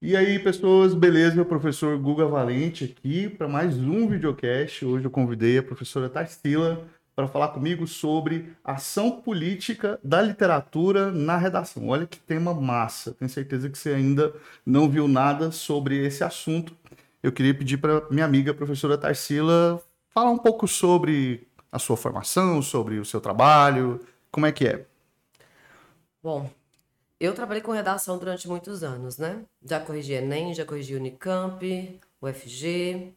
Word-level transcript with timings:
E 0.00 0.16
aí, 0.16 0.38
pessoas, 0.38 0.94
beleza? 0.94 1.42
O 1.42 1.44
professor 1.44 1.98
Guga 1.98 2.26
Valente 2.26 2.84
aqui 2.84 3.28
para 3.28 3.48
mais 3.48 3.76
um 3.76 4.08
videocast. 4.08 4.84
Hoje 4.84 5.04
eu 5.04 5.10
convidei 5.10 5.58
a 5.58 5.62
professora 5.62 6.08
Tarsila 6.08 6.86
para 7.14 7.26
falar 7.26 7.48
comigo 7.48 7.86
sobre 7.86 8.52
ação 8.62 9.10
política 9.10 9.98
da 10.04 10.20
literatura 10.20 11.10
na 11.10 11.36
redação. 11.36 11.88
Olha 11.88 12.06
que 12.06 12.18
tema 12.18 12.54
massa. 12.54 13.12
Tenho 13.14 13.28
certeza 13.28 13.70
que 13.70 13.78
você 13.78 13.90
ainda 13.90 14.34
não 14.64 14.88
viu 14.88 15.08
nada 15.08 15.50
sobre 15.50 16.06
esse 16.06 16.22
assunto. 16.22 16.76
Eu 17.22 17.32
queria 17.32 17.54
pedir 17.54 17.78
para 17.78 18.08
minha 18.10 18.24
amiga 18.24 18.54
professora 18.54 18.98
Tarsila 18.98 19.82
falar 20.10 20.30
um 20.30 20.38
pouco 20.38 20.68
sobre 20.68 21.48
a 21.72 21.78
sua 21.78 21.96
formação, 21.96 22.62
sobre 22.62 22.98
o 22.98 23.04
seu 23.04 23.20
trabalho, 23.20 24.00
como 24.30 24.46
é 24.46 24.52
que 24.52 24.66
é? 24.68 24.86
Bom, 26.22 26.50
eu 27.18 27.34
trabalhei 27.34 27.62
com 27.62 27.72
redação 27.72 28.18
durante 28.18 28.48
muitos 28.48 28.82
anos, 28.82 29.18
né? 29.18 29.44
Já 29.62 29.80
corrigi 29.80 30.12
Enem, 30.12 30.54
já 30.54 30.64
corrigi 30.64 30.94
Unicamp, 30.94 32.00
UFG, 32.20 33.14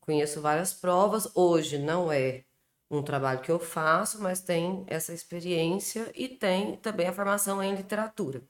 conheço 0.00 0.40
várias 0.40 0.72
provas. 0.72 1.28
Hoje 1.34 1.78
não 1.78 2.10
é 2.12 2.44
um 2.90 3.02
trabalho 3.02 3.40
que 3.40 3.50
eu 3.50 3.58
faço, 3.58 4.22
mas 4.22 4.40
tem 4.40 4.84
essa 4.86 5.12
experiência 5.12 6.10
e 6.14 6.28
tem 6.28 6.76
também 6.76 7.08
a 7.08 7.12
formação 7.12 7.62
em 7.62 7.74
literatura. 7.74 8.42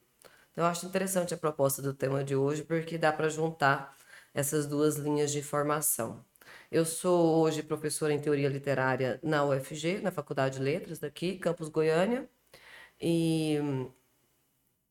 Então, 0.52 0.64
eu 0.64 0.70
acho 0.70 0.86
interessante 0.86 1.32
a 1.34 1.38
proposta 1.38 1.80
do 1.80 1.94
tema 1.94 2.22
de 2.24 2.36
hoje, 2.36 2.62
porque 2.62 2.98
dá 2.98 3.12
para 3.12 3.28
juntar 3.28 3.96
essas 4.34 4.66
duas 4.66 4.96
linhas 4.96 5.32
de 5.32 5.42
formação. 5.42 6.24
Eu 6.70 6.84
sou 6.84 7.42
hoje 7.42 7.62
professora 7.62 8.12
em 8.12 8.20
teoria 8.20 8.48
literária 8.48 9.18
na 9.22 9.44
UFG, 9.44 10.00
na 10.02 10.10
Faculdade 10.10 10.58
de 10.58 10.62
Letras 10.62 10.98
daqui, 10.98 11.38
Campus 11.38 11.68
Goiânia, 11.68 12.28
e 13.00 13.58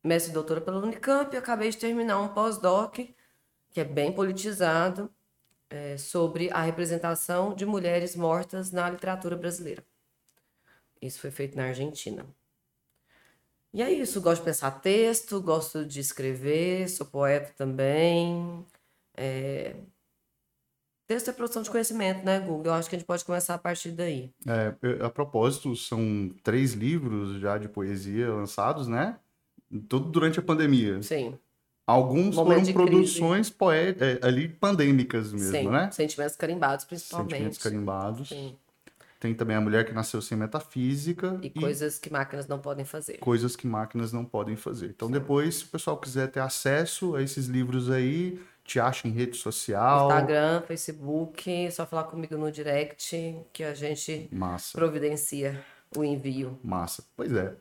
mestre 0.03 0.31
e 0.31 0.33
doutora 0.33 0.61
pela 0.61 0.79
Unicamp, 0.79 1.33
e 1.33 1.37
acabei 1.37 1.69
de 1.69 1.77
terminar 1.77 2.19
um 2.19 2.29
pós-doc, 2.29 2.99
que 3.69 3.79
é 3.79 3.83
bem 3.83 4.11
politizado, 4.11 5.09
é, 5.69 5.97
sobre 5.97 6.49
a 6.51 6.61
representação 6.61 7.53
de 7.53 7.65
mulheres 7.65 8.15
mortas 8.15 8.71
na 8.71 8.89
literatura 8.89 9.35
brasileira. 9.35 9.83
Isso 11.01 11.19
foi 11.19 11.31
feito 11.31 11.55
na 11.57 11.65
Argentina. 11.65 12.25
E 13.73 13.81
é 13.81 13.89
isso, 13.89 14.21
gosto 14.21 14.41
de 14.41 14.45
pensar 14.45 14.71
texto, 14.71 15.41
gosto 15.41 15.85
de 15.85 16.01
escrever, 16.01 16.89
sou 16.89 17.05
poeta 17.05 17.53
também. 17.57 18.65
É... 19.15 19.75
Texto 21.07 21.29
é 21.29 21.33
produção 21.33 21.61
de 21.61 21.69
conhecimento, 21.69 22.23
né, 22.23 22.39
Google? 22.39 22.67
Eu 22.67 22.73
acho 22.73 22.89
que 22.89 22.95
a 22.95 22.99
gente 22.99 23.07
pode 23.07 23.23
começar 23.23 23.53
a 23.55 23.57
partir 23.57 23.91
daí. 23.91 24.33
É, 24.45 25.05
a 25.05 25.09
propósito, 25.09 25.75
são 25.75 26.33
três 26.43 26.73
livros 26.73 27.39
já 27.39 27.57
de 27.57 27.69
poesia 27.69 28.29
lançados, 28.33 28.87
né? 28.87 29.17
Tudo 29.87 30.09
durante 30.09 30.39
a 30.39 30.41
pandemia. 30.41 31.01
Sim. 31.01 31.37
Alguns 31.85 32.35
foram 32.35 32.63
produções 32.73 33.49
poé 33.49 33.95
é, 33.99 34.19
ali 34.21 34.47
pandêmicas 34.47 35.33
mesmo, 35.33 35.51
Sim, 35.51 35.67
né? 35.69 35.89
Sentimentos 35.91 36.35
carimbados, 36.35 36.85
principalmente. 36.85 37.31
Sentimentos 37.31 37.57
carimbados. 37.57 38.29
Sim. 38.29 38.55
Tem 39.19 39.35
também 39.35 39.55
a 39.55 39.61
mulher 39.61 39.85
que 39.85 39.93
nasceu 39.93 40.21
sem 40.21 40.37
metafísica. 40.37 41.39
E, 41.43 41.47
e, 41.47 41.49
coisas 41.49 41.99
que 41.99 42.11
máquinas 42.11 42.47
não 42.47 42.59
podem 42.59 42.85
fazer. 42.85 43.17
Coisas 43.19 43.55
que 43.55 43.67
máquinas 43.67 44.11
não 44.11 44.25
podem 44.25 44.55
fazer. 44.55 44.87
Então, 44.87 45.07
Sim. 45.07 45.13
depois, 45.13 45.55
se 45.55 45.65
o 45.65 45.67
pessoal 45.67 45.97
quiser 45.97 46.27
ter 46.29 46.39
acesso 46.39 47.15
a 47.15 47.21
esses 47.21 47.45
livros 47.45 47.91
aí, 47.91 48.41
te 48.63 48.79
acha 48.79 49.07
em 49.07 49.11
rede 49.11 49.37
social. 49.37 50.07
Instagram, 50.07 50.61
Facebook, 50.61 51.71
só 51.71 51.85
falar 51.85 52.05
comigo 52.05 52.35
no 52.37 52.51
direct 52.51 53.37
que 53.51 53.63
a 53.63 53.73
gente 53.73 54.27
Massa. 54.31 54.77
providencia 54.77 55.63
o 55.95 56.03
envio. 56.03 56.57
Massa. 56.63 57.03
Pois 57.15 57.31
é. 57.31 57.53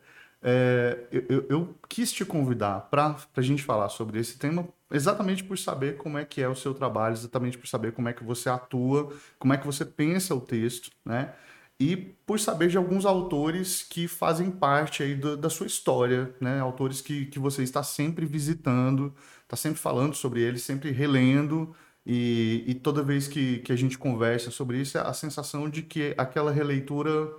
É, 0.43 1.07
eu, 1.29 1.47
eu, 1.51 1.75
quis 1.87 2.11
te 2.11 2.25
convidar 2.25 2.89
para 2.91 3.15
a 3.37 3.43
gente 3.43 3.63
falar 3.63 3.91
sobre 3.91 4.19
esse 4.19 4.39
tema 4.39 4.67
exatamente 4.91 5.45
por 5.45 5.59
saber 5.59 5.99
como 5.99 6.17
é 6.17 6.25
que 6.25 6.41
é 6.41 6.49
o 6.49 6.55
seu 6.55 6.73
trabalho, 6.73 7.13
exatamente 7.13 7.59
por 7.59 7.67
saber 7.69 7.93
como 7.93 8.09
é 8.09 8.13
que 8.15 8.25
você 8.25 8.49
atua, 8.49 9.13
como 9.39 9.53
é 9.53 9.59
que 9.59 9.67
você 9.67 9.85
pensa 9.85 10.35
o 10.35 10.41
texto, 10.41 10.91
né? 11.05 11.35
E 11.79 11.97
por 11.97 12.39
saber 12.39 12.69
de 12.69 12.77
alguns 12.77 13.07
autores 13.07 13.83
que 13.83 14.07
fazem 14.09 14.51
parte 14.51 15.03
aí 15.03 15.15
do, 15.15 15.37
da 15.37 15.49
sua 15.51 15.67
história, 15.67 16.35
né? 16.41 16.61
Autores 16.61 17.01
que, 17.01 17.27
que 17.27 17.39
você 17.39 17.63
está 17.63 17.83
sempre 17.83 18.27
visitando, 18.27 19.15
está 19.43 19.57
sempre 19.57 19.79
falando 19.79 20.15
sobre 20.15 20.41
eles, 20.43 20.63
sempre 20.63 20.91
relendo, 20.91 21.75
e, 22.05 22.65
e 22.67 22.75
toda 22.75 23.03
vez 23.03 23.29
que, 23.29 23.59
que 23.59 23.73
a 23.73 23.77
gente 23.77 23.99
conversa 23.99 24.51
sobre 24.51 24.81
isso, 24.81 24.99
é 24.99 25.01
a 25.03 25.13
sensação 25.13 25.69
de 25.69 25.83
que 25.83 26.15
aquela 26.17 26.51
releitura 26.51 27.31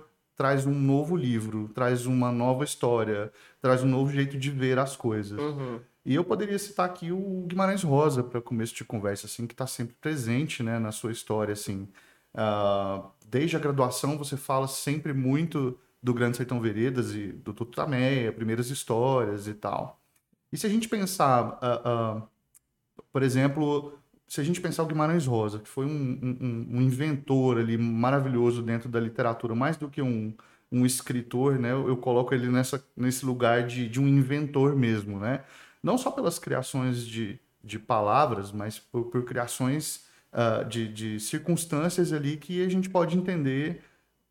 traz 0.42 0.66
um 0.66 0.74
novo 0.74 1.14
livro, 1.14 1.70
traz 1.72 2.04
uma 2.04 2.32
nova 2.32 2.64
história, 2.64 3.32
traz 3.60 3.84
um 3.84 3.86
novo 3.86 4.10
jeito 4.10 4.36
de 4.36 4.50
ver 4.50 4.76
as 4.76 4.96
coisas. 4.96 5.38
Uhum. 5.38 5.78
E 6.04 6.16
eu 6.16 6.24
poderia 6.24 6.58
citar 6.58 6.84
aqui 6.84 7.12
o 7.12 7.44
Guimarães 7.46 7.84
Rosa 7.84 8.24
para 8.24 8.40
começo 8.40 8.74
de 8.74 8.84
conversa, 8.84 9.26
assim, 9.26 9.46
que 9.46 9.54
está 9.54 9.68
sempre 9.68 9.94
presente, 10.00 10.60
né, 10.60 10.80
na 10.80 10.90
sua 10.90 11.12
história, 11.12 11.52
assim. 11.52 11.88
Uh, 12.34 13.08
desde 13.28 13.54
a 13.54 13.60
graduação 13.60 14.18
você 14.18 14.36
fala 14.36 14.66
sempre 14.66 15.12
muito 15.12 15.78
do 16.02 16.12
Grande 16.12 16.38
Sertão 16.38 16.60
Veredas 16.60 17.14
e 17.14 17.28
do 17.28 17.54
Tutameia, 17.54 18.32
primeiras 18.32 18.68
histórias 18.68 19.46
e 19.46 19.54
tal. 19.54 20.00
E 20.52 20.56
se 20.56 20.66
a 20.66 20.68
gente 20.68 20.88
pensar, 20.88 21.60
uh, 21.62 22.18
uh, 22.18 22.28
por 23.12 23.22
exemplo, 23.22 23.96
se 24.32 24.40
a 24.40 24.44
gente 24.44 24.62
pensar 24.62 24.82
o 24.82 24.86
Guimarães 24.86 25.26
Rosa, 25.26 25.58
que 25.58 25.68
foi 25.68 25.84
um, 25.84 26.18
um, 26.40 26.78
um, 26.78 26.80
inventor 26.80 27.58
ali 27.58 27.76
maravilhoso 27.76 28.62
dentro 28.62 28.88
da 28.88 28.98
literatura, 28.98 29.54
mais 29.54 29.76
do 29.76 29.90
que 29.90 30.00
um, 30.00 30.32
um 30.70 30.86
escritor, 30.86 31.58
né? 31.58 31.70
Eu, 31.70 31.86
eu, 31.86 31.98
coloco 31.98 32.32
ele 32.32 32.48
nessa, 32.48 32.82
nesse 32.96 33.26
lugar 33.26 33.66
de, 33.66 33.86
de 33.86 34.00
um 34.00 34.08
inventor 34.08 34.74
mesmo, 34.74 35.20
né? 35.20 35.44
Não 35.82 35.98
só 35.98 36.10
pelas 36.10 36.38
criações 36.38 37.06
de, 37.06 37.38
de 37.62 37.78
palavras, 37.78 38.50
mas 38.50 38.78
por, 38.78 39.04
por 39.10 39.22
criações 39.22 40.06
uh, 40.32 40.64
de, 40.66 40.88
de 40.88 41.20
circunstâncias 41.20 42.10
ali 42.10 42.38
que 42.38 42.64
a 42.64 42.70
gente 42.70 42.88
pode 42.88 43.14
entender 43.14 43.82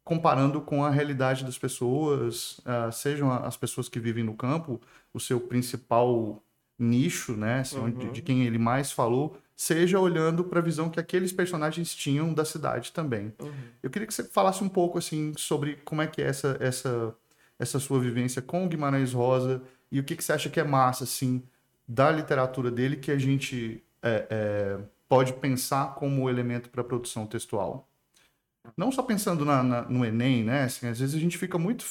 comparando 0.03 0.61
com 0.61 0.83
a 0.83 0.89
realidade 0.89 1.45
das 1.45 1.59
pessoas, 1.59 2.57
uh, 2.61 2.91
sejam 2.91 3.31
as 3.31 3.55
pessoas 3.55 3.87
que 3.87 3.99
vivem 3.99 4.23
no 4.23 4.33
campo, 4.33 4.81
o 5.13 5.19
seu 5.19 5.39
principal 5.39 6.43
nicho, 6.81 7.33
né, 7.33 7.59
assim, 7.59 7.77
uhum. 7.77 7.91
de, 7.91 8.09
de, 8.09 8.21
quem 8.23 8.41
ele 8.41 8.57
mais 8.57 8.91
falou, 8.91 9.37
seja 9.61 9.99
olhando 9.99 10.43
para 10.43 10.57
a 10.57 10.61
visão 10.63 10.89
que 10.89 10.99
aqueles 10.99 11.31
personagens 11.31 11.93
tinham 11.93 12.33
da 12.33 12.43
cidade 12.43 12.91
também. 12.91 13.31
Uhum. 13.39 13.51
Eu 13.83 13.91
queria 13.91 14.07
que 14.07 14.13
você 14.13 14.23
falasse 14.23 14.63
um 14.63 14.67
pouco 14.67 14.97
assim 14.97 15.33
sobre 15.37 15.75
como 15.85 16.01
é 16.01 16.07
que 16.07 16.19
é 16.19 16.25
essa 16.25 16.57
essa 16.59 17.15
essa 17.59 17.79
sua 17.79 17.99
vivência 17.99 18.41
com 18.41 18.65
o 18.65 18.67
Guimarães 18.67 19.13
Rosa 19.13 19.61
e 19.91 19.99
o 19.99 20.03
que, 20.03 20.15
que 20.15 20.23
você 20.23 20.33
acha 20.33 20.49
que 20.49 20.59
é 20.59 20.63
massa 20.63 21.03
assim 21.03 21.43
da 21.87 22.09
literatura 22.09 22.71
dele 22.71 22.95
que 22.95 23.11
a 23.11 23.19
gente 23.19 23.83
é, 24.01 24.25
é, 24.31 24.79
pode 25.07 25.33
pensar 25.33 25.93
como 25.93 26.27
elemento 26.27 26.67
para 26.71 26.83
produção 26.83 27.27
textual. 27.27 27.87
Não 28.75 28.91
só 28.91 29.03
pensando 29.03 29.45
na, 29.45 29.61
na, 29.61 29.81
no 29.83 30.03
Enem, 30.03 30.43
né? 30.43 30.63
Assim, 30.63 30.87
às 30.87 30.99
vezes 30.99 31.13
a 31.13 31.19
gente 31.19 31.37
fica 31.37 31.59
muito 31.59 31.85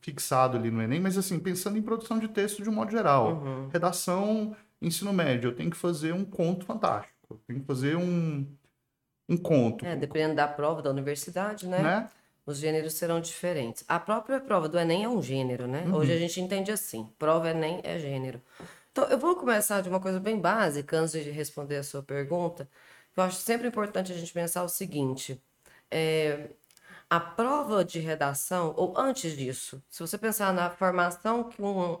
fixado 0.00 0.56
ali 0.56 0.68
no 0.68 0.82
Enem, 0.82 0.98
mas 0.98 1.16
assim, 1.16 1.38
pensando 1.38 1.78
em 1.78 1.82
produção 1.82 2.18
de 2.18 2.26
texto 2.26 2.60
de 2.60 2.68
um 2.68 2.72
modo 2.72 2.90
geral. 2.90 3.34
Uhum. 3.34 3.68
Redação 3.68 4.56
ensino 4.80 5.12
médio, 5.12 5.50
eu 5.50 5.54
tenho 5.54 5.70
que 5.70 5.76
fazer 5.76 6.12
um 6.12 6.24
conto 6.24 6.64
fantástico. 6.64 7.14
Eu 7.30 7.40
tenho 7.46 7.60
que 7.60 7.66
fazer 7.66 7.96
um, 7.96 8.46
um 9.28 9.36
conto. 9.36 9.84
É, 9.84 9.94
dependendo 9.96 10.36
da 10.36 10.48
prova 10.48 10.82
da 10.82 10.90
universidade, 10.90 11.66
né? 11.66 11.82
né? 11.82 12.10
Os 12.46 12.58
gêneros 12.58 12.94
serão 12.94 13.20
diferentes. 13.20 13.84
A 13.86 14.00
própria 14.00 14.40
prova 14.40 14.68
do 14.68 14.78
Enem 14.78 15.04
é 15.04 15.08
um 15.08 15.22
gênero, 15.22 15.66
né? 15.66 15.84
Uhum. 15.86 15.96
Hoje 15.96 16.12
a 16.12 16.18
gente 16.18 16.40
entende 16.40 16.72
assim: 16.72 17.12
prova 17.18 17.50
Enem 17.50 17.80
é 17.84 17.98
gênero. 17.98 18.40
Então, 18.90 19.04
eu 19.04 19.18
vou 19.18 19.36
começar 19.36 19.82
de 19.82 19.88
uma 19.88 20.00
coisa 20.00 20.18
bem 20.18 20.40
básica, 20.40 20.98
antes 20.98 21.12
de 21.12 21.30
responder 21.30 21.76
a 21.76 21.82
sua 21.82 22.02
pergunta. 22.02 22.68
Eu 23.14 23.22
acho 23.22 23.36
sempre 23.36 23.68
importante 23.68 24.12
a 24.12 24.14
gente 24.14 24.32
pensar 24.32 24.64
o 24.64 24.68
seguinte: 24.68 25.42
é, 25.90 26.48
a 27.10 27.20
prova 27.20 27.84
de 27.84 27.98
redação, 27.98 28.74
ou 28.76 28.94
antes 28.96 29.36
disso, 29.36 29.82
se 29.88 30.00
você 30.00 30.16
pensar 30.16 30.52
na 30.52 30.70
formação 30.70 31.44
que 31.44 31.60
um 31.60 31.98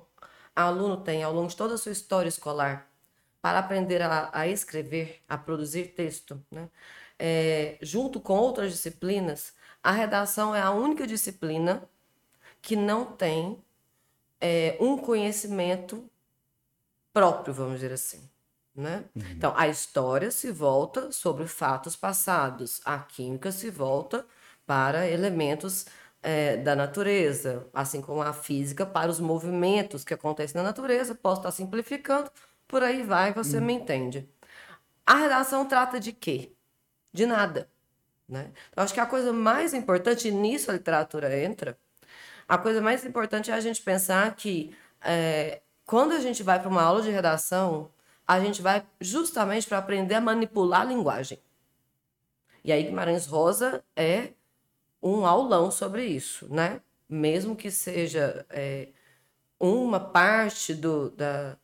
aluno 0.66 0.96
tem 0.98 1.22
ao 1.22 1.32
longo 1.32 1.48
de 1.48 1.56
toda 1.56 1.74
a 1.74 1.78
sua 1.78 1.92
história 1.92 2.28
escolar 2.28 2.90
para 3.40 3.60
aprender 3.60 4.02
a, 4.02 4.30
a 4.32 4.46
escrever, 4.48 5.22
a 5.28 5.38
produzir 5.38 5.94
texto, 5.94 6.42
né? 6.50 6.68
É, 7.18 7.78
junto 7.82 8.20
com 8.20 8.36
outras 8.36 8.72
disciplinas, 8.72 9.52
a 9.82 9.90
redação 9.90 10.54
é 10.54 10.60
a 10.60 10.70
única 10.70 11.06
disciplina 11.06 11.88
que 12.62 12.76
não 12.76 13.04
tem 13.04 13.62
é, 14.40 14.76
um 14.80 14.96
conhecimento 14.96 16.08
próprio, 17.12 17.52
vamos 17.52 17.74
dizer 17.74 17.92
assim. 17.92 18.28
Né? 18.74 19.04
Uhum. 19.16 19.22
Então, 19.30 19.52
a 19.56 19.66
história 19.66 20.30
se 20.30 20.52
volta 20.52 21.10
sobre 21.10 21.48
fatos 21.48 21.96
passados, 21.96 22.80
a 22.84 22.98
química 23.00 23.50
se 23.50 23.70
volta 23.70 24.24
para 24.64 25.08
elementos 25.08 25.86
é, 26.22 26.56
da 26.56 26.74
natureza, 26.74 27.66
assim 27.72 28.00
como 28.00 28.22
a 28.22 28.32
física 28.32 28.84
para 28.84 29.10
os 29.10 29.20
movimentos 29.20 30.04
que 30.04 30.14
acontecem 30.14 30.56
na 30.56 30.62
natureza. 30.62 31.14
Posso 31.14 31.40
estar 31.40 31.50
simplificando, 31.50 32.30
por 32.66 32.82
aí 32.82 33.02
vai, 33.02 33.32
você 33.32 33.58
hum. 33.58 33.62
me 33.62 33.72
entende. 33.74 34.28
A 35.06 35.14
redação 35.14 35.66
trata 35.66 35.98
de 35.98 36.12
quê? 36.12 36.52
De 37.12 37.26
nada. 37.26 37.68
Né? 38.28 38.52
Então, 38.70 38.84
acho 38.84 38.92
que 38.92 39.00
a 39.00 39.06
coisa 39.06 39.32
mais 39.32 39.72
importante, 39.72 40.28
e 40.28 40.30
nisso 40.30 40.70
a 40.70 40.74
literatura 40.74 41.34
entra, 41.38 41.78
a 42.46 42.58
coisa 42.58 42.80
mais 42.80 43.04
importante 43.04 43.50
é 43.50 43.54
a 43.54 43.60
gente 43.60 43.80
pensar 43.82 44.34
que 44.34 44.74
é, 45.02 45.62
quando 45.86 46.12
a 46.12 46.20
gente 46.20 46.42
vai 46.42 46.60
para 46.60 46.68
uma 46.68 46.82
aula 46.82 47.02
de 47.02 47.10
redação, 47.10 47.90
a 48.26 48.40
gente 48.40 48.60
vai 48.60 48.86
justamente 49.00 49.66
para 49.66 49.78
aprender 49.78 50.14
a 50.14 50.20
manipular 50.20 50.82
a 50.82 50.84
linguagem. 50.84 51.38
E 52.62 52.70
aí 52.70 52.82
Guimarães 52.82 53.26
Rosa 53.26 53.82
é 53.96 54.32
um 55.02 55.26
aulão 55.26 55.70
sobre 55.70 56.04
isso, 56.06 56.52
né? 56.52 56.80
Mesmo 57.08 57.56
que 57.56 57.70
seja 57.70 58.44
é, 58.50 58.88
uma 59.58 60.00
parte 60.00 60.74
do, 60.74 61.10
da, 61.10 61.56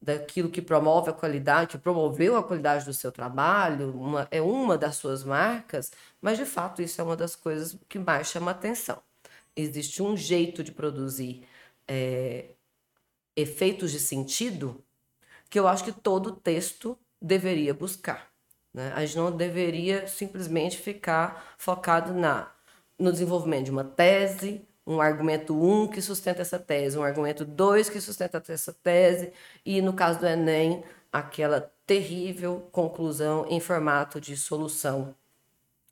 daquilo 0.00 0.50
que 0.50 0.62
promove 0.62 1.10
a 1.10 1.12
qualidade, 1.12 1.72
que 1.72 1.78
promoveu 1.78 2.36
a 2.36 2.42
qualidade 2.42 2.84
do 2.84 2.94
seu 2.94 3.12
trabalho, 3.12 3.92
uma, 3.92 4.28
é 4.30 4.40
uma 4.40 4.78
das 4.78 4.96
suas 4.96 5.22
marcas, 5.22 5.92
mas 6.20 6.38
de 6.38 6.46
fato 6.46 6.82
isso 6.82 7.00
é 7.00 7.04
uma 7.04 7.16
das 7.16 7.36
coisas 7.36 7.76
que 7.88 7.98
mais 7.98 8.28
chama 8.28 8.50
atenção. 8.50 9.02
Existe 9.54 10.02
um 10.02 10.16
jeito 10.16 10.64
de 10.64 10.72
produzir 10.72 11.44
é, 11.86 12.50
efeitos 13.36 13.92
de 13.92 14.00
sentido 14.00 14.82
que 15.50 15.58
eu 15.58 15.66
acho 15.68 15.84
que 15.84 15.92
todo 15.92 16.36
texto 16.36 16.96
deveria 17.20 17.74
buscar. 17.74 18.30
Né? 18.72 18.92
A 18.94 19.04
gente 19.04 19.16
não 19.16 19.36
deveria 19.36 20.06
simplesmente 20.06 20.78
ficar 20.78 21.54
focado 21.58 22.14
na, 22.14 22.50
no 23.00 23.10
desenvolvimento 23.10 23.64
de 23.64 23.70
uma 23.70 23.84
tese, 23.84 24.64
um 24.86 25.00
argumento 25.00 25.54
1 25.54 25.82
um 25.82 25.88
que 25.88 26.02
sustenta 26.02 26.42
essa 26.42 26.58
tese, 26.58 26.98
um 26.98 27.02
argumento 27.02 27.44
2 27.44 27.88
que 27.88 28.00
sustenta 28.00 28.42
essa 28.48 28.72
tese, 28.72 29.32
e 29.64 29.80
no 29.80 29.92
caso 29.92 30.20
do 30.20 30.26
Enem, 30.26 30.84
aquela 31.12 31.72
terrível 31.86 32.68
conclusão 32.70 33.46
em 33.48 33.58
formato 33.58 34.20
de 34.20 34.36
solução, 34.36 35.14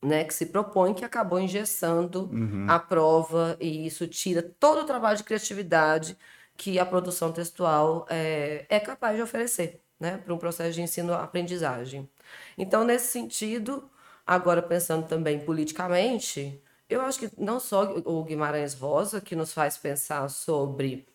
né, 0.03 0.23
que 0.25 0.33
se 0.33 0.47
propõe, 0.47 0.95
que 0.95 1.05
acabou 1.05 1.41
engessando 1.41 2.31
uhum. 2.33 2.67
a 2.69 2.79
prova, 2.79 3.57
e 3.59 3.87
isso 3.87 4.07
tira 4.07 4.43
todo 4.43 4.83
o 4.83 4.85
trabalho 4.85 5.17
de 5.17 5.25
criatividade 5.25 6.17
que 6.57 6.79
a 6.79 6.87
produção 6.87 7.33
textual 7.33 8.07
é, 8.09 8.67
é 8.69 8.79
capaz 8.79 9.17
de 9.17 9.23
oferecer 9.23 9.81
né, 9.99 10.19
para 10.19 10.33
um 10.33 10.39
processo 10.39 10.73
de 10.75 10.83
ensino-aprendizagem. 10.83 12.09
Então, 12.57 12.85
nesse 12.85 13.11
sentido, 13.13 13.89
agora 14.27 14.63
pensando 14.63 15.07
também 15.07 15.41
politicamente, 15.41 16.63
eu 16.89 17.01
acho 17.03 17.19
que 17.21 17.31
não 17.39 17.61
só 17.61 17.95
o 18.05 18.25
Guimarães 18.25 18.75
Rosa 18.75 19.21
que 19.21 19.37
nos 19.37 19.53
faz 19.53 19.77
pensar 19.77 20.29
sobre 20.29 21.07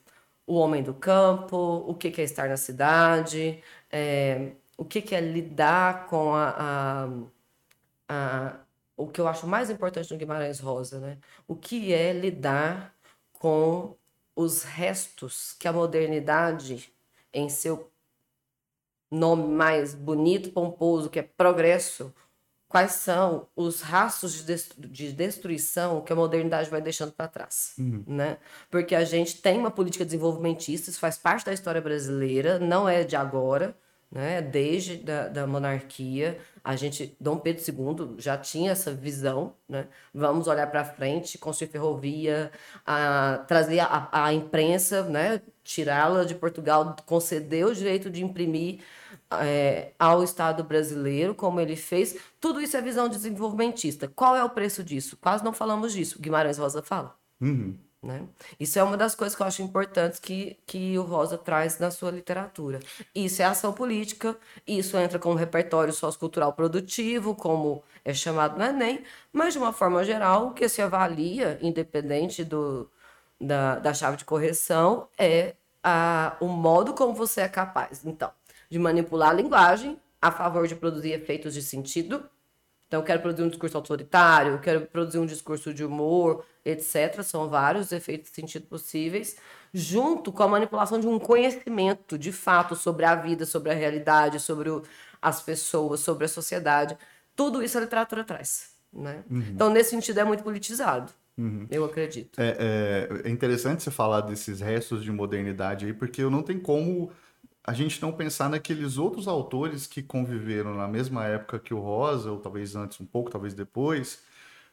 o 0.45 0.55
homem 0.55 0.83
do 0.83 0.93
campo, 0.93 1.57
o 1.57 1.95
que 1.95 2.09
é 2.21 2.23
estar 2.23 2.49
na 2.49 2.57
cidade, 2.57 3.63
é, 3.91 4.53
o 4.77 4.85
que 4.85 5.15
é 5.15 5.21
lidar 5.21 6.07
com 6.07 6.33
a, 6.35 7.07
a, 8.07 8.09
a, 8.09 8.59
o 8.97 9.07
que 9.07 9.21
eu 9.21 9.27
acho 9.27 9.47
mais 9.47 9.69
importante 9.69 10.11
no 10.11 10.17
Guimarães 10.17 10.59
Rosa, 10.59 10.99
né? 10.99 11.17
O 11.47 11.55
que 11.55 11.93
é 11.93 12.13
lidar 12.13 12.95
com 13.33 13.95
os 14.35 14.63
restos 14.63 15.53
que 15.59 15.67
a 15.67 15.73
modernidade, 15.73 16.93
em 17.33 17.49
seu 17.49 17.91
nome 19.11 19.47
mais 19.47 19.93
bonito, 19.93 20.51
pomposo, 20.51 21.09
que 21.09 21.19
é 21.19 21.23
progresso, 21.23 22.13
quais 22.73 22.93
são 22.93 23.45
os 23.55 23.81
rastros 23.81 24.43
de 24.43 25.11
destruição 25.11 26.01
que 26.01 26.11
a 26.11 26.15
modernidade 26.15 26.71
vai 26.71 26.81
deixando 26.81 27.11
para 27.11 27.27
trás, 27.27 27.75
uhum. 27.77 28.03
né? 28.07 28.37
Porque 28.71 28.95
a 28.95 29.05
gente 29.05 29.39
tem 29.43 29.59
uma 29.59 29.69
política 29.69 30.03
desenvolvimentista, 30.03 30.89
isso 30.89 30.99
faz 30.99 31.15
parte 31.15 31.45
da 31.45 31.53
história 31.53 31.79
brasileira, 31.79 32.57
não 32.57 32.89
é 32.89 33.03
de 33.03 33.15
agora, 33.15 33.77
né? 34.11 34.41
Desde 34.41 34.97
da, 34.97 35.27
da 35.27 35.45
monarquia, 35.45 36.39
a 36.63 36.75
gente, 36.75 37.15
Dom 37.21 37.37
Pedro 37.37 37.61
II 37.61 38.15
já 38.17 38.39
tinha 38.39 38.71
essa 38.71 38.91
visão, 38.91 39.53
né? 39.69 39.85
Vamos 40.11 40.47
olhar 40.47 40.65
para 40.65 40.83
frente, 40.83 41.37
construir 41.37 41.69
ferrovia, 41.69 42.51
a, 42.83 43.45
trazer 43.47 43.81
a, 43.81 44.09
a 44.11 44.33
imprensa, 44.33 45.03
né? 45.03 45.43
Tirá-la 45.63 46.23
de 46.23 46.33
Portugal, 46.33 46.95
conceder 47.05 47.67
o 47.67 47.75
direito 47.75 48.09
de 48.09 48.23
imprimir 48.23 48.79
é, 49.41 49.93
ao 49.97 50.23
Estado 50.23 50.63
brasileiro, 50.63 51.33
como 51.33 51.59
ele 51.59 51.75
fez. 51.75 52.17
Tudo 52.39 52.61
isso 52.61 52.75
é 52.77 52.81
visão 52.81 53.07
desenvolvimentista. 53.09 54.07
Qual 54.07 54.35
é 54.35 54.43
o 54.43 54.49
preço 54.49 54.83
disso? 54.83 55.17
Quase 55.17 55.43
não 55.43 55.53
falamos 55.53 55.93
disso. 55.93 56.19
Guimarães 56.19 56.57
Rosa 56.57 56.81
fala. 56.81 57.15
Uhum. 57.41 57.77
Né? 58.03 58.27
Isso 58.59 58.77
é 58.77 58.83
uma 58.83 58.97
das 58.97 59.15
coisas 59.15 59.33
que 59.33 59.41
eu 59.41 59.47
acho 59.47 59.61
importantes 59.61 60.19
que, 60.19 60.57
que 60.67 60.97
o 60.99 61.03
Rosa 61.03 61.37
traz 61.37 61.79
na 61.79 61.89
sua 61.89 62.11
literatura. 62.11 62.79
Isso 63.15 63.41
é 63.41 63.45
ação 63.45 63.71
política, 63.71 64.35
isso 64.67 64.97
entra 64.97 65.17
como 65.17 65.35
repertório 65.35 65.93
sociocultural 65.93 66.51
produtivo, 66.51 67.33
como 67.33 67.81
é 68.03 68.13
chamado 68.13 68.57
no 68.57 68.65
Enem, 68.65 69.03
mas 69.31 69.53
de 69.53 69.59
uma 69.59 69.71
forma 69.71 70.03
geral, 70.03 70.47
o 70.47 70.53
que 70.53 70.67
se 70.67 70.81
avalia, 70.81 71.57
independente 71.61 72.43
do, 72.43 72.89
da, 73.39 73.79
da 73.79 73.93
chave 73.93 74.17
de 74.17 74.25
correção, 74.25 75.07
é 75.17 75.55
a, 75.81 76.35
o 76.41 76.47
modo 76.47 76.93
como 76.93 77.13
você 77.13 77.41
é 77.41 77.47
capaz. 77.47 78.03
Então, 78.05 78.31
de 78.69 78.79
manipular 78.79 79.29
a 79.29 79.33
linguagem 79.33 79.99
a 80.21 80.31
favor 80.31 80.67
de 80.67 80.75
produzir 80.75 81.11
efeitos 81.11 81.53
de 81.53 81.61
sentido. 81.61 82.23
Então, 82.87 83.01
eu 83.01 83.05
quero 83.05 83.21
produzir 83.21 83.43
um 83.43 83.49
discurso 83.49 83.75
autoritário, 83.75 84.53
eu 84.53 84.59
quero 84.59 84.81
produzir 84.85 85.17
um 85.17 85.25
discurso 85.25 85.73
de 85.73 85.83
humor, 85.83 86.45
etc. 86.63 87.23
São 87.23 87.49
vários 87.49 87.91
efeitos 87.91 88.29
de 88.29 88.35
sentido 88.35 88.67
possíveis, 88.67 89.35
junto 89.73 90.31
com 90.31 90.43
a 90.43 90.47
manipulação 90.47 90.99
de 90.99 91.07
um 91.07 91.17
conhecimento 91.19 92.17
de 92.17 92.31
fato 92.31 92.75
sobre 92.75 93.03
a 93.03 93.15
vida, 93.15 93.45
sobre 93.45 93.71
a 93.71 93.73
realidade, 93.73 94.39
sobre 94.39 94.69
o, 94.69 94.83
as 95.21 95.41
pessoas, 95.41 96.01
sobre 96.01 96.25
a 96.25 96.27
sociedade. 96.27 96.97
Tudo 97.35 97.63
isso 97.63 97.77
a 97.77 97.81
literatura 97.81 98.23
traz. 98.23 98.73
Né? 98.93 99.23
Uhum. 99.29 99.43
Então, 99.49 99.69
nesse 99.69 99.89
sentido, 99.89 100.19
é 100.19 100.23
muito 100.23 100.43
politizado. 100.43 101.11
Uhum. 101.37 101.65
Eu 101.71 101.83
acredito. 101.83 102.39
É, 102.39 102.55
é, 102.59 103.27
é, 103.27 103.29
interessante 103.29 103.81
você 103.81 103.89
falar 103.89 104.21
desses 104.21 104.61
restos 104.61 105.03
de 105.03 105.11
modernidade 105.11 105.87
aí, 105.87 105.93
porque 105.93 106.21
eu 106.21 106.29
não 106.29 106.43
tenho 106.43 106.61
como 106.61 107.11
a 107.63 107.73
gente 107.73 108.01
não 108.01 108.11
pensar 108.11 108.49
naqueles 108.49 108.97
outros 108.97 109.27
autores 109.27 109.87
que 109.87 110.03
conviveram 110.03 110.75
na 110.75 110.87
mesma 110.87 111.25
época 111.25 111.59
que 111.59 111.73
o 111.73 111.79
Rosa, 111.79 112.31
ou 112.31 112.39
talvez 112.39 112.75
antes 112.75 112.99
um 112.99 113.05
pouco, 113.05 113.31
talvez 113.31 113.53
depois, 113.53 114.19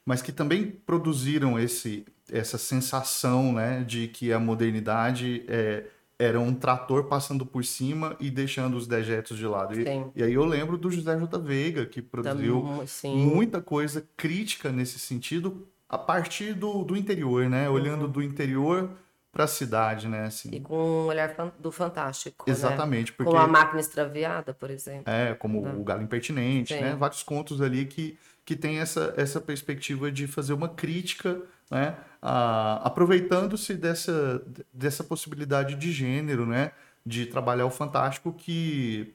mas 0.05 0.21
que 0.21 0.33
também 0.33 0.71
produziram 0.71 1.59
esse, 1.59 2.05
essa 2.31 2.59
sensação 2.59 3.53
né, 3.53 3.85
de 3.85 4.09
que 4.09 4.33
a 4.33 4.41
modernidade 4.41 5.45
é, 5.47 5.85
era 6.19 6.41
um 6.41 6.53
trator 6.53 7.05
passando 7.05 7.47
por 7.47 7.65
cima 7.65 8.17
e 8.19 8.29
deixando 8.29 8.77
os 8.77 8.89
dejetos 8.89 9.39
de 9.39 9.47
lado. 9.47 9.79
E, 9.79 9.85
e, 10.17 10.23
aí 10.23 10.35
eu 10.35 10.45
lembro 10.45 10.77
do 10.77 10.91
José 10.91 11.17
J. 11.17 11.39
Veiga, 11.39 11.87
que 11.87 12.03
produziu 12.03 12.85
muita 13.05 13.63
coisa 13.63 14.07
crítica 14.17 14.73
nesse 14.73 14.99
sentido 14.99 15.67
a 15.89 15.97
partir 15.97 16.55
do, 16.55 16.85
do 16.85 16.97
interior, 16.97 17.49
né? 17.49 17.69
Uhum. 17.69 17.75
Olhando 17.75 18.09
do 18.09 18.23
interior 18.23 18.91
para 19.33 19.45
a 19.45 19.47
cidade, 19.47 20.09
né? 20.09 20.25
Assim. 20.25 20.51
E 20.53 20.61
com 20.61 20.77
um 20.77 21.07
olhar 21.07 21.35
do 21.59 21.71
fantástico. 21.71 22.45
Né? 22.47 22.53
Exatamente. 22.53 23.11
Né? 23.11 23.15
Porque... 23.17 23.31
Com 23.31 23.39
a 23.39 23.47
máquina 23.47 23.81
extraviada, 23.81 24.53
por 24.53 24.71
exemplo. 24.71 25.13
É, 25.13 25.35
como 25.35 25.65
o 25.65 25.85
Galo 25.85 26.03
Impertinente, 26.03 26.75
Sim. 26.75 26.81
né? 26.81 26.97
Vários 26.97 27.23
contos 27.23 27.61
ali 27.61 27.87
que, 27.87 28.19
que 28.45 28.57
tem 28.57 28.79
essa, 28.79 29.15
essa 29.17 29.41
perspectiva 29.41 30.11
de 30.11 30.27
fazer 30.27 30.53
uma 30.53 30.69
crítica, 30.69 31.41
né? 31.71 31.97
Ah, 32.21 32.81
aproveitando-se 32.85 33.75
dessa, 33.75 34.43
dessa 34.73 35.05
possibilidade 35.05 35.77
de 35.77 35.93
gênero, 35.93 36.45
né? 36.45 36.73
De 37.07 37.27
trabalhar 37.27 37.67
o 37.67 37.71
fantástico 37.71 38.33
que 38.33 39.15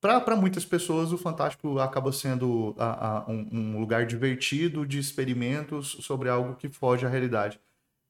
para 0.00 0.36
muitas 0.36 0.66
pessoas 0.66 1.12
o 1.12 1.18
fantástico 1.18 1.78
acaba 1.78 2.12
sendo 2.12 2.74
a, 2.78 3.08
a, 3.08 3.30
um, 3.30 3.48
um, 3.50 3.80
lugar 3.80 4.04
divertido 4.04 4.86
de 4.86 4.98
experimentos 4.98 5.96
sobre 6.02 6.28
algo 6.28 6.56
que 6.56 6.68
foge 6.68 7.06
à 7.06 7.08
realidade. 7.08 7.58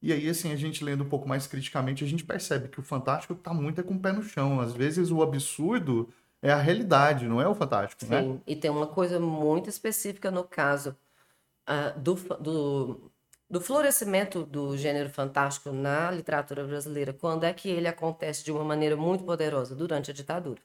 E 0.01 0.13
aí, 0.13 0.29
assim, 0.29 0.51
a 0.51 0.55
gente 0.55 0.83
lendo 0.83 1.03
um 1.03 1.09
pouco 1.09 1.27
mais 1.27 1.47
criticamente, 1.47 2.03
a 2.03 2.07
gente 2.07 2.23
percebe 2.23 2.67
que 2.67 2.79
o 2.79 2.83
fantástico 2.83 3.33
está 3.33 3.53
muito 3.53 3.81
é 3.81 3.83
com 3.83 3.95
o 3.95 3.99
pé 3.99 4.11
no 4.11 4.21
chão. 4.21 4.59
Às 4.59 4.73
vezes 4.73 5.09
o 5.09 5.21
absurdo 5.21 6.09
é 6.41 6.51
a 6.51 6.57
realidade, 6.57 7.27
não 7.27 7.41
é 7.41 7.47
o 7.47 7.55
fantástico, 7.55 8.05
né? 8.05 8.21
Sim, 8.21 8.33
né? 8.33 8.39
e 8.45 8.55
tem 8.55 8.69
uma 8.69 8.87
coisa 8.87 9.19
muito 9.19 9.69
específica 9.69 10.29
no 10.29 10.43
caso 10.43 10.95
uh, 11.67 11.99
do, 11.99 12.13
do, 12.39 13.11
do 13.49 13.61
florescimento 13.61 14.43
do 14.43 14.77
gênero 14.77 15.09
fantástico 15.09 15.71
na 15.71 16.11
literatura 16.11 16.63
brasileira. 16.63 17.13
Quando 17.13 17.45
é 17.45 17.53
que 17.53 17.69
ele 17.69 17.87
acontece 17.87 18.43
de 18.43 18.51
uma 18.51 18.63
maneira 18.63 18.95
muito 18.95 19.23
poderosa? 19.23 19.75
Durante 19.75 20.11
a 20.11 20.13
ditadura. 20.13 20.61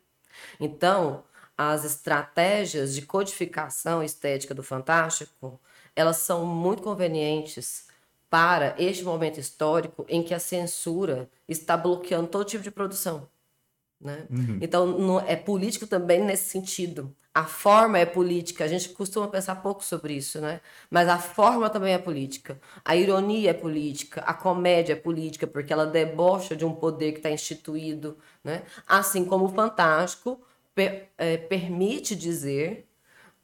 Então, 0.59 1.25
as 1.57 1.85
estratégias 1.85 2.95
de 2.95 3.03
codificação 3.03 4.03
estética 4.03 4.55
do 4.55 4.63
fantástico, 4.63 5.61
elas 5.95 6.17
são 6.17 6.45
muito 6.47 6.83
convenientes 6.83 7.90
para 8.31 8.77
este 8.79 9.03
momento 9.03 9.41
histórico 9.41 10.07
em 10.09 10.23
que 10.23 10.33
a 10.33 10.39
censura 10.39 11.29
está 11.49 11.77
bloqueando 11.77 12.29
todo 12.29 12.45
tipo 12.45 12.63
de 12.63 12.71
produção. 12.71 13.29
Né? 14.01 14.27
Uhum. 14.31 14.59
Então, 14.63 14.87
não, 14.87 15.21
é 15.21 15.37
político 15.37 15.87
também 15.87 16.25
nesse 16.25 16.49
sentido. 16.49 17.15
A 17.35 17.45
forma 17.45 17.99
é 17.99 18.07
política, 18.07 18.65
a 18.65 18.69
gente 18.69 18.89
costuma 18.89 19.29
pensar 19.29 19.57
pouco 19.57 19.85
sobre 19.85 20.15
isso, 20.15 20.41
né? 20.41 20.61
Mas 20.91 21.09
a 21.09 21.17
forma 21.17 21.71
também 21.71 21.95
é 21.95 21.99
política. 21.99 22.61
A 22.85 22.97
ironia 22.97 23.51
é 23.51 23.55
política, 23.55 24.21
a 24.23 24.35
comédia 24.35 24.95
é 24.95 24.97
política, 24.97 25.47
porque 25.47 25.73
ela 25.73 25.87
debocha 25.87 26.57
de 26.57 26.65
um 26.65 26.75
poder 26.75 27.13
que 27.13 27.19
está 27.19 27.31
instituído, 27.31 28.19
né? 28.43 28.65
Assim 28.85 29.25
como 29.25 29.45
o 29.45 29.49
fantástico 29.49 30.41
per, 30.75 31.09
é, 31.17 31.37
permite 31.37 32.17
dizer, 32.17 32.89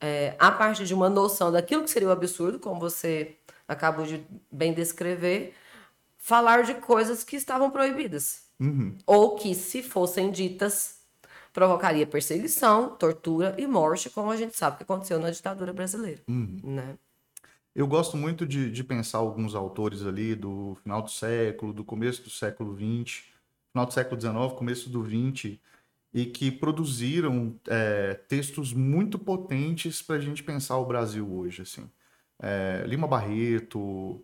é, 0.01 0.35
a 0.37 0.51
partir 0.51 0.85
de 0.85 0.95
uma 0.95 1.09
noção 1.09 1.53
daquilo 1.53 1.85
que 1.85 1.91
seria 1.91 2.09
o 2.09 2.13
absurdo, 2.13 2.59
como 2.59 2.81
você 2.81 3.36
acabo 3.69 4.05
de 4.05 4.25
bem 4.51 4.73
descrever, 4.73 5.55
falar 6.17 6.63
de 6.63 6.75
coisas 6.75 7.25
que 7.25 7.37
estavam 7.37 7.71
proibidas. 7.71 8.47
Uhum. 8.59 8.97
Ou 9.07 9.37
que, 9.37 9.55
se 9.55 9.83
fossem 9.83 10.31
ditas, 10.31 11.01
provocaria 11.53 12.07
perseguição, 12.07 12.91
tortura 12.97 13.55
e 13.59 13.67
morte, 13.67 14.11
como 14.11 14.31
a 14.31 14.37
gente 14.37 14.57
sabe 14.57 14.77
que 14.77 14.83
aconteceu 14.83 15.19
na 15.19 15.31
ditadura 15.31 15.73
brasileira. 15.73 16.21
Né? 16.63 16.99
Eu 17.75 17.87
gosto 17.87 18.17
muito 18.17 18.47
de, 18.47 18.71
de 18.71 18.83
pensar 18.83 19.19
alguns 19.19 19.55
autores 19.55 20.05
ali 20.05 20.35
do 20.35 20.77
final 20.83 21.03
do 21.03 21.11
século, 21.11 21.73
do 21.73 21.85
começo 21.85 22.23
do 22.23 22.31
século 22.31 22.75
XX, 22.75 23.25
final 23.71 23.87
do 23.87 23.93
século 23.93 24.21
XIX, 24.21 24.35
começo 24.57 24.89
do 24.89 25.05
XX, 25.05 25.59
e 26.13 26.25
que 26.25 26.51
produziram 26.51 27.55
é, 27.69 28.15
textos 28.15 28.73
muito 28.73 29.19
potentes 29.19 30.01
para 30.01 30.17
a 30.17 30.21
gente 30.21 30.43
pensar 30.43 30.79
o 30.79 30.87
Brasil 30.87 31.31
hoje. 31.31 31.61
Assim. 31.63 31.87
É, 32.41 32.85
Lima 32.87 33.07
Barreto, 33.07 34.23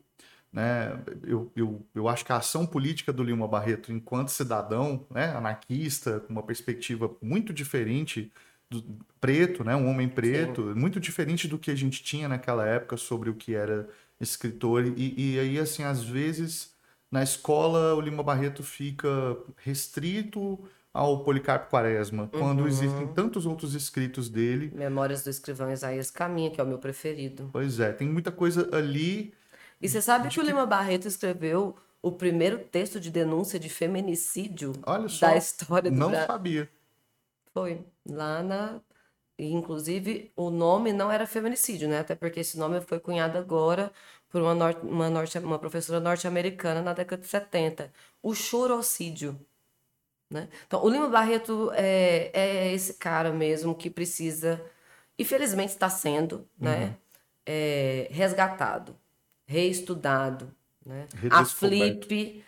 né? 0.52 1.02
Eu, 1.24 1.50
eu, 1.56 1.86
eu 1.94 2.08
acho 2.08 2.24
que 2.24 2.32
a 2.32 2.36
ação 2.36 2.66
política 2.66 3.12
do 3.12 3.24
Lima 3.24 3.48
Barreto, 3.48 3.90
enquanto 3.90 4.28
cidadão, 4.28 5.06
né? 5.10 5.34
anarquista, 5.34 6.20
com 6.20 6.32
uma 6.32 6.42
perspectiva 6.42 7.10
muito 7.22 7.52
diferente, 7.52 8.30
do, 8.68 8.84
preto, 9.20 9.64
né? 9.64 9.74
um 9.74 9.88
homem 9.88 10.08
preto, 10.08 10.72
Sim. 10.72 10.78
muito 10.78 11.00
diferente 11.00 11.48
do 11.48 11.58
que 11.58 11.70
a 11.70 11.74
gente 11.74 12.02
tinha 12.02 12.28
naquela 12.28 12.66
época 12.66 12.96
sobre 12.96 13.30
o 13.30 13.34
que 13.34 13.54
era 13.54 13.88
escritor. 14.20 14.86
E, 14.96 15.34
e 15.34 15.38
aí, 15.38 15.58
assim, 15.58 15.84
às 15.84 16.02
vezes, 16.02 16.74
na 17.10 17.22
escola, 17.22 17.94
o 17.94 18.00
Lima 18.00 18.22
Barreto 18.22 18.62
fica 18.62 19.08
restrito 19.56 20.58
ao 20.92 21.24
Policarpo 21.24 21.70
Quaresma, 21.70 22.28
quando 22.28 22.60
uhum. 22.60 22.68
existem 22.68 23.06
tantos 23.08 23.46
outros 23.46 23.74
escritos 23.74 24.28
dele. 24.28 24.70
Memórias 24.74 25.24
do 25.24 25.30
escrivão 25.30 25.70
Isaías 25.70 26.10
Caminha, 26.10 26.50
que 26.50 26.60
é 26.60 26.64
o 26.64 26.66
meu 26.66 26.78
preferido. 26.78 27.48
Pois 27.52 27.80
é, 27.80 27.92
tem 27.92 28.08
muita 28.08 28.30
coisa 28.30 28.68
ali. 28.76 29.32
E 29.80 29.88
você 29.88 30.02
sabe 30.02 30.28
que 30.28 30.38
o 30.38 30.42
Lima 30.42 30.66
Barreto 30.66 31.08
escreveu 31.08 31.74
o 32.02 32.12
primeiro 32.12 32.58
texto 32.58 33.00
de 33.00 33.10
denúncia 33.10 33.58
de 33.58 33.68
feminicídio 33.68 34.72
só, 35.08 35.26
da 35.26 35.36
história 35.36 35.90
do 35.90 35.96
Não 35.96 36.10
Brasil. 36.10 36.26
sabia. 36.26 36.70
Foi. 37.54 37.84
Lá 38.08 38.42
na. 38.42 38.80
Inclusive, 39.38 40.30
o 40.36 40.50
nome 40.50 40.92
não 40.92 41.10
era 41.10 41.26
feminicídio, 41.26 41.88
né? 41.88 42.00
Até 42.00 42.14
porque 42.14 42.40
esse 42.40 42.58
nome 42.58 42.80
foi 42.80 43.00
cunhado 43.00 43.38
agora 43.38 43.90
por 44.28 44.40
uma, 44.42 44.54
norte, 44.54 44.80
uma, 44.84 45.10
norte, 45.10 45.38
uma 45.38 45.58
professora 45.58 46.00
norte-americana 46.00 46.82
na 46.82 46.92
década 46.92 47.22
de 47.22 47.28
70. 47.28 47.92
O 48.22 48.34
chorocídio. 48.34 49.38
Né? 50.32 50.48
Então, 50.66 50.82
o 50.82 50.88
Lima 50.88 51.08
Barreto 51.08 51.70
é, 51.74 52.30
é 52.32 52.72
esse 52.72 52.94
cara 52.94 53.30
mesmo 53.30 53.74
que 53.74 53.90
precisa, 53.90 54.60
e 55.18 55.24
felizmente 55.24 55.72
está 55.72 55.90
sendo, 55.90 56.48
né? 56.58 56.74
uhum. 56.74 56.80
né? 56.80 56.96
É, 57.44 58.08
resgatado, 58.10 58.96
reestudado. 59.44 60.54
Né? 60.86 61.06
A 61.30 61.44
Flip 61.44 62.42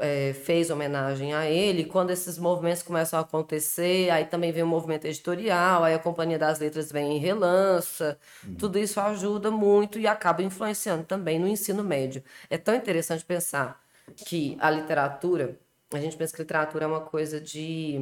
é, 0.00 0.32
fez 0.32 0.70
homenagem 0.70 1.34
a 1.34 1.46
ele. 1.46 1.84
Quando 1.84 2.10
esses 2.10 2.38
movimentos 2.38 2.82
começam 2.82 3.18
a 3.18 3.22
acontecer, 3.22 4.10
aí 4.10 4.24
também 4.24 4.50
vem 4.50 4.62
o 4.62 4.66
movimento 4.66 5.04
editorial, 5.06 5.84
aí 5.84 5.94
a 5.94 5.98
Companhia 5.98 6.38
das 6.38 6.58
Letras 6.58 6.90
vem 6.90 7.16
em 7.16 7.18
relança. 7.18 8.18
Uhum. 8.44 8.54
Tudo 8.54 8.78
isso 8.78 8.98
ajuda 9.00 9.50
muito 9.50 9.98
e 9.98 10.06
acaba 10.06 10.42
influenciando 10.42 11.04
também 11.04 11.38
no 11.38 11.46
ensino 11.46 11.84
médio. 11.84 12.22
É 12.48 12.58
tão 12.58 12.74
interessante 12.74 13.24
pensar 13.24 13.80
que 14.16 14.56
a 14.60 14.70
literatura 14.70 15.58
a 15.96 16.00
gente 16.00 16.16
pensa 16.16 16.34
que 16.34 16.42
literatura 16.42 16.84
é 16.84 16.88
uma 16.88 17.00
coisa 17.00 17.40
de. 17.40 17.98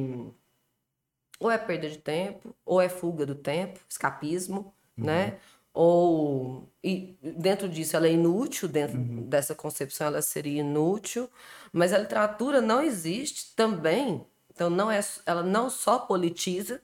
Ou 1.39 1.49
é 1.49 1.57
perda 1.57 1.89
de 1.89 1.97
tempo, 1.97 2.55
ou 2.65 2.79
é 2.79 2.87
fuga 2.87 3.25
do 3.25 3.35
tempo, 3.35 3.79
escapismo, 3.89 4.73
uhum. 4.97 5.05
né? 5.05 5.39
Ou. 5.73 6.69
E 6.83 7.17
dentro 7.21 7.67
disso 7.67 7.95
ela 7.95 8.07
é 8.07 8.11
inútil, 8.11 8.67
dentro 8.67 8.97
uhum. 8.97 9.23
dessa 9.27 9.55
concepção 9.55 10.07
ela 10.07 10.21
seria 10.21 10.61
inútil, 10.61 11.29
mas 11.71 11.93
a 11.93 11.97
literatura 11.97 12.61
não 12.61 12.81
existe 12.81 13.55
também. 13.55 14.25
Então 14.53 14.69
não 14.69 14.91
é, 14.91 14.99
ela 15.25 15.43
não 15.43 15.69
só 15.69 15.99
politiza 15.99 16.81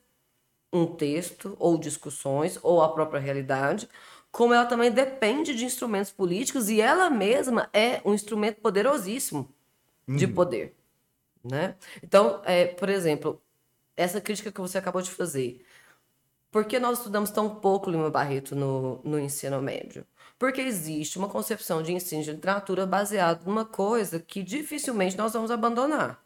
um 0.72 0.86
texto 0.86 1.56
ou 1.60 1.78
discussões 1.78 2.60
ou 2.62 2.82
a 2.82 2.90
própria 2.90 3.20
realidade, 3.20 3.88
como 4.32 4.54
ela 4.54 4.66
também 4.66 4.92
depende 4.92 5.56
de 5.56 5.66
instrumentos 5.66 6.12
políticos 6.12 6.70
e 6.70 6.80
ela 6.80 7.10
mesma 7.10 7.70
é 7.74 8.02
um 8.06 8.14
instrumento 8.14 8.62
poderosíssimo 8.62 9.54
de 10.08 10.26
uhum. 10.26 10.34
poder. 10.34 10.77
Né? 11.44 11.76
Então, 12.04 12.42
é, 12.46 12.66
por 12.66 12.90
exemplo, 12.90 13.42
essa 13.96 14.22
crítica 14.22 14.52
que 14.52 14.62
você 14.62 14.78
acabou 14.78 15.02
de 15.02 15.10
fazer. 15.10 15.66
Por 16.52 16.66
que 16.66 16.80
nós 16.80 17.00
estudamos 17.00 17.30
tão 17.30 17.56
pouco 17.56 17.90
Lima 17.90 18.10
Barreto 18.10 18.56
no, 18.56 19.02
no 19.04 19.20
ensino 19.20 19.62
médio? 19.62 20.06
Porque 20.40 20.62
existe 20.62 21.18
uma 21.18 21.28
concepção 21.28 21.82
de 21.82 21.92
ensino 21.92 22.24
de 22.24 22.32
literatura 22.32 22.86
baseada 22.86 23.42
numa 23.46 23.66
coisa 23.66 24.20
que 24.20 24.44
dificilmente 24.44 25.18
nós 25.18 25.34
vamos 25.34 25.52
abandonar. 25.52 26.24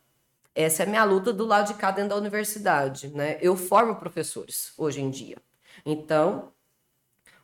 Essa 0.54 0.84
é 0.84 0.86
a 0.86 0.90
minha 0.90 1.04
luta 1.06 1.32
do 1.32 1.46
lado 1.46 1.68
de 1.68 1.76
cá 1.76 1.92
dentro 1.92 2.10
da 2.10 2.18
universidade. 2.18 3.08
Né? 3.10 3.38
Eu 3.42 3.56
formo 3.56 3.96
professores 3.96 4.74
hoje 4.78 5.02
em 5.02 5.10
dia. 5.10 5.38
Então, 5.86 6.52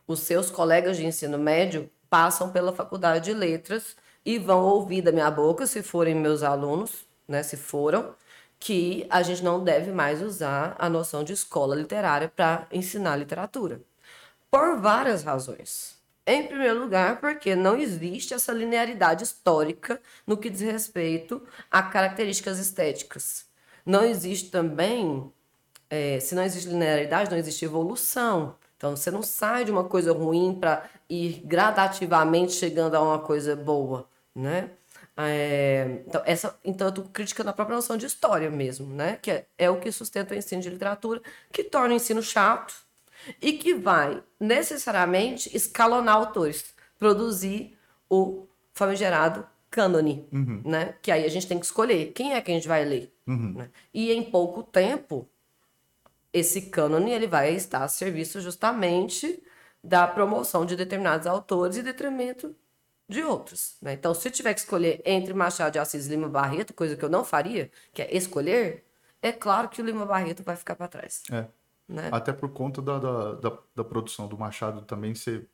os 0.06 0.20
seus 0.20 0.50
colegas 0.50 0.96
de 0.96 1.06
ensino 1.06 1.38
médio 1.38 1.90
passam 2.08 2.50
pela 2.50 2.72
faculdade 2.72 3.26
de 3.26 3.34
letras 3.34 3.96
e 4.24 4.38
vão 4.38 4.62
ouvir 4.62 5.00
da 5.00 5.10
minha 5.10 5.30
boca, 5.30 5.66
se 5.66 5.82
forem 5.82 6.14
meus 6.14 6.42
alunos, 6.42 7.07
né, 7.28 7.42
se 7.42 7.56
foram, 7.56 8.14
que 8.58 9.06
a 9.08 9.22
gente 9.22 9.44
não 9.44 9.62
deve 9.62 9.92
mais 9.92 10.22
usar 10.22 10.74
a 10.78 10.88
noção 10.88 11.22
de 11.22 11.32
escola 11.32 11.76
literária 11.76 12.32
para 12.34 12.66
ensinar 12.72 13.16
literatura. 13.16 13.80
Por 14.50 14.80
várias 14.80 15.22
razões. 15.22 15.96
Em 16.26 16.46
primeiro 16.46 16.80
lugar, 16.80 17.20
porque 17.20 17.54
não 17.54 17.76
existe 17.76 18.34
essa 18.34 18.52
linearidade 18.52 19.24
histórica 19.24 20.00
no 20.26 20.36
que 20.36 20.50
diz 20.50 20.60
respeito 20.60 21.42
a 21.70 21.82
características 21.82 22.58
estéticas. 22.58 23.46
Não 23.84 24.04
existe 24.04 24.50
também, 24.50 25.32
é, 25.88 26.20
se 26.20 26.34
não 26.34 26.42
existe 26.42 26.68
linearidade, 26.68 27.30
não 27.30 27.38
existe 27.38 27.64
evolução. 27.64 28.56
Então, 28.76 28.94
você 28.94 29.10
não 29.10 29.22
sai 29.22 29.64
de 29.64 29.70
uma 29.70 29.84
coisa 29.84 30.12
ruim 30.12 30.54
para 30.58 30.88
ir 31.08 31.42
gradativamente 31.44 32.52
chegando 32.52 32.94
a 32.94 33.02
uma 33.02 33.18
coisa 33.18 33.56
boa, 33.56 34.06
né? 34.34 34.70
É, 35.20 36.02
então, 36.06 36.22
essa, 36.24 36.56
então, 36.64 36.86
eu 36.86 36.90
estou 36.90 37.04
criticando 37.06 37.50
a 37.50 37.52
própria 37.52 37.74
noção 37.74 37.96
de 37.96 38.06
história 38.06 38.48
mesmo, 38.50 38.86
né? 38.94 39.18
Que 39.20 39.32
é, 39.32 39.46
é, 39.58 39.68
o 39.68 39.80
que 39.80 39.90
sustenta 39.90 40.32
o 40.32 40.36
ensino 40.36 40.62
de 40.62 40.70
literatura, 40.70 41.20
que 41.52 41.64
torna 41.64 41.92
o 41.92 41.96
ensino 41.96 42.22
chato 42.22 42.72
e 43.42 43.54
que 43.54 43.74
vai 43.74 44.22
necessariamente 44.38 45.54
escalonar 45.56 46.14
autores, 46.14 46.72
produzir 46.96 47.76
o 48.08 48.46
famigerado 48.72 49.44
cânone, 49.68 50.24
uhum. 50.32 50.62
né? 50.64 50.94
Que 51.02 51.10
aí 51.10 51.24
a 51.24 51.28
gente 51.28 51.48
tem 51.48 51.58
que 51.58 51.66
escolher 51.66 52.12
quem 52.12 52.34
é 52.34 52.40
que 52.40 52.52
a 52.52 52.54
gente 52.54 52.68
vai 52.68 52.84
ler. 52.84 53.12
Uhum. 53.26 53.54
Né? 53.54 53.70
E 53.92 54.12
em 54.12 54.22
pouco 54.22 54.62
tempo, 54.62 55.28
esse 56.32 56.62
cânone 56.62 57.10
ele 57.10 57.26
vai 57.26 57.52
estar 57.54 57.82
a 57.82 57.88
serviço 57.88 58.40
justamente 58.40 59.42
da 59.82 60.06
promoção 60.06 60.64
de 60.64 60.76
determinados 60.76 61.26
autores 61.26 61.76
e 61.76 61.82
detrimento 61.82 62.54
de 63.08 63.22
outros. 63.22 63.76
Né? 63.80 63.94
Então, 63.94 64.12
se 64.12 64.30
tiver 64.30 64.52
que 64.52 64.60
escolher 64.60 65.00
entre 65.04 65.32
Machado 65.32 65.72
de 65.72 65.78
Assis 65.78 66.06
e 66.06 66.10
Lima 66.10 66.28
Barreto, 66.28 66.74
coisa 66.74 66.96
que 66.96 67.04
eu 67.04 67.08
não 67.08 67.24
faria, 67.24 67.70
que 67.92 68.02
é 68.02 68.14
escolher, 68.14 68.84
é 69.22 69.32
claro 69.32 69.68
que 69.68 69.80
o 69.80 69.84
Lima 69.84 70.04
Barreto 70.04 70.42
vai 70.42 70.56
ficar 70.56 70.76
para 70.76 70.88
trás. 70.88 71.22
É. 71.32 71.46
Né? 71.88 72.10
Até 72.12 72.32
por 72.34 72.50
conta 72.50 72.82
da, 72.82 72.98
da, 72.98 73.32
da, 73.34 73.58
da, 73.74 73.84
produção 73.84 74.28
do 74.28 74.36
Machado 74.36 74.82
também 74.82 75.14
ser 75.14 75.48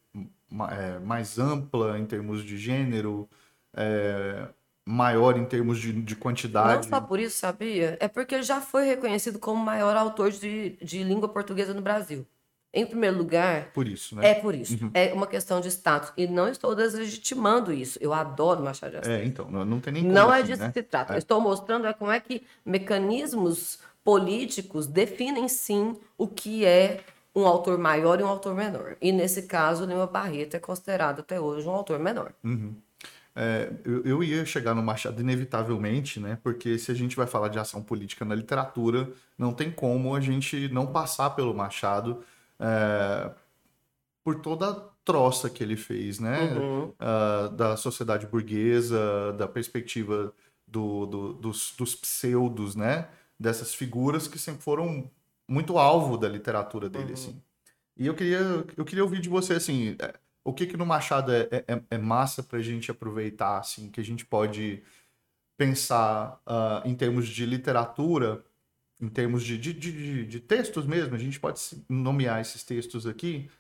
é, 0.73 0.99
mais 0.99 1.39
ampla 1.39 1.97
em 1.97 2.05
termos 2.05 2.43
de 2.43 2.59
gênero, 2.59 3.29
é, 3.73 4.49
maior 4.85 5.39
em 5.39 5.45
termos 5.45 5.79
de, 5.79 5.93
de 5.93 6.17
quantidade. 6.17 6.89
Não 6.89 6.99
só 6.99 7.01
por 7.01 7.21
isso, 7.21 7.39
sabia? 7.39 7.97
É 8.01 8.09
porque 8.09 8.35
ele 8.35 8.43
já 8.43 8.61
foi 8.61 8.85
reconhecido 8.85 9.39
como 9.39 9.63
o 9.63 9.65
maior 9.65 9.97
autor 9.97 10.33
de, 10.33 10.71
de 10.83 11.05
língua 11.05 11.29
portuguesa 11.29 11.73
no 11.73 11.81
Brasil. 11.81 12.27
Em 12.75 12.85
primeiro 12.85 13.17
lugar. 13.17 13.71
Por 13.73 13.87
isso, 13.87 14.17
né? 14.17 14.31
É 14.31 14.35
por 14.35 14.55
isso. 14.55 14.85
Uhum. 14.85 14.91
É 14.93 15.13
uma 15.13 15.29
questão 15.29 15.61
de 15.61 15.69
status. 15.69 16.13
E 16.17 16.27
não 16.27 16.49
estou 16.49 16.75
deslegitimando 16.75 17.73
isso. 17.73 17.99
Eu 18.01 18.13
adoro 18.13 18.63
Machado 18.63 18.91
de 18.91 18.97
Assis. 18.99 19.13
É, 19.13 19.25
então, 19.25 19.49
não 19.49 19.79
tem 19.79 19.93
nem 19.93 20.03
como 20.03 20.15
Não 20.15 20.35
é 20.35 20.39
assim, 20.39 20.49
disso 20.49 20.63
né? 20.63 20.69
que 20.69 20.81
se 20.81 20.83
trata. 20.83 21.15
É. 21.15 21.19
Estou 21.19 21.41
mostrando 21.41 21.87
é 21.87 21.93
como 21.93 22.11
é 22.11 22.19
que 22.19 22.43
mecanismos 22.67 23.79
políticos 24.03 24.89
definem 24.89 25.49
sim 25.49 25.97
o 26.19 26.27
que 26.27 26.65
é 26.65 27.01
um 27.35 27.47
autor 27.47 27.79
maior 27.79 28.21
e 28.21 28.23
um 28.23 28.29
autor 28.29 28.55
menor. 28.55 28.97
E 29.01 29.13
nesse 29.13 29.43
caso, 29.43 29.85
Lima 29.85 30.07
Barreto 30.07 30.57
é 30.57 30.61
considerado 30.61 31.21
até 31.21 31.41
hoje 31.41 31.67
um 31.67 31.73
autor 31.73 31.99
menor. 31.99 32.33
Uhum. 32.43 32.75
É, 33.37 33.73
eu, 33.85 34.05
eu, 34.05 34.23
ia 34.23 34.47
chegar 34.47 34.75
no 34.75 34.83
Machado 34.83 35.21
inevitavelmente, 35.21 36.21
né? 36.21 36.39
Porque 36.41 36.79
se 36.79 36.93
a 36.93 36.95
gente 36.95 37.17
vai 37.17 37.27
falar 37.27 37.49
de 37.49 37.59
ação 37.59 37.83
política 37.83 38.25
na 38.25 38.35
literatura, 38.35 39.09
não 39.37 39.53
tem 39.53 39.73
como 39.73 40.15
a 40.15 40.21
gente 40.21 40.69
não 40.69 40.87
passar 40.87 41.31
pelo 41.31 41.53
Machado 41.53 42.23
é, 42.59 43.31
por 44.23 44.41
toda 44.41 44.71
a 44.71 44.75
troça 45.05 45.51
que 45.51 45.63
ele 45.63 45.77
fez, 45.77 46.19
né? 46.19 46.55
Uhum. 46.55 46.85
Uh, 46.89 47.49
da 47.55 47.77
sociedade 47.77 48.27
burguesa, 48.27 49.33
da 49.35 49.47
perspectiva 49.47 50.33
do, 50.67 51.07
do, 51.07 51.33
dos, 51.35 51.75
dos 51.77 51.95
pseudos, 51.95 52.75
né? 52.75 53.09
Dessas 53.39 53.75
figuras 53.75 54.27
que 54.27 54.39
sempre 54.39 54.63
foram 54.63 55.11
muito 55.49 55.79
alvo 55.79 56.17
da 56.17 56.29
literatura 56.29 56.89
dele, 56.89 57.09
uhum. 57.09 57.13
assim. 57.13 57.43
E 57.97 58.07
eu 58.07 58.15
queria, 58.15 58.65
eu 58.77 58.85
queria 58.85 59.05
ouvir 59.05 59.21
de 59.21 59.29
você, 59.29 59.55
assim, 59.55 59.95
é, 60.01 60.15
o 60.43 60.53
que 60.53 60.67
que 60.67 60.77
no 60.77 60.87
Machado 60.87 61.33
é, 61.33 61.49
é, 61.53 61.83
é 61.91 61.99
massa 61.99 62.43
para 62.43 62.59
a 62.59 62.63
gente 62.63 62.91
aproveitar, 62.91 63.59
assim, 63.59 63.91
que 63.91 64.01
a 64.01 64.05
gente 64.05 64.25
pode 64.25 64.83
pensar 65.57 66.41
uh, 66.47 66.87
em 66.89 66.95
termos 66.95 67.29
de 67.29 67.47
literatura, 67.47 68.45
em 69.05 69.09
termos 69.09 69.45
de, 69.45 69.59
de, 69.59 69.73
de, 69.73 70.27
de, 70.27 70.41
textos 70.41 70.87
mesmo, 70.87 71.15
a 71.15 71.19
gente 71.19 71.39
pode 71.39 71.61
nomear 71.89 72.41
esses 72.41 72.63
textos 72.65 73.07
aqui 73.07 73.51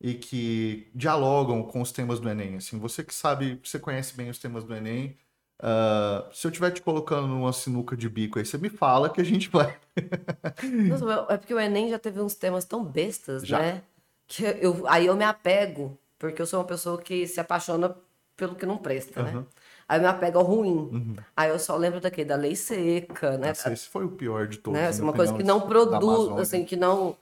e 0.00 0.14
que 0.14 0.88
dialogam 0.94 1.62
com 1.62 1.82
os 1.82 1.92
temas 1.92 2.18
do 2.18 2.28
Enem. 2.28 2.56
Assim, 2.56 2.78
você 2.78 3.04
que 3.04 3.14
sabe, 3.14 3.60
você 3.62 3.78
conhece 3.78 4.16
bem 4.16 4.30
os 4.30 4.38
temas 4.38 4.64
do 4.64 4.74
Enem, 4.74 5.16
uh, 5.60 6.32
se 6.32 6.46
eu 6.46 6.50
estiver 6.50 6.70
te 6.70 6.80
colocando 6.80 7.26
numa 7.26 7.52
sinuca 7.52 7.96
de 7.96 8.08
bico 8.08 8.38
aí, 8.38 8.46
você 8.46 8.56
me 8.56 8.70
fala 8.70 9.10
que 9.10 9.20
a 9.20 9.24
gente 9.24 9.50
vai. 9.50 9.78
Nossa, 10.88 11.26
é 11.28 11.36
porque 11.36 11.54
o 11.54 11.60
Enem 11.60 11.90
já 11.90 11.98
teve 11.98 12.20
uns 12.20 12.34
temas 12.34 12.64
tão 12.64 12.82
bestas, 12.82 13.46
já? 13.46 13.58
né? 13.58 13.82
Que 14.26 14.44
eu, 14.60 14.88
aí 14.88 15.06
eu 15.06 15.16
me 15.16 15.24
apego, 15.24 15.98
porque 16.18 16.40
eu 16.40 16.46
sou 16.46 16.60
uma 16.60 16.66
pessoa 16.66 17.00
que 17.00 17.26
se 17.26 17.38
apaixona 17.38 17.94
pelo 18.36 18.54
que 18.54 18.64
não 18.64 18.78
presta, 18.78 19.22
uhum. 19.22 19.40
né? 19.40 19.46
Aí 19.88 20.00
me 20.00 20.06
apego 20.06 20.38
ao 20.38 20.44
ruim. 20.44 20.76
Uhum. 20.76 21.16
Aí 21.36 21.50
eu 21.50 21.58
só 21.58 21.76
lembro 21.76 22.00
daqui 22.00 22.24
da 22.24 22.36
lei 22.36 22.56
seca, 22.56 23.36
né? 23.36 23.48
Nossa, 23.48 23.72
esse 23.72 23.88
foi 23.88 24.04
o 24.04 24.10
pior 24.10 24.46
de 24.46 24.58
todos. 24.58 24.78
Né? 24.78 24.88
Assim, 24.88 25.02
uma 25.02 25.12
coisa 25.12 25.34
que 25.34 25.42
não 25.42 25.60
produz, 25.60 26.40
assim, 26.40 26.64
que 26.64 26.76
não. 26.76 27.16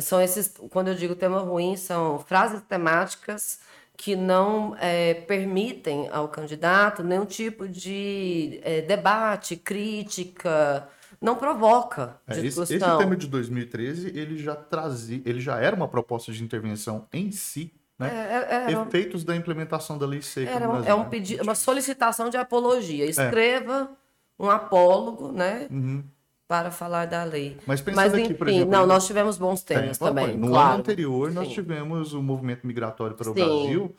São 0.00 0.20
esses. 0.20 0.54
Quando 0.70 0.88
eu 0.88 0.94
digo 0.94 1.14
tema 1.14 1.40
ruim, 1.40 1.76
são 1.76 2.18
frases 2.18 2.60
temáticas 2.62 3.60
que 3.96 4.16
não 4.16 4.76
é, 4.80 5.14
permitem 5.14 6.08
ao 6.10 6.28
candidato 6.28 7.02
nenhum 7.04 7.24
tipo 7.24 7.68
de 7.68 8.60
é, 8.62 8.82
debate, 8.82 9.56
crítica, 9.56 10.88
não 11.20 11.36
provoca 11.36 12.20
é, 12.26 12.34
discussão. 12.34 12.64
Esse, 12.64 12.74
esse 12.74 12.98
tema 12.98 13.16
de 13.16 13.26
2013, 13.28 14.08
ele 14.18 14.36
já 14.36 14.56
trazia, 14.56 15.22
ele 15.24 15.40
já 15.40 15.60
era 15.60 15.76
uma 15.76 15.88
proposta 15.88 16.32
de 16.32 16.42
intervenção 16.42 17.06
em 17.12 17.30
si, 17.30 17.72
né? 17.98 18.08
É, 18.08 18.72
é, 18.72 18.74
é 18.74 18.82
Efeitos 18.82 19.24
da 19.24 19.36
implementação 19.36 19.96
da 19.96 20.06
lei 20.06 20.20
seca 20.22 20.50
era, 20.50 20.66
Brasil, 20.66 20.90
É 20.90 20.94
um 20.94 21.04
né? 21.04 21.08
pedido, 21.08 21.42
uma 21.42 21.54
solicitação 21.54 22.28
de 22.28 22.36
apologia. 22.36 23.04
Escreva 23.04 23.90
um 24.38 24.50
apólogo, 24.50 25.30
né? 25.32 25.66
Uhum. 25.70 26.04
Para 26.46 26.70
falar 26.70 27.06
da 27.06 27.24
lei. 27.24 27.56
Mas 27.66 27.80
pensando 27.80 27.96
Mas, 27.96 28.12
enfim, 28.12 28.24
aqui, 28.24 28.34
por 28.34 28.48
exemplo, 28.48 28.70
não, 28.70 28.86
nós 28.86 29.06
tivemos 29.06 29.38
bons 29.38 29.62
temas 29.62 29.96
também. 29.96 30.36
No 30.36 30.48
claro. 30.48 30.68
ano 30.70 30.78
anterior, 30.80 31.32
nós 31.32 31.48
Sim. 31.48 31.54
tivemos 31.54 32.12
o 32.12 32.22
movimento 32.22 32.66
migratório 32.66 33.16
para 33.16 33.30
o 33.30 33.34
Sim. 33.34 33.40
Brasil, 33.40 33.94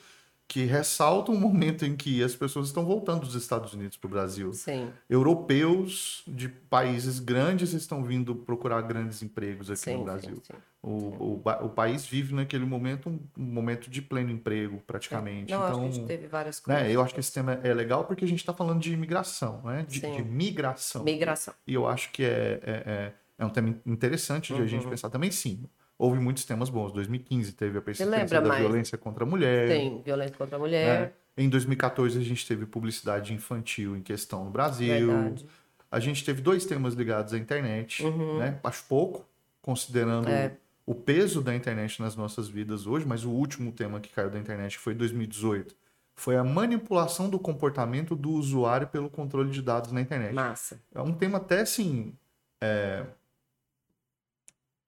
que 0.48 0.64
ressalta 0.66 1.32
um 1.32 1.40
momento 1.40 1.86
em 1.86 1.96
que 1.96 2.24
as 2.24 2.36
pessoas 2.36 2.68
estão 2.68 2.86
voltando 2.86 3.22
dos 3.22 3.36
Estados 3.36 3.74
Unidos 3.74 3.98
para 3.98 4.08
o 4.08 4.10
Brasil. 4.10 4.54
Sim. 4.54 4.92
Europeus 5.10 6.24
de 6.28 6.48
países 6.48 7.20
grandes 7.20 7.74
estão 7.74 8.04
vindo 8.04 8.36
procurar 8.36 8.82
grandes 8.82 9.24
empregos 9.24 9.70
aqui 9.72 9.80
sim, 9.80 9.98
no 9.98 10.04
Brasil. 10.04 10.42
Sim. 10.44 10.54
O, 10.82 10.90
o, 10.90 11.42
o, 11.64 11.70
país 11.70 12.06
vive 12.06 12.36
naquele 12.36 12.64
momento 12.64 13.10
um, 13.10 13.20
um 13.36 13.44
momento 13.44 13.90
de 13.90 14.04
pleno 14.04 14.30
emprego, 14.30 14.80
praticamente. 14.86 15.52
Não, 15.52 15.68
então, 15.68 15.84
a 15.84 15.90
gente 15.90 16.06
teve 16.06 16.28
várias 16.28 16.60
coisas. 16.60 16.84
Né, 16.84 16.92
eu 16.92 17.02
acho 17.02 17.12
que 17.12 17.20
esse 17.20 17.34
tema 17.34 17.60
é 17.64 17.74
legal 17.74 18.06
porque 18.06 18.24
a 18.24 18.28
gente 18.28 18.40
está 18.40 18.54
falando 18.54 18.80
de 18.80 18.94
imigração, 18.94 19.64
né? 19.64 19.84
de, 19.90 20.00
de, 20.00 20.24
migração. 20.24 21.04
Migração. 21.04 21.56
E 21.66 21.74
eu 21.74 21.88
acho 21.88 22.12
que 22.12 22.24
é, 22.24 22.60
é, 22.62 22.84
é, 22.86 23.14
é 23.40 23.46
um 23.46 23.50
tema 23.50 23.76
interessante 23.84 24.54
de 24.54 24.60
uhum. 24.60 24.64
a 24.64 24.68
gente 24.68 24.84
uhum. 24.84 24.92
pensar 24.92 25.10
também, 25.10 25.32
sim 25.32 25.68
houve 25.98 26.20
muitos 26.20 26.46
temas 26.46 26.70
bons. 26.70 26.92
2015 26.92 27.54
teve 27.54 27.78
a 27.78 27.82
persistência 27.82 28.42
da 28.42 28.48
mais? 28.48 28.62
violência 28.62 28.98
contra 28.98 29.24
a 29.24 29.28
mulher. 29.28 29.70
Sim, 29.70 30.02
violência 30.04 30.36
contra 30.36 30.56
a 30.56 30.60
mulher. 30.60 31.00
Né? 31.00 31.12
Em 31.38 31.50
2014 31.50 32.18
a 32.18 32.22
gente 32.22 32.48
teve 32.48 32.66
publicidade 32.66 33.34
infantil 33.34 33.96
em 33.96 34.02
questão 34.02 34.46
no 34.46 34.52
Brasil. 34.52 35.08
Verdade. 35.08 35.46
A 35.92 36.00
gente 36.00 36.24
teve 36.26 36.42
dois 36.42 36.66
temas 36.66 36.94
ligados 36.94 37.34
à 37.34 37.38
internet, 37.38 38.04
uhum. 38.04 38.40
né? 38.40 38.60
Acho 38.64 38.84
pouco, 38.86 39.26
considerando 39.62 40.28
é. 40.28 40.58
o 40.86 40.94
peso 40.94 41.42
da 41.42 41.56
internet 41.56 42.02
nas 42.02 42.16
nossas 42.16 42.48
vidas 42.48 42.86
hoje, 42.86 43.06
mas 43.06 43.24
o 43.24 43.30
último 43.30 43.72
tema 43.72 44.00
que 44.00 44.10
caiu 44.10 44.30
da 44.30 44.40
internet 44.40 44.78
foi 44.78 44.94
2018. 44.94 45.76
Foi 46.18 46.38
a 46.38 46.44
manipulação 46.44 47.30
do 47.30 47.38
comportamento 47.38 48.16
do 48.16 48.32
usuário 48.32 48.88
pelo 48.88 49.10
controle 49.10 49.52
de 49.52 49.62
dados 49.62 49.92
na 49.92 50.02
internet. 50.02 50.34
Massa. 50.34 50.82
É 50.94 51.02
um 51.02 51.14
tema 51.14 51.38
até 51.38 51.62
assim. 51.62 52.14
É, 52.62 53.06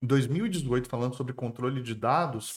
2018 0.02 0.88
falando 0.88 1.16
sobre 1.16 1.34
controle 1.34 1.82
de 1.82 1.96
dados 1.96 2.56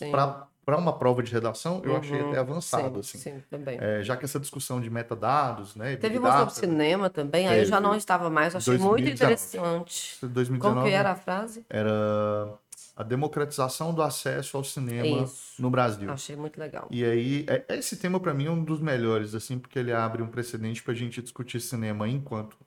para 0.65 0.77
uma 0.77 0.93
prova 0.93 1.23
de 1.23 1.33
redação, 1.33 1.81
eu 1.85 1.93
uhum, 1.93 1.97
achei 1.97 2.21
até 2.21 2.39
avançado. 2.39 3.03
Sim, 3.03 3.19
assim. 3.19 3.31
sim 3.31 3.43
também. 3.51 3.79
É, 3.81 4.03
já 4.03 4.17
que 4.17 4.25
essa 4.25 4.39
discussão 4.39 4.81
de 4.81 4.91
metadados, 4.91 5.75
né? 5.75 5.97
Teve 5.97 6.19
uma 6.19 6.39
sobre 6.39 6.55
cinema 6.55 7.11
também, 7.11 7.49
aí 7.49 7.61
eu 7.61 7.65
já 7.65 7.81
não 7.81 7.95
estava 7.95 8.31
mais, 8.31 8.55
achei 8.55 8.77
2019. 8.77 9.03
muito 9.03 9.15
interessante. 9.15 10.19
2019, 10.21 10.75
Como 10.75 10.87
que 10.87 10.93
era 10.93 11.11
a 11.11 11.17
frase? 11.17 11.65
Era 11.69 12.59
a 13.01 13.03
democratização 13.03 13.95
do 13.95 14.03
acesso 14.03 14.59
ao 14.59 14.63
cinema 14.63 15.25
Isso. 15.25 15.55
no 15.59 15.71
Brasil. 15.71 16.11
Achei 16.13 16.37
muito 16.37 16.61
legal. 16.61 16.87
E 16.91 17.03
aí, 17.03 17.47
é, 17.49 17.77
esse 17.77 17.97
tema 17.97 18.21
para 18.21 18.35
mim 18.35 18.47
é 18.47 18.51
um 18.51 18.63
dos 18.63 18.79
melhores, 18.79 19.35
assim, 19.35 19.59
porque 19.59 19.79
ele 19.79 19.91
abre 19.91 20.23
um 20.23 20.29
precedente 20.29 20.83
para 20.83 20.93
a 20.93 20.97
gente 20.97 21.23
discutir 21.23 21.61
cinema 21.61 22.07
enquanto 22.07 22.59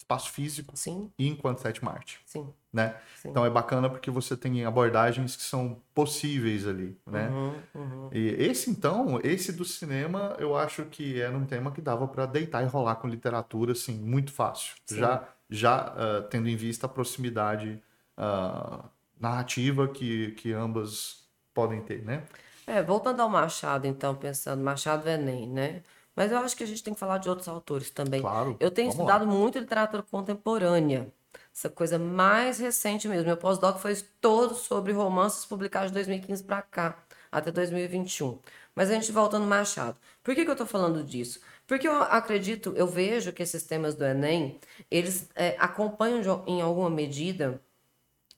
espaço 0.00 0.30
físico 0.30 0.72
Sim. 0.76 1.10
e 1.18 1.28
enquanto 1.28 1.58
sétima 1.58 1.92
arte. 1.92 2.20
Sim. 2.24 2.48
Né? 2.72 2.96
Sim. 3.16 3.30
Então 3.30 3.44
é 3.44 3.50
bacana 3.50 3.90
porque 3.90 4.10
você 4.10 4.36
tem 4.36 4.64
abordagens 4.64 5.36
que 5.36 5.42
são 5.42 5.80
possíveis 5.94 6.66
ali, 6.66 6.96
né? 7.06 7.28
Uhum, 7.28 7.54
uhum. 7.74 8.10
E 8.12 8.28
esse 8.38 8.70
então, 8.70 9.20
esse 9.22 9.52
do 9.52 9.64
cinema, 9.64 10.36
eu 10.38 10.56
acho 10.56 10.84
que 10.86 11.20
era 11.20 11.36
um 11.36 11.44
tema 11.44 11.70
que 11.70 11.80
dava 11.80 12.08
para 12.08 12.26
deitar 12.26 12.62
e 12.62 12.66
rolar 12.66 12.96
com 12.96 13.08
literatura, 13.08 13.72
assim, 13.72 13.98
muito 13.98 14.32
fácil. 14.32 14.74
Sim. 14.86 14.98
Já, 14.98 15.28
já 15.48 15.92
uh, 15.92 16.22
tendo 16.30 16.48
em 16.48 16.56
vista 16.56 16.86
a 16.86 16.88
proximidade 16.88 17.82
uh, 18.16 18.88
narrativa 19.18 19.88
que, 19.88 20.30
que 20.32 20.52
ambas 20.52 21.28
podem 21.52 21.80
ter, 21.82 22.04
né? 22.04 22.24
É, 22.66 22.82
voltando 22.82 23.20
ao 23.20 23.28
Machado, 23.28 23.86
então, 23.86 24.14
pensando, 24.14 24.62
Machado 24.62 25.08
é 25.08 25.14
Enem, 25.14 25.48
né? 25.48 25.82
Mas 26.20 26.30
eu 26.30 26.36
acho 26.36 26.54
que 26.54 26.62
a 26.62 26.66
gente 26.66 26.82
tem 26.82 26.92
que 26.92 27.00
falar 27.00 27.16
de 27.16 27.30
outros 27.30 27.48
autores 27.48 27.88
também. 27.88 28.20
Claro. 28.20 28.54
Eu 28.60 28.70
tenho 28.70 28.90
estudado 28.90 29.24
lá. 29.24 29.32
muito 29.32 29.58
literatura 29.58 30.02
contemporânea. 30.02 31.10
Essa 31.50 31.70
coisa 31.70 31.98
mais 31.98 32.58
recente 32.58 33.08
mesmo. 33.08 33.24
Meu 33.24 33.38
pós-doc 33.38 33.78
foi 33.78 33.96
todo 34.20 34.54
sobre 34.54 34.92
romances 34.92 35.46
publicados 35.46 35.88
de 35.88 35.94
2015 35.94 36.44
para 36.44 36.60
cá, 36.60 36.98
até 37.32 37.50
2021. 37.50 38.38
Mas 38.74 38.90
a 38.90 38.92
gente 38.92 39.10
voltando 39.10 39.46
Machado. 39.46 39.96
Por 40.22 40.34
que, 40.34 40.44
que 40.44 40.50
eu 40.50 40.52
estou 40.52 40.66
falando 40.66 41.02
disso? 41.02 41.40
Porque 41.66 41.88
eu 41.88 42.02
acredito, 42.02 42.74
eu 42.76 42.86
vejo 42.86 43.32
que 43.32 43.42
esses 43.42 43.62
temas 43.62 43.94
do 43.94 44.04
Enem, 44.04 44.60
eles 44.90 45.26
é, 45.34 45.56
acompanham 45.58 46.20
de, 46.20 46.28
em 46.50 46.60
alguma 46.60 46.90
medida 46.90 47.62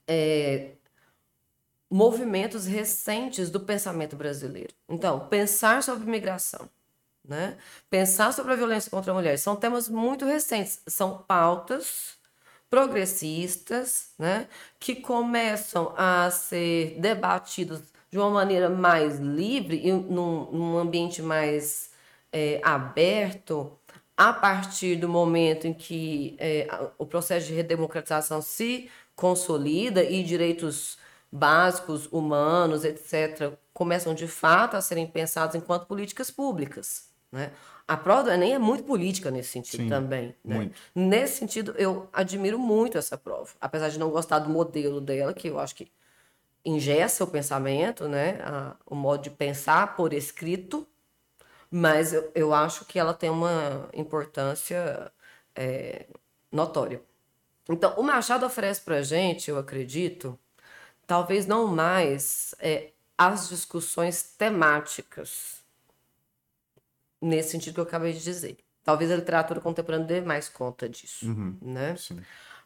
é, 0.07 0.75
movimentos 1.91 2.65
recentes 2.65 3.51
do 3.51 3.59
pensamento 3.59 4.15
brasileiro. 4.15 4.73
Então, 4.89 5.27
pensar 5.27 5.83
sobre 5.83 6.09
migração, 6.09 6.71
né? 7.25 7.57
Pensar 7.89 8.33
sobre 8.33 8.53
a 8.53 8.57
violência 8.57 8.91
contra 8.91 9.13
a 9.13 9.15
mulher 9.15 9.39
são 9.39 9.57
temas 9.57 9.89
muito 9.89 10.25
recentes, 10.25 10.81
são 10.87 11.19
pautas 11.19 12.17
progressistas, 12.73 14.15
né, 14.19 14.49
que 14.81 14.95
começam 14.97 15.93
a 15.95 16.31
ser 16.31 16.97
debatidos 16.99 17.83
de 18.11 18.19
uma 18.19 18.31
maneira 18.31 18.71
mais 18.71 19.19
livre 19.19 19.79
e 19.87 19.93
num, 19.93 20.51
num 20.51 20.79
ambiente 20.79 21.21
mais 21.21 21.91
é, 22.33 22.61
aberto 22.65 23.79
a 24.17 24.33
partir 24.33 24.97
do 24.97 25.09
momento 25.09 25.67
em 25.67 25.75
que 25.75 26.35
é, 26.39 26.67
o 26.97 27.05
processo 27.05 27.47
de 27.49 27.55
redemocratização 27.55 28.41
se 28.41 28.91
consolida 29.15 30.03
e 30.03 30.23
direitos 30.23 30.99
básicos, 31.31 32.07
humanos, 32.11 32.85
etc., 32.85 33.53
começam 33.75 34.15
de 34.15 34.27
fato 34.29 34.77
a 34.77 34.81
serem 34.81 35.07
pensados 35.07 35.55
enquanto 35.57 35.87
políticas 35.87 36.31
públicas. 36.31 37.12
Né? 37.33 37.51
A 37.89 37.97
prova 37.97 38.25
do 38.25 38.31
Enem 38.31 38.55
é 38.55 38.59
muito 38.59 38.85
política 38.85 39.31
nesse 39.31 39.51
sentido 39.51 39.85
Sim, 39.85 39.89
também. 39.89 40.37
Né? 40.45 40.71
Nesse 40.95 41.39
sentido, 41.39 41.75
eu 41.79 42.09
admiro 42.13 42.59
muito 42.59 42.99
essa 42.99 43.17
prova. 43.17 43.51
Apesar 43.61 43.89
de 43.89 43.99
não 43.99 44.11
gostar 44.11 44.39
do 44.39 44.51
modelo 44.51 45.01
dela, 45.01 45.33
que 45.33 45.49
eu 45.49 45.59
acho 45.59 45.75
que 45.75 45.91
ingessa 46.65 47.25
o 47.25 47.27
pensamento, 47.27 48.07
né? 48.07 48.39
A, 48.45 48.77
o 48.87 48.95
modo 48.95 49.23
de 49.23 49.31
pensar 49.31 49.97
por 49.97 50.13
escrito, 50.13 50.87
mas 51.71 52.13
eu, 52.13 52.31
eu 52.35 52.55
acho 52.55 52.85
que 52.85 52.99
ela 52.99 53.15
tem 53.15 53.31
uma 53.31 53.89
importância 53.95 55.11
é, 55.57 56.07
notória. 56.53 57.03
Então, 57.69 57.95
o 57.97 58.03
Machado 58.03 58.45
oferece 58.45 58.81
para 58.83 58.97
a 58.97 59.03
gente, 59.03 59.51
eu 59.51 59.59
acredito, 59.59 60.39
talvez 61.07 61.47
não 61.47 61.67
mais 61.67 62.55
é, 62.59 62.91
as 63.17 63.49
discussões 63.49 64.23
temáticas 64.23 65.62
nesse 67.23 67.51
sentido 67.51 67.75
que 67.75 67.81
eu 67.81 67.85
acabei 67.85 68.13
de 68.13 68.23
dizer. 68.23 68.59
Talvez 68.85 69.11
a 69.11 69.17
literatura 69.17 69.61
contemporânea 69.61 70.07
dê 70.07 70.21
mais 70.21 70.49
conta 70.49 70.89
disso, 70.89 71.27
uhum, 71.27 71.57
né? 71.63 71.95
Sim. 71.97 72.19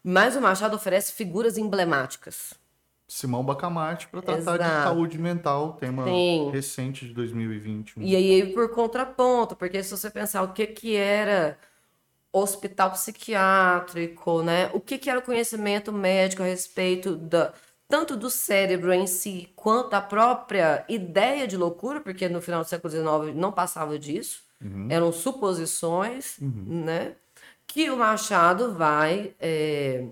Mas 0.03 0.35
o 0.35 0.40
Machado 0.40 0.77
oferece 0.77 1.12
figuras 1.12 1.59
emblemáticas. 1.59 2.55
Simão 3.09 3.45
Bacamarte 3.45 4.09
para 4.09 4.23
tratar 4.23 4.40
Exato. 4.40 4.64
de 4.64 4.83
saúde 4.83 5.19
mental, 5.19 5.75
tema 5.75 6.05
Sim. 6.05 6.51
recente 6.51 7.07
de 7.07 7.14
2020. 7.14 7.95
E 7.99 8.16
aí 8.16 8.53
por 8.53 8.71
contraponto, 8.71 9.55
porque 9.55 9.83
se 9.83 9.90
você 9.90 10.11
pensar 10.11 10.42
o 10.42 10.53
que 10.53 10.66
que 10.66 10.97
era 10.97 11.59
hospital 12.33 12.90
psiquiátrico, 12.92 14.42
né? 14.42 14.71
O 14.73 14.81
que 14.81 14.99
que 14.99 15.09
era 15.09 15.21
o 15.21 15.23
conhecimento 15.23 15.92
médico 15.92 16.42
a 16.42 16.47
respeito 16.47 17.14
da 17.14 17.53
tanto 17.88 18.16
do 18.16 18.29
cérebro 18.29 18.92
em 18.92 19.07
si, 19.07 19.53
quanto 19.55 19.95
a 19.95 20.01
própria 20.01 20.85
ideia 20.88 21.47
de 21.47 21.57
loucura, 21.57 22.01
porque 22.01 22.29
no 22.29 22.40
final 22.40 22.62
do 22.62 22.69
século 22.69 22.90
XIX 22.90 23.37
não 23.37 23.53
passava 23.53 23.97
disso, 23.97 24.42
uhum. 24.62 24.88
eram 24.90 25.12
suposições, 25.12 26.38
uhum. 26.38 26.85
né? 26.85 27.16
Que 27.66 27.90
o 27.90 27.97
Machado 27.97 28.75
vai 28.75 29.35
é, 29.40 30.07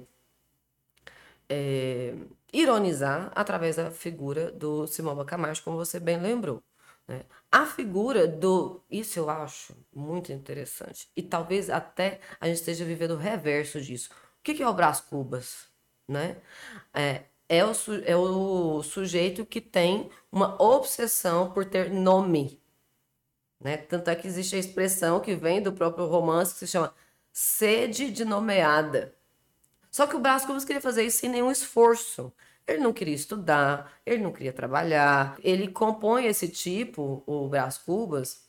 é, 1.49 2.15
ironizar 2.53 3.33
através 3.35 3.77
da 3.77 3.91
figura 3.91 4.51
do 4.51 4.87
Simão 4.87 5.15
Bacamarte, 5.15 5.63
como 5.63 5.77
você 5.77 6.01
bem 6.01 6.21
lembrou. 6.21 6.63
Né? 7.07 7.23
A 7.51 7.67
figura 7.67 8.27
do. 8.27 8.81
Isso 8.91 9.19
eu 9.19 9.29
acho 9.31 9.75
muito 9.95 10.33
interessante. 10.33 11.09
E 11.17 11.23
talvez 11.23 11.71
até 11.71 12.21
a 12.41 12.47
gente 12.47 12.57
esteja 12.57 12.85
vivendo 12.85 13.13
o 13.13 13.19
reverso 13.19 13.81
disso. 13.81 14.11
O 14.41 14.43
que 14.43 14.63
é 14.63 14.69
o 14.69 14.75
Brás 14.75 15.01
Cubas? 15.01 15.67
Né? 16.09 16.37
É, 16.93 17.23
é, 17.49 17.65
o, 17.65 17.73
é 18.05 18.17
o 18.17 18.83
sujeito 18.83 19.45
que 19.47 19.61
tem 19.61 20.11
uma 20.31 20.61
obsessão 20.63 21.51
por 21.51 21.65
ter 21.65 21.91
nome. 21.91 22.61
Né? 23.65 23.79
Tanto 23.79 24.11
é 24.11 24.15
que 24.15 24.29
existe 24.29 24.55
a 24.55 24.59
expressão 24.59 25.19
que 25.19 25.35
vem 25.35 25.63
do 25.63 25.73
próprio 25.73 26.07
romance 26.07 26.53
que 26.53 26.61
se 26.61 26.67
chama 26.69 26.95
sede 27.33 28.11
de 28.11 28.23
nomeada. 28.23 29.15
Só 29.91 30.07
que 30.07 30.15
o 30.15 30.21
Brás 30.21 30.45
Cubas 30.45 30.67
queria 30.67 30.83
fazer 30.83 31.05
isso 31.05 31.19
sem 31.19 31.31
nenhum 31.31 31.51
esforço. 31.51 32.31
Ele 32.67 32.79
não 32.79 32.93
queria 32.93 33.15
estudar, 33.15 33.93
ele 34.05 34.23
não 34.23 34.33
queria 34.33 34.53
trabalhar. 34.53 35.37
Ele 35.43 35.69
compõe 35.69 36.27
esse 36.27 36.47
tipo, 36.47 37.23
o 37.27 37.49
Brás 37.49 37.79
Cubas, 37.79 38.45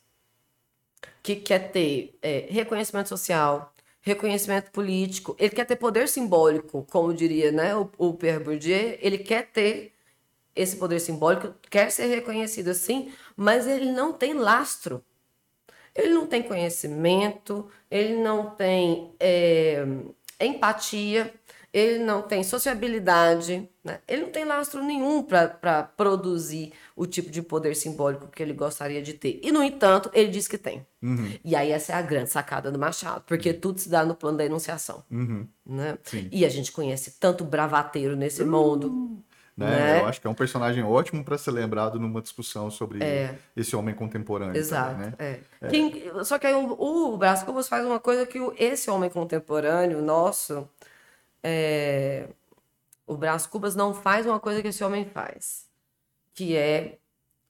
que 1.24 1.38
quer 1.38 1.72
ter 1.72 2.18
é, 2.22 2.48
reconhecimento 2.50 3.08
social, 3.08 3.74
reconhecimento 4.02 4.70
político, 4.72 5.36
ele 5.40 5.50
quer 5.50 5.66
ter 5.66 5.78
poder 5.78 6.10
simbólico, 6.10 6.86
como 6.92 7.14
diria 7.14 7.52
né, 7.52 7.76
o, 7.76 7.90
o 7.98 8.14
Pierre 8.14 8.44
Bourdieu, 8.44 8.98
ele 9.02 9.18
quer 9.18 9.48
ter 9.48 9.95
esse 10.56 10.78
poder 10.78 11.00
simbólico, 11.00 11.54
quer 11.70 11.92
ser 11.92 12.06
reconhecido 12.08 12.70
assim, 12.70 13.12
mas 13.36 13.68
ele 13.68 13.92
não 13.92 14.14
tem 14.14 14.34
lastro. 14.34 15.04
Ele 15.94 16.14
não 16.14 16.28
tem 16.28 16.44
conhecimento, 16.44 17.70
ele 17.90 18.16
não 18.18 18.50
tem 18.52 19.14
é, 19.20 19.86
empatia, 20.40 21.34
ele 21.76 22.02
não 22.06 22.22
tem 22.22 22.42
sociabilidade, 22.42 23.70
né? 23.84 24.00
ele 24.08 24.22
não 24.22 24.32
tem 24.32 24.46
lastro 24.46 24.82
nenhum 24.82 25.22
para 25.22 25.84
produzir 25.84 26.72
o 26.96 27.06
tipo 27.06 27.30
de 27.30 27.42
poder 27.42 27.76
simbólico 27.76 28.28
que 28.28 28.42
ele 28.42 28.54
gostaria 28.54 29.02
de 29.02 29.14
ter. 29.14 29.42
E, 29.44 29.52
no 29.52 29.62
entanto, 29.62 30.10
ele 30.14 30.30
diz 30.32 30.48
que 30.48 30.58
tem. 30.58 30.88
Uhum. 31.02 31.34
E 31.44 31.54
aí 31.54 31.72
essa 31.72 31.92
é 31.92 31.96
a 31.96 32.02
grande 32.02 32.30
sacada 32.30 32.72
do 32.72 32.80
Machado, 32.80 33.26
porque 33.28 33.50
uhum. 33.50 33.60
tudo 33.60 33.80
se 33.80 33.90
dá 33.90 34.06
no 34.06 34.16
plano 34.16 34.38
da 34.38 34.46
enunciação. 34.46 35.04
Uhum. 35.12 35.46
Né? 35.66 35.98
E 36.32 36.46
a 36.46 36.50
gente 36.50 36.72
conhece 36.72 37.20
tanto 37.20 37.44
bravateiro 37.44 38.16
nesse 38.16 38.42
uh, 38.42 38.48
mundo. 38.48 39.22
Né? 39.58 39.68
né? 39.68 40.02
Eu 40.02 40.08
acho 40.08 40.20
que 40.20 40.28
é 40.28 40.30
um 40.30 40.36
personagem 40.36 40.84
ótimo 40.84 41.24
para 41.24 41.38
ser 41.38 41.52
lembrado 41.52 42.00
numa 42.00 42.22
discussão 42.22 42.70
sobre 42.70 43.04
é. 43.04 43.38
esse 43.56 43.76
homem 43.76 43.96
contemporâneo. 43.96 44.58
Exato. 44.58 44.92
Também, 44.92 45.08
né? 45.08 45.16
é. 45.18 45.40
É. 45.62 45.68
Quem, 45.70 46.24
só 46.24 46.38
que 46.38 46.48
aí 46.48 46.54
o, 46.54 47.14
o 47.14 47.18
Brás 47.18 47.44
Cubas 47.44 47.68
faz 47.68 47.86
uma 47.86 48.00
coisa 48.00 48.26
que 48.26 48.40
o, 48.40 48.54
esse 48.58 48.90
homem 48.90 49.10
contemporâneo 49.10 50.02
nosso 50.02 50.68
é, 51.48 52.28
o 53.06 53.16
Brás 53.16 53.46
Cubas 53.46 53.76
não 53.76 53.94
faz 53.94 54.26
uma 54.26 54.40
coisa 54.40 54.64
que 54.64 54.70
esse 54.70 54.84
homem 54.84 55.06
faz, 55.06 55.68
que 56.34 56.56
é 56.58 56.98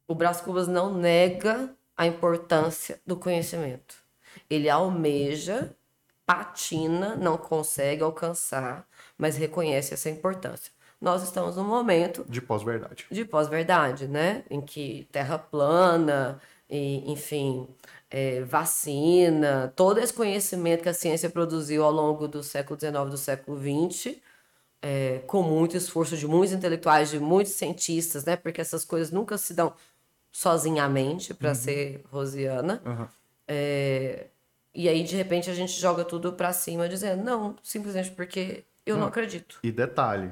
o 0.08 0.14
Brás 0.14 0.42
Cubas 0.42 0.68
não 0.68 0.94
nega 0.94 1.74
a 1.96 2.06
importância 2.06 3.02
do 3.08 3.16
conhecimento. 3.16 3.96
Ele 4.50 4.70
almeja, 4.70 5.74
patina, 6.26 7.16
não 7.16 7.38
consegue 7.38 8.04
alcançar, 8.04 8.86
mas 9.18 9.38
reconhece 9.38 9.94
essa 9.94 10.10
importância. 10.10 10.75
Nós 11.06 11.22
estamos 11.22 11.56
num 11.56 11.64
momento 11.64 12.26
de 12.28 12.42
pós-verdade. 12.42 13.06
De 13.12 13.24
pós-verdade, 13.24 14.08
né? 14.08 14.44
Em 14.50 14.60
que 14.60 15.08
terra 15.12 15.38
plana, 15.38 16.42
e, 16.68 17.12
enfim, 17.12 17.68
é, 18.10 18.42
vacina, 18.42 19.72
todo 19.76 20.00
esse 20.00 20.12
conhecimento 20.12 20.82
que 20.82 20.90
a 20.90 20.96
ciência 20.96 21.30
produziu 21.30 21.84
ao 21.84 21.92
longo 21.92 22.28
do 22.28 22.42
século 22.42 22.80
XIX 22.80 23.12
do 23.12 23.18
século 23.20 23.56
XX, 23.56 24.16
é, 24.82 25.20
com 25.28 25.44
muito 25.44 25.78
esforço 25.78 26.18
de 26.18 26.26
muitos 26.26 26.56
intelectuais, 26.56 27.12
de 27.12 27.20
muitos 27.20 27.54
cientistas, 27.54 28.26
né? 28.26 28.36
Porque 28.36 28.60
essas 28.60 28.84
coisas 28.84 29.12
nunca 29.12 29.38
se 29.38 29.54
dão 29.54 29.74
sozinhamente, 30.32 31.36
para 31.36 31.50
uhum. 31.50 31.56
ser 31.56 32.04
rosiana. 32.12 32.82
Uhum. 32.84 33.08
É, 33.48 34.26
e 34.74 34.90
aí, 34.90 35.04
de 35.04 35.16
repente, 35.16 35.52
a 35.52 35.54
gente 35.54 35.80
joga 35.80 36.04
tudo 36.04 36.34
para 36.34 36.52
cima, 36.52 36.90
dizendo, 36.90 37.24
não, 37.24 37.56
simplesmente 37.62 38.10
porque 38.10 38.66
eu 38.84 38.96
não, 38.96 39.02
não 39.02 39.08
acredito. 39.10 39.60
E 39.62 39.72
detalhe, 39.72 40.32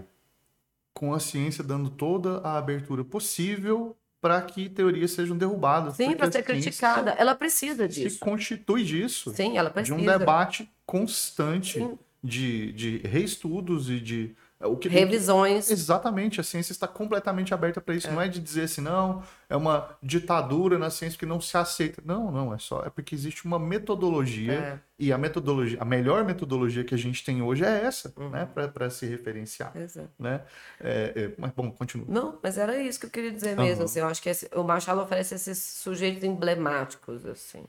com 0.93 1.13
a 1.13 1.19
ciência 1.19 1.63
dando 1.63 1.89
toda 1.89 2.37
a 2.39 2.57
abertura 2.57 3.03
possível 3.03 3.97
para 4.21 4.41
que 4.41 4.69
teorias 4.69 5.11
sejam 5.11 5.37
derrubadas. 5.37 5.95
Sim, 5.95 6.15
para 6.15 6.31
ser 6.31 6.43
criticada. 6.43 7.11
Ela 7.11 7.35
precisa 7.35 7.87
disso. 7.87 8.15
Se 8.15 8.19
constitui 8.19 8.83
disso. 8.83 9.33
Sim, 9.33 9.57
ela 9.57 9.69
precisa. 9.69 9.97
De 9.97 10.01
um 10.01 10.05
debate 10.05 10.69
constante 10.85 11.85
de, 12.23 12.71
de 12.71 12.97
reestudos 12.99 13.89
e 13.89 13.99
de 13.99 14.35
o 14.65 14.77
que, 14.77 14.87
Revisões. 14.87 15.69
exatamente, 15.69 16.39
a 16.39 16.43
ciência 16.43 16.71
está 16.71 16.87
completamente 16.87 17.53
aberta 17.53 17.81
para 17.81 17.95
isso. 17.95 18.07
É. 18.07 18.11
Não 18.11 18.21
é 18.21 18.27
de 18.27 18.39
dizer 18.39 18.63
assim, 18.63 18.81
não, 18.81 19.23
é 19.49 19.55
uma 19.55 19.89
ditadura 20.01 20.77
na 20.79 20.89
ciência 20.89 21.17
que 21.17 21.25
não 21.25 21.39
se 21.41 21.55
aceita. 21.57 22.01
Não, 22.05 22.31
não, 22.31 22.53
é 22.53 22.57
só. 22.57 22.83
É 22.85 22.89
porque 22.89 23.13
existe 23.13 23.45
uma 23.45 23.59
metodologia 23.59 24.53
é. 24.53 24.79
e 24.97 25.11
a 25.11 25.17
metodologia, 25.17 25.77
a 25.81 25.85
melhor 25.85 26.23
metodologia 26.23 26.83
que 26.83 26.95
a 26.95 26.97
gente 26.97 27.23
tem 27.23 27.41
hoje 27.41 27.63
é 27.63 27.83
essa, 27.83 28.13
uhum. 28.17 28.29
né, 28.29 28.45
para 28.45 28.89
se 28.89 29.05
referenciar. 29.05 29.75
Exato. 29.75 30.09
Né? 30.17 30.41
É, 30.79 31.13
é, 31.15 31.31
mas, 31.37 31.51
bom, 31.51 31.71
continua. 31.71 32.05
Não, 32.09 32.39
mas 32.41 32.57
era 32.57 32.77
isso 32.81 32.99
que 32.99 33.05
eu 33.05 33.11
queria 33.11 33.31
dizer 33.31 33.55
mesmo. 33.57 33.79
Uhum. 33.79 33.85
Assim, 33.85 33.99
eu 33.99 34.07
acho 34.07 34.21
que 34.21 34.29
esse, 34.29 34.49
o 34.55 34.63
Machado 34.63 35.01
oferece 35.01 35.35
esses 35.35 35.57
sujeitos 35.57 36.23
emblemáticos, 36.23 37.25
assim 37.25 37.65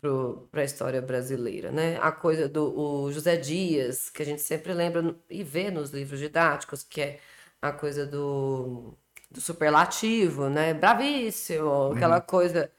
para 0.00 0.62
a 0.62 0.64
história 0.64 1.00
brasileira, 1.02 1.72
né? 1.72 1.98
A 2.00 2.12
coisa 2.12 2.48
do 2.48 3.10
José 3.12 3.36
Dias, 3.36 4.10
que 4.10 4.22
a 4.22 4.24
gente 4.26 4.42
sempre 4.42 4.72
lembra 4.72 5.14
e 5.30 5.42
vê 5.42 5.70
nos 5.70 5.90
livros 5.90 6.20
didáticos, 6.20 6.82
que 6.82 7.00
é 7.00 7.20
a 7.60 7.72
coisa 7.72 8.06
do, 8.06 8.94
do 9.30 9.40
superlativo, 9.40 10.48
né? 10.48 10.74
Bravíssimo, 10.74 11.66
uhum. 11.66 11.92
aquela 11.92 12.20
coisa, 12.20 12.70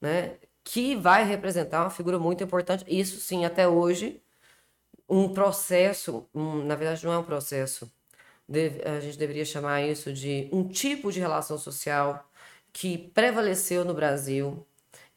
né? 0.00 0.36
Que 0.64 0.96
vai 0.96 1.24
representar 1.24 1.82
uma 1.82 1.90
figura 1.90 2.18
muito 2.18 2.42
importante. 2.44 2.84
Isso 2.88 3.20
sim, 3.20 3.44
até 3.44 3.68
hoje, 3.68 4.22
um 5.08 5.28
processo, 5.28 6.28
um, 6.34 6.64
na 6.64 6.74
verdade 6.74 7.04
não 7.04 7.12
é 7.12 7.18
um 7.18 7.24
processo, 7.24 7.90
deve, 8.48 8.82
a 8.88 9.00
gente 9.00 9.18
deveria 9.18 9.44
chamar 9.44 9.82
isso 9.82 10.12
de 10.12 10.48
um 10.52 10.66
tipo 10.68 11.12
de 11.12 11.20
relação 11.20 11.58
social 11.58 12.28
que 12.72 12.98
prevaleceu 12.98 13.84
no 13.84 13.94
Brasil 13.94 14.66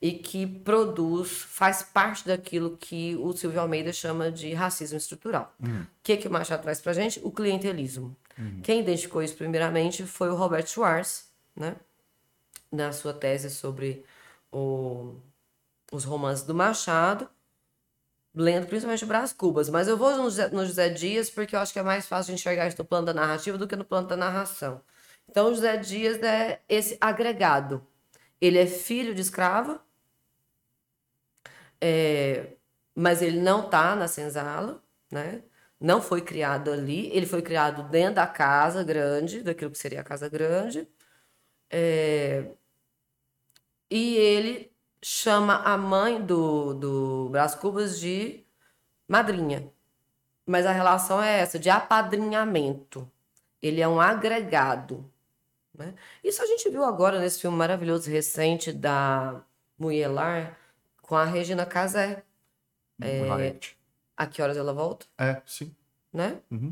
e 0.02 0.14
que 0.14 0.48
produz, 0.48 1.30
faz 1.30 1.84
parte 1.84 2.26
daquilo 2.26 2.78
que 2.78 3.16
o 3.18 3.34
Silvio 3.34 3.60
Almeida 3.60 3.92
chama 3.92 4.32
de 4.32 4.54
racismo 4.54 4.98
estrutural. 4.98 5.54
Uhum. 5.62 5.82
O 5.82 5.88
que, 6.02 6.16
que 6.16 6.28
o 6.28 6.32
Machado 6.32 6.62
traz 6.62 6.80
para 6.80 6.94
gente? 6.94 7.20
O 7.24 7.32
clientelismo. 7.32 8.16
Uhum. 8.38 8.62
Quem 8.64 8.80
identificou 8.80 9.22
isso 9.22 9.36
primeiramente 9.36 10.06
foi 10.06 10.30
o 10.30 10.36
Robert 10.36 10.66
Schwartz, 10.68 11.30
né? 11.56 11.76
na 12.72 12.92
sua 12.92 13.14
tese 13.14 13.50
sobre 13.50 14.06
o, 14.52 15.16
os 15.92 16.04
romances 16.04 16.46
do 16.46 16.54
Machado, 16.54 17.28
lendo 18.34 18.68
principalmente 18.68 19.04
o 19.04 19.08
Brás 19.08 19.34
Cubas. 19.34 19.70
Mas 19.70 19.88
eu 19.88 19.98
vou 19.98 20.16
no 20.16 20.24
José, 20.24 20.50
no 20.50 20.66
José 20.66 20.90
Dias 20.90 21.30
porque 21.30 21.56
eu 21.56 21.60
acho 21.60 21.74
que 21.74 21.80
é 21.80 21.84
mais 21.84 22.08
fácil 22.08 22.32
de 22.34 22.40
enxergar 22.40 22.68
isso 22.68 22.78
no 22.78 22.86
plano 22.86 23.08
da 23.08 23.14
narrativa 23.14 23.58
do 23.58 23.68
que 23.68 23.76
no 23.76 23.84
plano 23.84 24.08
da 24.08 24.16
narração. 24.16 24.82
Então, 25.28 25.52
o 25.52 25.56
José 25.56 25.78
Dias 25.78 26.22
é 26.24 26.62
esse 26.68 26.98
agregado. 27.00 27.86
Ele 28.42 28.58
é 28.58 28.66
filho 28.66 29.14
de 29.14 29.22
escravo, 29.22 29.80
é, 31.82 32.56
mas 32.96 33.22
ele 33.22 33.40
não 33.40 33.66
está 33.66 33.96
na 33.96 34.08
senzala, 34.08 34.84
né? 35.12 35.44
Não 35.80 36.02
foi 36.02 36.22
criado 36.22 36.72
ali, 36.72 37.08
ele 37.16 37.26
foi 37.26 37.42
criado 37.42 37.90
dentro 37.90 38.16
da 38.16 38.28
casa 38.28 38.84
grande, 38.84 39.42
daquilo 39.44 39.72
que 39.72 39.78
seria 39.78 40.02
a 40.02 40.04
casa 40.04 40.30
grande. 40.30 40.88
É, 41.70 42.52
e 43.90 44.16
ele 44.18 44.72
chama 45.02 45.56
a 45.64 45.78
mãe 45.78 46.24
do, 46.24 46.74
do 46.74 47.30
Brás 47.30 47.56
Cubas 47.56 48.00
de 48.00 48.46
madrinha. 49.08 49.72
Mas 50.46 50.66
a 50.66 50.72
relação 50.72 51.22
é 51.22 51.40
essa, 51.42 51.60
de 51.60 51.70
apadrinhamento. 51.70 53.10
Ele 53.62 53.82
é 53.82 53.88
um 53.88 54.02
agregado. 54.02 55.12
Né? 55.74 55.94
Isso 56.24 56.42
a 56.44 56.46
gente 56.46 56.70
viu 56.70 56.84
agora 56.84 57.20
nesse 57.20 57.42
filme 57.42 57.58
maravilhoso 57.58 58.10
recente 58.10 58.74
da 58.74 59.44
Muyelar, 59.78 60.58
com 61.10 61.16
a 61.16 61.26
Regina 61.26 61.66
Casé. 61.66 62.22
É, 63.02 63.56
a 64.16 64.28
que 64.28 64.44
horas 64.44 64.56
ela 64.56 64.72
volta? 64.72 65.08
É, 65.18 65.42
sim. 65.44 65.76
Né? 66.14 66.38
Uhum. 66.52 66.72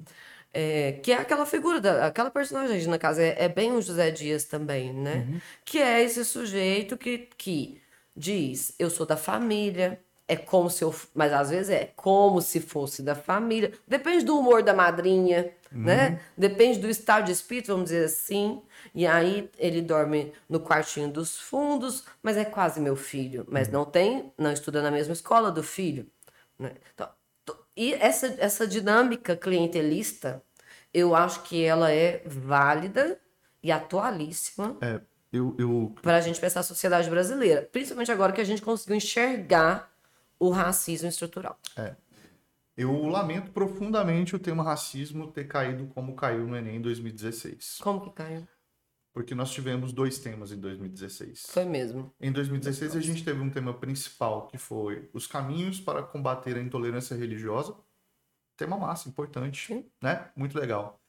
É, 0.53 0.91
que 0.91 1.11
é 1.11 1.15
aquela 1.15 1.45
figura, 1.45 1.81
da, 1.81 2.05
aquela 2.05 2.29
personagem, 2.29 2.75
Regina 2.75 2.99
Casé, 2.99 3.35
é 3.39 3.49
bem 3.49 3.71
o 3.71 3.81
José 3.81 4.11
Dias 4.11 4.43
também, 4.43 4.93
né? 4.93 5.25
Uhum. 5.27 5.41
Que 5.65 5.79
é 5.79 6.03
esse 6.03 6.23
sujeito 6.23 6.95
que, 6.95 7.29
que 7.35 7.81
diz: 8.15 8.75
Eu 8.77 8.91
sou 8.91 9.07
da 9.07 9.17
família, 9.17 9.99
é 10.27 10.35
como 10.35 10.69
se 10.69 10.83
eu. 10.83 10.93
Mas 11.13 11.31
às 11.31 11.49
vezes 11.49 11.69
é 11.69 11.91
como 11.95 12.41
se 12.41 12.59
fosse 12.59 13.01
da 13.01 13.15
família. 13.15 13.71
Depende 13.87 14.25
do 14.25 14.37
humor 14.37 14.61
da 14.61 14.73
madrinha, 14.73 15.51
uhum. 15.71 15.83
né? 15.83 16.19
Depende 16.37 16.79
do 16.79 16.89
estado 16.89 17.25
de 17.25 17.31
espírito, 17.31 17.67
vamos 17.67 17.85
dizer 17.85 18.05
assim. 18.05 18.61
E 18.93 19.07
aí 19.07 19.49
ele 19.57 19.81
dorme 19.81 20.33
no 20.49 20.59
quartinho 20.59 21.09
dos 21.09 21.39
fundos, 21.39 22.03
mas 22.21 22.35
é 22.35 22.43
quase 22.43 22.81
meu 22.81 22.95
filho. 22.95 23.45
Mas 23.49 23.67
uhum. 23.67 23.73
não 23.73 23.85
tem, 23.85 24.33
não 24.37 24.51
estuda 24.51 24.81
na 24.81 24.91
mesma 24.91 25.13
escola 25.13 25.49
do 25.51 25.63
filho. 25.63 26.05
Né? 26.59 26.73
Então, 26.93 27.07
e 27.75 27.93
essa, 27.93 28.35
essa 28.39 28.67
dinâmica 28.67 29.35
clientelista, 29.35 30.41
eu 30.93 31.15
acho 31.15 31.43
que 31.43 31.63
ela 31.63 31.91
é 31.91 32.23
válida 32.25 33.19
e 33.61 33.71
atualíssima. 33.71 34.75
É, 34.81 34.99
eu, 35.31 35.55
eu... 35.59 35.95
Para 36.01 36.17
a 36.17 36.21
gente 36.21 36.39
pensar 36.39 36.61
a 36.61 36.63
sociedade 36.63 37.09
brasileira. 37.09 37.69
Principalmente 37.71 38.11
agora 38.11 38.33
que 38.33 38.41
a 38.41 38.43
gente 38.43 38.61
conseguiu 38.61 38.95
enxergar 38.95 39.95
o 40.39 40.49
racismo 40.49 41.09
estrutural. 41.09 41.59
É. 41.75 41.95
Eu 42.75 43.07
lamento 43.07 43.51
profundamente 43.51 44.35
o 44.35 44.39
tema 44.39 44.63
racismo 44.63 45.31
ter 45.31 45.47
caído 45.47 45.87
como 45.87 46.15
caiu 46.15 46.45
no 46.45 46.55
Enem 46.55 46.75
em 46.75 46.81
2016. 46.81 47.79
Como 47.81 48.01
que 48.01 48.11
caiu? 48.11 48.47
Porque 49.11 49.33
nós 49.33 49.49
tivemos 49.49 49.91
dois 49.91 50.19
temas 50.19 50.51
em 50.51 50.59
2016. 50.59 51.47
Foi 51.49 51.65
mesmo. 51.65 52.13
Em 52.21 52.31
2016 52.31 52.95
a 52.95 53.01
gente 53.01 53.23
teve 53.23 53.41
um 53.41 53.49
tema 53.49 53.73
principal 53.73 54.45
que 54.45 54.59
foi 54.59 55.09
os 55.11 55.25
caminhos 55.25 55.79
para 55.79 56.03
combater 56.03 56.55
a 56.55 56.61
intolerância 56.61 57.17
religiosa. 57.17 57.75
Tema 58.55 58.77
massa, 58.77 59.09
importante, 59.09 59.67
Sim. 59.67 59.85
né? 59.99 60.29
Muito 60.35 60.57
legal. 60.57 61.01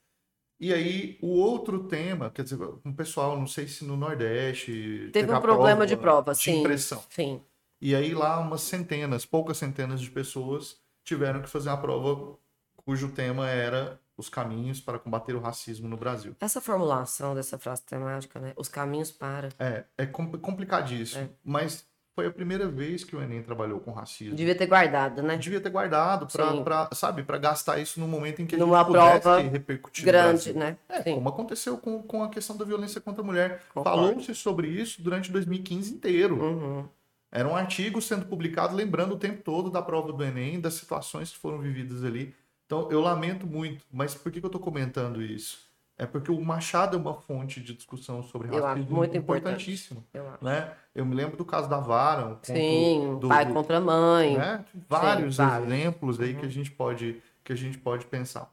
E 0.60 0.72
aí, 0.72 1.18
o 1.22 1.28
outro 1.28 1.84
tema, 1.84 2.30
quer 2.30 2.42
dizer, 2.42 2.58
um 2.84 2.92
pessoal, 2.92 3.38
não 3.38 3.46
sei 3.46 3.68
se 3.68 3.84
no 3.84 3.96
Nordeste. 3.96 5.08
Teve 5.12 5.32
um 5.32 5.40
problema 5.40 5.86
de 5.86 5.96
prova, 5.96 6.32
de 6.32 6.38
sim. 6.38 6.60
Impressão. 6.60 7.02
Sim. 7.10 7.40
E 7.80 7.94
aí 7.94 8.14
lá 8.14 8.38
umas 8.38 8.62
centenas, 8.62 9.24
poucas 9.24 9.56
centenas 9.56 10.00
de 10.00 10.10
pessoas 10.10 10.76
tiveram 11.04 11.40
que 11.40 11.48
fazer 11.48 11.68
uma 11.68 11.80
prova 11.80 12.36
cujo 12.76 13.10
tema 13.12 13.48
era 13.48 14.00
os 14.16 14.28
caminhos 14.28 14.80
para 14.80 14.98
combater 14.98 15.34
o 15.34 15.40
racismo 15.40 15.88
no 15.88 15.96
Brasil. 15.96 16.34
Essa 16.40 16.60
formulação 16.60 17.34
dessa 17.34 17.56
frase 17.56 17.82
temática, 17.82 18.40
né? 18.40 18.52
Os 18.56 18.68
caminhos 18.68 19.12
para. 19.12 19.50
É, 19.58 19.84
é 19.96 20.06
complicadíssimo. 20.06 21.22
É. 21.22 21.28
Mas 21.44 21.86
foi 22.18 22.26
a 22.26 22.32
primeira 22.32 22.66
vez 22.66 23.04
que 23.04 23.14
o 23.14 23.22
Enem 23.22 23.40
trabalhou 23.44 23.78
com 23.78 23.92
racismo. 23.92 24.34
Devia 24.34 24.56
ter 24.56 24.66
guardado, 24.66 25.22
né? 25.22 25.36
Devia 25.36 25.60
ter 25.60 25.70
guardado 25.70 26.26
para, 26.26 26.88
sabe, 26.92 27.22
para 27.22 27.38
gastar 27.38 27.78
isso 27.78 28.00
no 28.00 28.08
momento 28.08 28.42
em 28.42 28.46
que 28.46 28.56
Numa 28.56 28.80
a 28.80 28.82
gente 28.82 28.88
pudesse 28.88 29.20
prova 29.20 29.40
repercutir 29.40 30.04
grande, 30.04 30.52
né? 30.52 30.76
É, 30.88 31.00
Sim. 31.00 31.14
como 31.14 31.28
aconteceu 31.28 31.78
com, 31.78 32.02
com 32.02 32.24
a 32.24 32.28
questão 32.28 32.56
da 32.56 32.64
violência 32.64 33.00
contra 33.00 33.22
a 33.22 33.24
mulher. 33.24 33.62
Falou-se 33.72 34.34
sobre 34.34 34.66
isso 34.66 35.00
durante 35.00 35.30
2015 35.30 35.94
inteiro. 35.94 36.42
Uhum. 36.42 36.88
Era 37.30 37.46
um 37.46 37.54
artigo 37.54 38.00
sendo 38.00 38.26
publicado 38.26 38.74
lembrando 38.74 39.14
o 39.14 39.18
tempo 39.18 39.42
todo 39.42 39.70
da 39.70 39.82
prova 39.82 40.12
do 40.12 40.24
Enem, 40.24 40.60
das 40.60 40.74
situações 40.74 41.30
que 41.30 41.38
foram 41.38 41.58
vividas 41.58 42.04
ali. 42.04 42.34
Então, 42.66 42.90
eu 42.90 43.00
lamento 43.00 43.46
muito, 43.46 43.84
mas 43.90 44.14
por 44.14 44.30
que, 44.32 44.40
que 44.40 44.46
eu 44.46 44.48
estou 44.48 44.60
comentando 44.60 45.22
isso? 45.22 45.68
É 45.96 46.06
porque 46.06 46.30
o 46.30 46.40
Machado 46.40 46.96
é 46.96 47.00
uma 47.00 47.14
fonte 47.14 47.60
de 47.60 47.74
discussão 47.74 48.22
sobre 48.22 48.56
racismo 48.56 48.96
muito 48.96 49.16
importantíssimo. 49.16 50.04
Eu, 50.14 50.32
né? 50.40 50.72
eu 50.94 51.04
me 51.04 51.14
lembro 51.14 51.36
do 51.36 51.44
caso 51.44 51.68
da 51.68 51.80
Vara. 51.80 52.38
Sim, 52.42 53.18
do, 53.20 53.26
pai 53.26 53.44
do, 53.44 53.52
contra 53.52 53.80
mãe. 53.80 54.38
Né? 54.38 54.64
Vários 54.88 55.36
Sim, 55.36 55.42
exemplos 55.42 56.20
aí 56.20 56.34
uhum. 56.34 56.36
que, 56.36 56.42
a 56.42 56.44
uhum. 56.44 56.50
gente 56.50 56.70
pode, 56.70 57.22
que 57.42 57.52
a 57.52 57.56
gente 57.56 57.78
pode 57.78 58.06
pensar. 58.06 58.48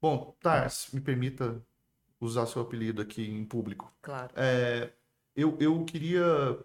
Bom, 0.00 0.34
Tars, 0.42 0.88
me 0.92 1.00
permita 1.00 1.62
usar 2.20 2.44
seu 2.46 2.60
apelido 2.60 3.00
aqui 3.00 3.26
em 3.26 3.44
público. 3.44 3.90
Claro. 4.02 4.30
É, 4.36 4.90
eu, 5.34 5.56
eu 5.58 5.82
queria 5.84 6.58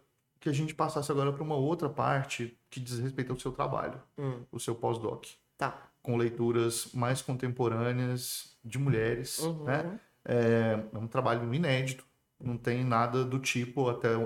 que 0.45 0.49
a 0.49 0.53
gente 0.53 0.75
passasse 0.75 1.11
agora 1.11 1.33
para 1.33 1.41
uma 1.41 1.55
outra 1.55 1.89
parte 1.89 2.55
que 2.69 2.79
diz 2.79 2.99
respeito 2.99 3.33
ao 3.33 3.39
seu 3.39 3.51
trabalho, 3.51 3.99
hum. 4.15 4.43
o 4.51 4.59
seu 4.59 4.75
pós-doc. 4.75 5.25
Tá. 5.57 5.89
Com 6.03 6.17
leituras 6.17 6.93
mais 6.93 7.19
contemporâneas 7.19 8.55
de 8.63 8.77
mulheres, 8.77 9.39
uhum. 9.39 9.63
né? 9.63 9.99
É, 10.23 10.79
é, 10.93 10.97
um 10.99 11.07
trabalho 11.07 11.51
inédito, 11.51 12.05
não 12.39 12.59
tem 12.59 12.83
nada 12.83 13.25
do 13.25 13.39
tipo, 13.39 13.89
até 13.89 14.13
é 14.13 14.17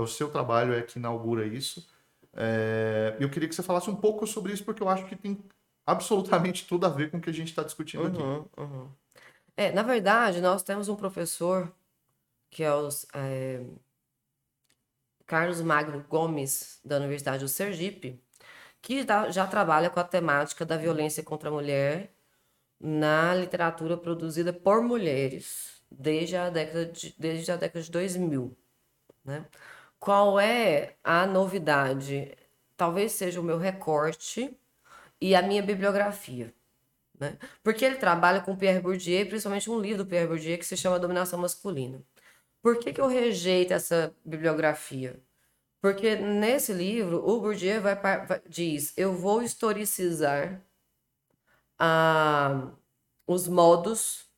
o 0.00 0.06
seu 0.06 0.30
trabalho 0.30 0.72
é 0.72 0.80
que 0.80 0.98
inaugura 0.98 1.44
isso. 1.44 1.86
É, 2.32 3.14
eu 3.20 3.28
queria 3.28 3.46
que 3.46 3.54
você 3.54 3.62
falasse 3.62 3.90
um 3.90 3.96
pouco 3.96 4.26
sobre 4.26 4.54
isso, 4.54 4.64
porque 4.64 4.82
eu 4.82 4.88
acho 4.88 5.04
que 5.04 5.14
tem 5.14 5.38
absolutamente 5.84 6.66
tudo 6.66 6.86
a 6.86 6.88
ver 6.88 7.10
com 7.10 7.18
o 7.18 7.20
que 7.20 7.28
a 7.28 7.34
gente 7.34 7.48
está 7.48 7.62
discutindo 7.62 8.04
uhum, 8.04 8.36
aqui. 8.40 8.48
Uhum. 8.56 8.88
É, 9.54 9.72
na 9.72 9.82
verdade, 9.82 10.40
nós 10.40 10.62
temos 10.62 10.88
um 10.88 10.96
professor 10.96 11.70
que 12.48 12.62
é, 12.62 12.72
os, 12.72 13.04
é 13.12 13.62
Carlos 15.26 15.60
Magno 15.60 16.04
Gomes, 16.08 16.80
da 16.84 16.96
Universidade 16.96 17.42
do 17.42 17.48
Sergipe, 17.48 18.22
que 18.80 19.04
já 19.30 19.46
trabalha 19.46 19.90
com 19.90 19.98
a 19.98 20.04
temática 20.04 20.64
da 20.64 20.76
violência 20.76 21.22
contra 21.22 21.48
a 21.48 21.52
mulher 21.52 22.12
na 22.80 23.34
literatura 23.34 23.96
produzida 23.96 24.52
por 24.52 24.82
mulheres 24.82 25.82
desde 25.90 26.36
a 26.36 26.50
década 26.50 26.86
de, 26.86 27.14
desde 27.18 27.50
a 27.50 27.56
década 27.56 27.82
de 27.82 27.90
2000. 27.90 28.56
Né? 29.24 29.44
Qual 29.98 30.38
é 30.38 30.94
a 31.02 31.26
novidade? 31.26 32.36
Talvez 32.76 33.12
seja 33.12 33.40
o 33.40 33.44
meu 33.44 33.58
recorte 33.58 34.56
e 35.20 35.34
a 35.34 35.42
minha 35.42 35.62
bibliografia. 35.62 36.54
Né? 37.18 37.36
Porque 37.62 37.84
ele 37.84 37.96
trabalha 37.96 38.40
com 38.40 38.54
Pierre 38.56 38.80
Bourdieu, 38.80 39.26
principalmente 39.26 39.70
um 39.70 39.80
livro 39.80 40.04
do 40.04 40.06
Pierre 40.06 40.26
Bourdieu 40.26 40.58
que 40.58 40.66
se 40.66 40.76
chama 40.76 40.98
Dominação 40.98 41.38
Masculina. 41.38 42.00
Por 42.66 42.80
que, 42.80 42.92
que 42.92 43.00
eu 43.00 43.06
rejeito 43.06 43.72
essa 43.72 44.12
bibliografia? 44.24 45.22
Porque 45.80 46.16
nesse 46.16 46.72
livro, 46.72 47.18
o 47.18 47.40
Bourdieu 47.40 47.80
vai, 47.80 47.94
vai, 47.94 48.42
diz: 48.48 48.92
eu 48.96 49.14
vou 49.14 49.40
historicizar 49.40 50.60
ah, 51.78 52.72
os 53.24 53.46
modos 53.46 54.28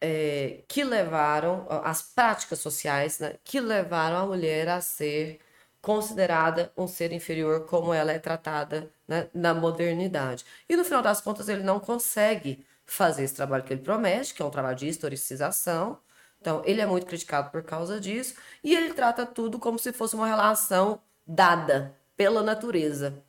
é, 0.00 0.62
que 0.68 0.84
levaram, 0.84 1.66
as 1.82 2.02
práticas 2.02 2.60
sociais, 2.60 3.18
né, 3.18 3.34
que 3.42 3.58
levaram 3.58 4.18
a 4.18 4.26
mulher 4.26 4.68
a 4.68 4.80
ser 4.80 5.40
considerada 5.82 6.72
um 6.76 6.86
ser 6.86 7.10
inferior 7.10 7.66
como 7.66 7.92
ela 7.92 8.12
é 8.12 8.18
tratada 8.20 8.88
né, 9.08 9.28
na 9.34 9.52
modernidade. 9.52 10.44
E 10.68 10.76
no 10.76 10.84
final 10.84 11.02
das 11.02 11.20
contas, 11.20 11.48
ele 11.48 11.64
não 11.64 11.80
consegue 11.80 12.64
fazer 12.86 13.24
esse 13.24 13.34
trabalho 13.34 13.64
que 13.64 13.72
ele 13.72 13.82
promete, 13.82 14.32
que 14.32 14.40
é 14.40 14.44
um 14.44 14.50
trabalho 14.50 14.76
de 14.76 14.86
historicização, 14.86 15.98
então, 16.40 16.62
ele 16.64 16.80
é 16.80 16.86
muito 16.86 17.06
criticado 17.06 17.50
por 17.50 17.62
causa 17.62 18.00
disso 18.00 18.34
e 18.64 18.74
ele 18.74 18.94
trata 18.94 19.26
tudo 19.26 19.58
como 19.58 19.78
se 19.78 19.92
fosse 19.92 20.14
uma 20.14 20.26
relação 20.26 21.00
dada 21.26 21.94
pela 22.16 22.42
natureza, 22.42 23.22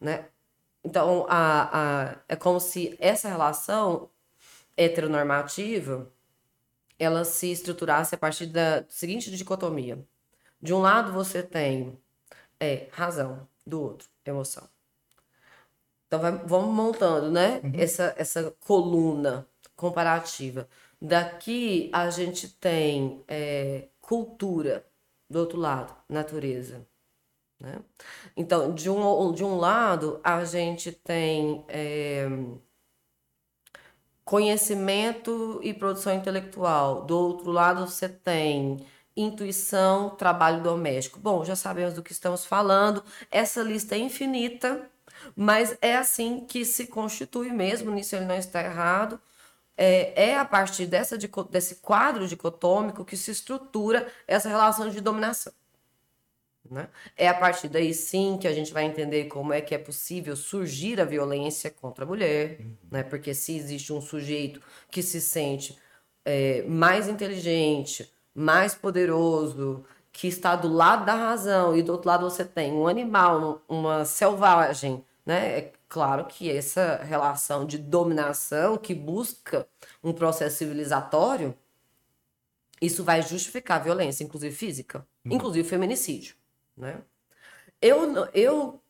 né? 0.00 0.26
Então, 0.84 1.26
a, 1.28 2.12
a, 2.12 2.16
é 2.28 2.36
como 2.36 2.60
se 2.60 2.96
essa 3.00 3.28
relação 3.28 4.08
heteronormativa 4.76 6.12
ela 6.98 7.24
se 7.24 7.50
estruturasse 7.50 8.14
a 8.14 8.18
partir 8.18 8.46
da 8.46 8.84
seguinte 8.88 9.30
dicotomia. 9.30 10.06
De 10.60 10.72
um 10.72 10.80
lado 10.80 11.12
você 11.12 11.42
tem 11.42 11.98
é, 12.60 12.88
razão, 12.92 13.48
do 13.66 13.80
outro, 13.80 14.08
emoção. 14.24 14.68
Então 16.06 16.20
vai, 16.20 16.32
vamos 16.32 16.74
montando, 16.74 17.30
né? 17.30 17.60
Uhum. 17.64 17.72
Essa, 17.74 18.14
essa 18.16 18.54
coluna 18.60 19.46
comparativa. 19.74 20.68
Daqui 21.04 21.90
a 21.92 22.08
gente 22.08 22.48
tem 22.48 23.22
é, 23.28 23.88
cultura, 24.00 24.86
do 25.28 25.38
outro 25.38 25.58
lado, 25.58 25.94
natureza. 26.08 26.86
Né? 27.60 27.78
Então, 28.34 28.72
de 28.72 28.88
um, 28.88 29.30
de 29.30 29.44
um 29.44 29.58
lado, 29.58 30.18
a 30.24 30.46
gente 30.46 30.90
tem 30.90 31.62
é, 31.68 32.26
conhecimento 34.24 35.60
e 35.62 35.74
produção 35.74 36.14
intelectual, 36.14 37.04
do 37.04 37.18
outro 37.18 37.50
lado, 37.50 37.86
você 37.86 38.08
tem 38.08 38.78
intuição, 39.14 40.08
trabalho 40.08 40.62
doméstico. 40.62 41.20
Bom, 41.20 41.44
já 41.44 41.54
sabemos 41.54 41.92
do 41.92 42.02
que 42.02 42.12
estamos 42.12 42.46
falando, 42.46 43.04
essa 43.30 43.62
lista 43.62 43.94
é 43.94 43.98
infinita, 43.98 44.90
mas 45.36 45.76
é 45.82 45.96
assim 45.96 46.46
que 46.46 46.64
se 46.64 46.86
constitui 46.86 47.52
mesmo, 47.52 47.90
nisso 47.90 48.16
ele 48.16 48.24
não 48.24 48.36
está 48.36 48.64
errado 48.64 49.20
é, 49.76 50.30
é 50.30 50.38
a 50.38 50.44
partir 50.44 50.86
dessa, 50.86 51.16
desse 51.50 51.76
quadro 51.76 52.26
dicotômico 52.26 53.04
que 53.04 53.16
se 53.16 53.30
estrutura 53.30 54.06
essa 54.26 54.48
relação 54.48 54.88
de 54.88 55.00
dominação. 55.00 55.52
Né? 56.70 56.88
É 57.16 57.28
a 57.28 57.34
partir 57.34 57.68
daí 57.68 57.92
sim 57.92 58.38
que 58.40 58.48
a 58.48 58.52
gente 58.52 58.72
vai 58.72 58.84
entender 58.84 59.24
como 59.24 59.52
é 59.52 59.60
que 59.60 59.74
é 59.74 59.78
possível 59.78 60.34
surgir 60.34 61.00
a 61.00 61.04
violência 61.04 61.70
contra 61.70 62.04
a 62.04 62.08
mulher, 62.08 62.58
uhum. 62.60 62.76
né? 62.90 63.02
porque 63.02 63.34
se 63.34 63.56
existe 63.56 63.92
um 63.92 64.00
sujeito 64.00 64.60
que 64.90 65.02
se 65.02 65.20
sente 65.20 65.78
é, 66.24 66.62
mais 66.62 67.06
inteligente, 67.06 68.10
mais 68.34 68.74
poderoso, 68.74 69.84
que 70.10 70.28
está 70.28 70.56
do 70.56 70.68
lado 70.68 71.04
da 71.04 71.14
razão, 71.14 71.76
e 71.76 71.82
do 71.82 71.92
outro 71.92 72.08
lado 72.08 72.30
você 72.30 72.44
tem 72.44 72.72
um 72.72 72.86
animal, 72.86 73.62
uma 73.68 74.04
selvagem, 74.04 75.04
né? 75.26 75.70
Claro 75.94 76.24
que 76.24 76.50
essa 76.50 76.96
relação 77.04 77.64
de 77.64 77.78
dominação 77.78 78.76
que 78.76 78.92
busca 78.92 79.64
um 80.02 80.12
processo 80.12 80.56
civilizatório, 80.56 81.56
isso 82.82 83.04
vai 83.04 83.22
justificar 83.22 83.80
a 83.80 83.84
violência, 83.84 84.24
inclusive 84.24 84.52
física, 84.52 85.06
uhum. 85.24 85.36
inclusive 85.36 85.68
feminicídio, 85.68 86.34
né? 86.76 87.00
Eu, 87.80 88.26
eu 88.34 88.82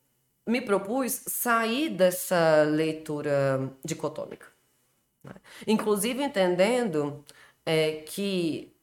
me 0.47 0.63
propus 0.63 1.25
sair 1.27 1.91
dessa 1.91 2.63
leitura 2.63 3.71
dicotômica. 3.85 4.47
Né? 5.23 5.35
Inclusive 5.67 6.23
entendendo 6.23 7.23
é, 7.67 7.97
que 7.97 8.75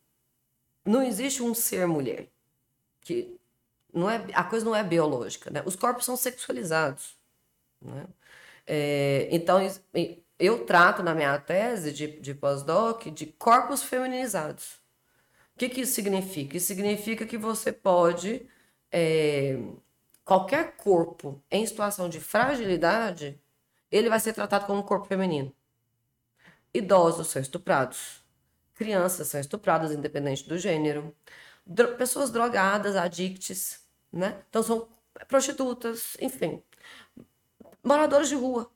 não 0.85 1.01
existe 1.01 1.41
um 1.41 1.55
ser 1.55 1.87
mulher. 1.87 2.27
Que 3.01 3.35
não 3.91 4.07
é, 4.07 4.23
a 4.35 4.43
coisa 4.43 4.63
não 4.63 4.75
é 4.75 4.83
biológica. 4.83 5.49
Né? 5.49 5.63
Os 5.65 5.75
corpos 5.75 6.05
são 6.05 6.15
sexualizados. 6.15 7.19
Né? 7.81 8.05
É, 8.67 9.27
então, 9.31 9.59
eu 10.39 10.65
trato 10.65 11.03
na 11.03 11.13
minha 11.13 11.37
tese 11.39 11.91
de, 11.91 12.19
de 12.19 12.33
pós-doc 12.33 13.07
de 13.07 13.25
corpos 13.25 13.83
feminizados. 13.83 14.81
O 15.55 15.59
que, 15.59 15.69
que 15.69 15.81
isso 15.81 15.93
significa? 15.93 16.57
Isso 16.57 16.67
significa 16.67 17.25
que 17.25 17.37
você 17.37 17.71
pode. 17.71 18.47
É, 18.91 19.57
qualquer 20.25 20.75
corpo 20.77 21.41
em 21.49 21.65
situação 21.65 22.09
de 22.09 22.19
fragilidade, 22.19 23.39
ele 23.91 24.09
vai 24.09 24.19
ser 24.19 24.33
tratado 24.33 24.65
como 24.65 24.79
um 24.79 24.83
corpo 24.83 25.05
feminino. 25.05 25.53
Idosos 26.73 27.27
são 27.27 27.41
estuprados. 27.41 28.23
Crianças 28.75 29.27
são 29.27 29.39
estupradas, 29.39 29.91
independente 29.91 30.47
do 30.47 30.57
gênero. 30.57 31.15
Dro 31.65 31.95
pessoas 31.97 32.31
drogadas, 32.31 32.95
adictes, 32.95 33.85
né? 34.11 34.41
Então 34.49 34.63
são 34.63 34.87
prostitutas, 35.27 36.17
enfim. 36.19 36.63
Moradores 37.83 38.29
de 38.29 38.35
rua. 38.35 38.69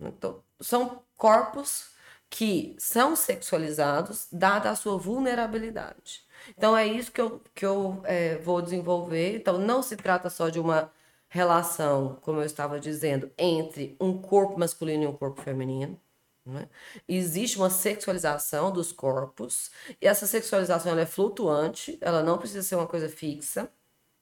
Então, 0.00 0.42
são 0.60 1.02
corpos 1.16 1.90
que 2.28 2.74
são 2.78 3.14
sexualizados, 3.14 4.28
dada 4.32 4.70
a 4.70 4.76
sua 4.76 4.98
vulnerabilidade. 4.98 6.24
Então, 6.56 6.76
é 6.76 6.86
isso 6.86 7.12
que 7.12 7.20
eu, 7.20 7.40
que 7.54 7.64
eu 7.64 8.00
é, 8.04 8.36
vou 8.38 8.60
desenvolver. 8.60 9.36
Então, 9.36 9.58
não 9.58 9.82
se 9.82 9.96
trata 9.96 10.28
só 10.28 10.48
de 10.48 10.58
uma 10.58 10.92
relação, 11.28 12.18
como 12.22 12.40
eu 12.40 12.44
estava 12.44 12.80
dizendo, 12.80 13.30
entre 13.38 13.96
um 14.00 14.20
corpo 14.20 14.58
masculino 14.58 15.04
e 15.04 15.06
um 15.06 15.12
corpo 15.12 15.40
feminino. 15.42 16.00
Né? 16.44 16.68
Existe 17.08 17.58
uma 17.58 17.70
sexualização 17.70 18.70
dos 18.70 18.92
corpos, 18.92 19.70
e 20.00 20.06
essa 20.06 20.26
sexualização 20.26 20.96
é 20.98 21.06
flutuante, 21.06 21.98
ela 22.00 22.22
não 22.22 22.38
precisa 22.38 22.62
ser 22.62 22.76
uma 22.76 22.86
coisa 22.86 23.08
fixa, 23.08 23.70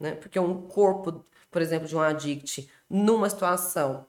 né? 0.00 0.14
porque 0.14 0.38
um 0.38 0.62
corpo, 0.62 1.24
por 1.50 1.60
exemplo, 1.60 1.86
de 1.86 1.94
um 1.94 2.00
addict, 2.00 2.70
numa 2.88 3.28
situação 3.28 4.06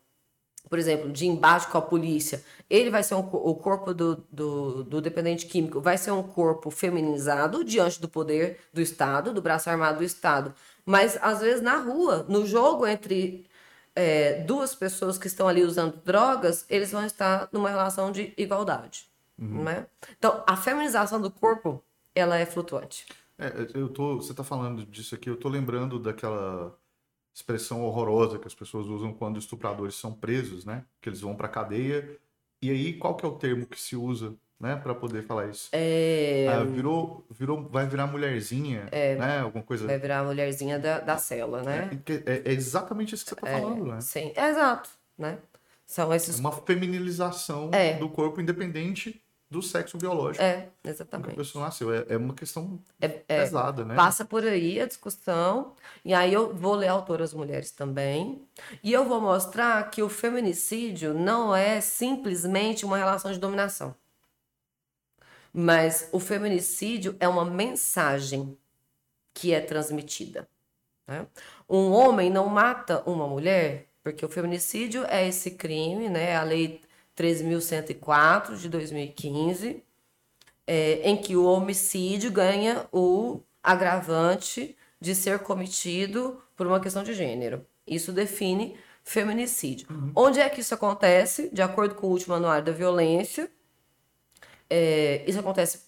por 0.69 0.80
exemplo, 0.80 1.12
de 1.12 1.28
embate 1.28 1.67
com 1.67 1.78
a 1.78 1.82
polícia, 1.82 2.43
ele 2.69 2.89
vai 2.89 3.04
ser 3.04 3.15
um, 3.15 3.19
o 3.19 3.56
corpo 3.56 3.93
do, 3.93 4.15
do, 4.32 4.84
do, 4.84 5.01
dependente 5.01 5.45
químico 5.45 5.80
vai 5.80 5.97
ser 5.97 6.12
um 6.12 6.23
corpo 6.23 6.69
feminizado 6.69 7.63
diante 7.63 8.01
do 8.01 8.10
poder 8.10 8.60
do 8.73 8.82
Estado, 8.82 9.34
do 9.34 9.41
braço 9.41 9.69
armado 9.69 9.99
do 9.99 10.04
Estado. 10.04 10.54
Mas, 10.86 11.17
às 11.21 11.41
vezes, 11.41 11.62
na 11.62 11.78
rua, 11.78 12.25
no 12.28 12.45
jogo 12.45 12.86
entre 12.86 13.45
é, 13.95 14.41
duas 14.43 14.75
pessoas 14.75 15.17
que 15.17 15.28
estão 15.28 15.47
ali 15.47 15.63
usando 15.63 16.01
drogas, 16.04 16.65
eles 16.69 16.91
vão 16.91 17.06
estar 17.06 17.47
numa 17.51 17.69
relação 17.69 18.12
de 18.12 18.34
igualdade. 18.38 19.08
Uhum. 19.38 19.63
Né? 19.63 19.86
Então, 20.17 20.43
a 20.47 20.56
feminização 20.56 21.21
do 21.21 21.32
corpo, 21.32 21.84
ela 22.13 22.38
é 22.38 22.45
flutuante. 22.45 23.06
É, 23.38 23.51
eu 23.73 23.89
tô, 23.89 24.15
você 24.15 24.32
está 24.32 24.43
falando 24.43 24.86
disso 24.86 25.13
aqui, 25.13 25.30
eu 25.30 25.34
estou 25.36 25.51
lembrando 25.51 25.99
daquela 25.99 26.78
expressão 27.35 27.83
horrorosa 27.83 28.39
que 28.39 28.47
as 28.47 28.55
pessoas 28.55 28.87
usam 28.87 29.13
quando 29.13 29.37
estupradores 29.37 29.95
são 29.95 30.13
presos, 30.13 30.63
né? 30.63 30.85
Que 31.01 31.09
eles 31.09 31.19
vão 31.19 31.35
para 31.35 31.49
cadeia. 31.49 32.17
E 32.61 32.69
aí, 32.71 32.93
qual 32.93 33.13
que 33.15 33.25
é 33.25 33.27
o 33.27 33.33
termo 33.33 33.65
que 33.67 33.79
se 33.79 33.95
usa, 33.95 34.33
né, 34.57 34.77
para 34.77 34.95
poder 34.95 35.23
falar 35.23 35.47
isso? 35.47 35.67
É... 35.73 36.47
Ah, 36.49 36.63
virou, 36.63 37.25
virou, 37.29 37.67
vai 37.67 37.85
virar 37.85 38.07
mulherzinha, 38.07 38.87
é... 38.89 39.15
né? 39.15 39.39
Alguma 39.41 39.63
coisa. 39.65 39.85
Vai 39.85 39.99
virar 39.99 40.23
mulherzinha 40.23 40.79
da, 40.79 41.01
da 41.01 41.17
cela, 41.17 41.61
né? 41.61 41.89
É, 42.07 42.13
é, 42.13 42.41
é 42.45 42.51
exatamente 42.53 43.13
isso 43.13 43.25
que 43.25 43.31
você 43.31 43.35
tá 43.35 43.49
é, 43.49 43.59
falando, 43.59 43.85
né? 43.85 43.99
Sim, 43.99 44.31
é 44.33 44.49
exato, 44.49 44.89
né? 45.17 45.37
São 45.85 46.11
esses... 46.13 46.37
É 46.37 46.39
uma 46.39 46.53
feminilização 46.53 47.69
do 47.99 48.09
corpo 48.09 48.39
independente 48.39 49.21
do 49.49 49.62
sexo 49.62 49.97
biológico. 49.97 50.43
É, 50.43 50.69
exatamente. 50.84 51.34
a 51.34 51.36
pessoa 51.36 51.65
nasceu. 51.65 51.93
É, 51.93 52.05
é 52.10 52.17
uma 52.17 52.34
questão 52.34 52.79
é, 52.99 53.05
é, 53.05 53.10
pesada, 53.39 53.86
né? 53.86 53.95
Passa 53.95 54.25
por 54.25 54.43
aí 54.43 54.79
a 54.79 54.88
discussão. 54.88 55.73
E 56.03 56.13
aí 56.13 56.34
eu 56.34 56.53
vou 56.53 56.75
ler 56.75 56.88
autoras 56.88 57.34
mulheres 57.34 57.71
também. 57.71 58.41
E 58.84 58.91
eu 58.91 59.05
vou 59.05 59.21
mostrar 59.21 59.89
que 59.89 60.01
o 60.01 60.10
feminicídio 60.10 61.13
não 61.13 61.55
é 61.55 61.79
simplesmente 61.79 62.86
uma 62.86 62.97
relação 62.97 63.31
de 63.31 63.39
dominação. 63.39 63.95
Mas 65.53 66.10
o 66.12 66.19
feminicídio 66.19 67.15
é 67.19 67.27
uma 67.27 67.45
mensagem 67.45 68.58
que 69.34 69.53
é 69.53 69.62
transmitida. 69.62 70.47
Né? 71.08 71.25
Um 71.69 71.91
homem 71.91 72.29
não 72.29 72.47
mata 72.49 73.03
uma 73.05 73.27
mulher, 73.27 73.88
porque 74.03 74.25
o 74.25 74.29
feminicídio 74.29 75.05
é 75.05 75.27
esse 75.27 75.51
crime, 75.51 76.10
né? 76.10 76.36
A 76.36 76.43
lei 76.43 76.81
13.104 77.17 78.58
de 78.58 78.69
2015, 78.69 79.84
é, 80.67 81.10
em 81.10 81.17
que 81.17 81.36
o 81.36 81.45
homicídio 81.45 82.32
ganha 82.32 82.86
o 82.91 83.41
agravante 83.63 84.75
de 84.99 85.15
ser 85.15 85.39
cometido 85.39 86.41
por 86.56 86.67
uma 86.67 86.80
questão 86.80 87.04
de 87.04 87.13
gênero. 87.13 87.65
Isso 87.86 88.12
define 88.12 88.78
feminicídio. 89.04 89.88
Uhum. 89.89 90.12
Onde 90.15 90.39
é 90.39 90.49
que 90.49 90.62
isso 90.62 90.73
acontece? 90.73 91.49
De 91.54 91.62
acordo 91.62 91.95
com 91.95 92.08
o 92.08 92.10
último 92.10 92.34
anuário 92.34 92.65
da 92.65 92.71
violência, 92.71 93.49
é, 94.69 95.23
isso 95.28 95.39
acontece 95.39 95.84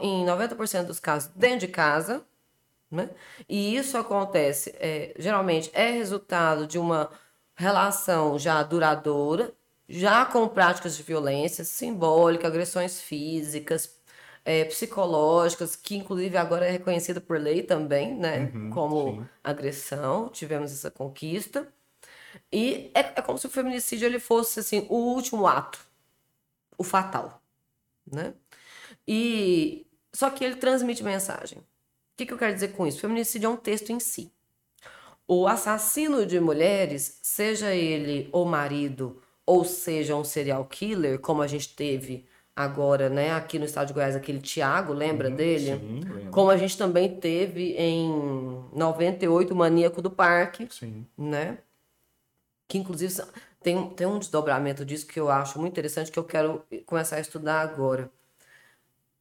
em 0.00 0.24
90% 0.24 0.84
dos 0.84 0.98
casos 0.98 1.30
dentro 1.34 1.66
de 1.66 1.68
casa, 1.68 2.24
né? 2.90 3.10
E 3.48 3.76
isso 3.76 3.98
acontece, 3.98 4.74
é, 4.78 5.14
geralmente, 5.18 5.70
é 5.74 5.90
resultado 5.90 6.66
de 6.66 6.78
uma 6.78 7.10
relação 7.54 8.38
já 8.38 8.62
duradoura, 8.62 9.52
já 9.88 10.24
com 10.24 10.48
práticas 10.48 10.96
de 10.96 11.02
violência 11.02 11.64
simbólica, 11.64 12.46
agressões 12.46 13.00
físicas, 13.00 13.98
é, 14.44 14.64
psicológicas, 14.64 15.74
que 15.76 15.96
inclusive 15.96 16.36
agora 16.36 16.66
é 16.66 16.70
reconhecida 16.70 17.20
por 17.20 17.40
lei 17.40 17.62
também, 17.62 18.14
né? 18.14 18.50
Uhum, 18.54 18.70
como 18.70 19.12
sim. 19.12 19.28
agressão, 19.42 20.28
tivemos 20.28 20.72
essa 20.72 20.90
conquista. 20.90 21.66
E 22.52 22.90
é, 22.94 23.00
é, 23.00 23.22
como 23.22 23.38
se 23.38 23.46
o 23.46 23.50
feminicídio 23.50 24.06
ele 24.06 24.18
fosse 24.18 24.60
assim, 24.60 24.86
o 24.90 24.96
último 24.96 25.46
ato, 25.46 25.78
o 26.76 26.84
fatal, 26.84 27.42
né? 28.10 28.34
E 29.06 29.86
só 30.12 30.30
que 30.30 30.44
ele 30.44 30.56
transmite 30.56 31.02
mensagem. 31.02 31.58
O 31.58 32.16
que, 32.16 32.26
que 32.26 32.32
eu 32.32 32.38
quero 32.38 32.54
dizer 32.54 32.68
com 32.68 32.86
isso? 32.86 32.98
O 32.98 33.00
feminicídio 33.00 33.46
é 33.48 33.50
um 33.50 33.56
texto 33.56 33.90
em 33.90 33.98
si. 33.98 34.32
O 35.26 35.46
assassino 35.46 36.26
de 36.26 36.38
mulheres, 36.38 37.18
seja 37.22 37.74
ele 37.74 38.28
o 38.32 38.44
marido 38.44 39.22
ou 39.46 39.64
seja 39.64 40.16
um 40.16 40.24
serial 40.24 40.64
killer, 40.64 41.18
como 41.18 41.42
a 41.42 41.46
gente 41.46 41.74
teve 41.74 42.26
agora, 42.56 43.08
né, 43.08 43.32
aqui 43.32 43.58
no 43.58 43.64
estado 43.64 43.88
de 43.88 43.94
Goiás, 43.94 44.14
aquele 44.14 44.40
Tiago, 44.40 44.92
lembra 44.92 45.28
uhum, 45.28 45.36
dele? 45.36 45.76
Sim, 45.76 46.00
lembro. 46.00 46.30
Como 46.30 46.50
a 46.50 46.56
gente 46.56 46.78
também 46.78 47.16
teve 47.16 47.74
em 47.76 48.08
98 48.72 49.52
o 49.52 49.56
Maníaco 49.56 50.00
do 50.00 50.10
Parque, 50.10 50.68
sim. 50.70 51.04
né? 51.18 51.58
Que 52.68 52.78
inclusive 52.78 53.12
tem, 53.60 53.90
tem 53.90 54.06
um 54.06 54.18
desdobramento 54.18 54.84
disso 54.84 55.06
que 55.06 55.18
eu 55.18 55.30
acho 55.30 55.58
muito 55.58 55.72
interessante, 55.72 56.12
que 56.12 56.18
eu 56.18 56.24
quero 56.24 56.64
começar 56.86 57.16
a 57.16 57.20
estudar 57.20 57.60
agora. 57.60 58.10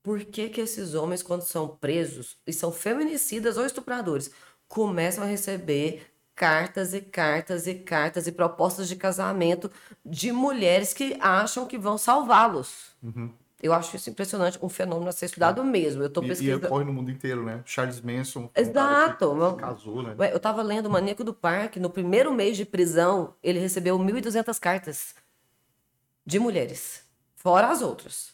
Por 0.03 0.23
que, 0.25 0.49
que 0.49 0.61
esses 0.61 0.93
homens, 0.93 1.23
quando 1.23 1.43
são 1.43 1.67
presos 1.67 2.37
e 2.45 2.51
são 2.51 2.71
feminicidas 2.71 3.57
ou 3.57 3.65
estupradores, 3.65 4.31
começam 4.67 5.23
a 5.23 5.27
receber 5.27 6.12
cartas 6.35 6.93
e 6.93 7.01
cartas 7.01 7.67
e 7.67 7.75
cartas 7.75 8.27
e 8.27 8.31
propostas 8.31 8.87
de 8.87 8.95
casamento 8.95 9.69
de 10.05 10.31
mulheres 10.31 10.93
que 10.93 11.17
acham 11.19 11.65
que 11.65 11.77
vão 11.77 11.97
salvá-los. 11.97 12.95
Uhum. 13.01 13.31
Eu 13.61 13.71
acho 13.71 13.95
isso 13.95 14.09
impressionante, 14.09 14.59
um 14.61 14.67
fenômeno 14.67 15.07
a 15.07 15.13
ser 15.13 15.27
estudado 15.27 15.61
é. 15.61 15.63
mesmo. 15.63 16.03
Eu 16.03 16.09
tô 16.09 16.21
pesquisando. 16.21 16.59
E, 16.59 16.63
e 16.63 16.67
ocorre 16.67 16.83
no 16.83 16.91
mundo 16.91 17.09
inteiro, 17.09 17.45
né? 17.45 17.61
Charles 17.63 18.01
Manson. 18.01 18.49
Exato. 18.53 19.31
Um 19.31 19.35
meu... 19.35 19.55
casou, 19.55 20.03
né? 20.03 20.15
Eu 20.33 20.39
tava 20.39 20.61
lendo 20.61 20.87
o 20.87 20.89
Maníaco 20.89 21.23
do 21.23 21.33
Parque. 21.33 21.79
No 21.79 21.89
primeiro 21.89 22.33
mês 22.33 22.57
de 22.57 22.65
prisão, 22.65 23.35
ele 23.41 23.59
recebeu 23.59 23.97
1.200 23.97 24.59
cartas 24.59 25.15
de 26.25 26.39
mulheres, 26.39 27.05
fora 27.35 27.69
as 27.69 27.81
outras. 27.81 28.33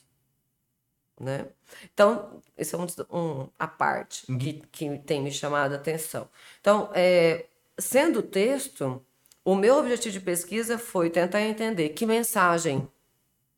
Né? 1.20 1.48
Então, 1.94 2.42
esse 2.58 2.74
é 2.74 2.78
um, 2.78 2.88
um 3.12 3.50
a 3.60 3.68
parte 3.68 4.32
uhum. 4.32 4.38
que, 4.38 4.64
que 4.72 4.98
tem 5.00 5.22
me 5.22 5.32
chamado 5.32 5.74
a 5.74 5.76
atenção. 5.76 6.28
Então, 6.60 6.90
é, 6.94 7.46
sendo 7.80 8.21
texto, 8.21 9.04
o 9.44 9.56
meu 9.56 9.77
objetivo 9.77 10.13
de 10.13 10.19
pesquisa 10.19 10.77
foi 10.77 11.10
tentar 11.10 11.42
entender 11.42 11.90
que 11.90 12.06
mensagem 12.06 12.88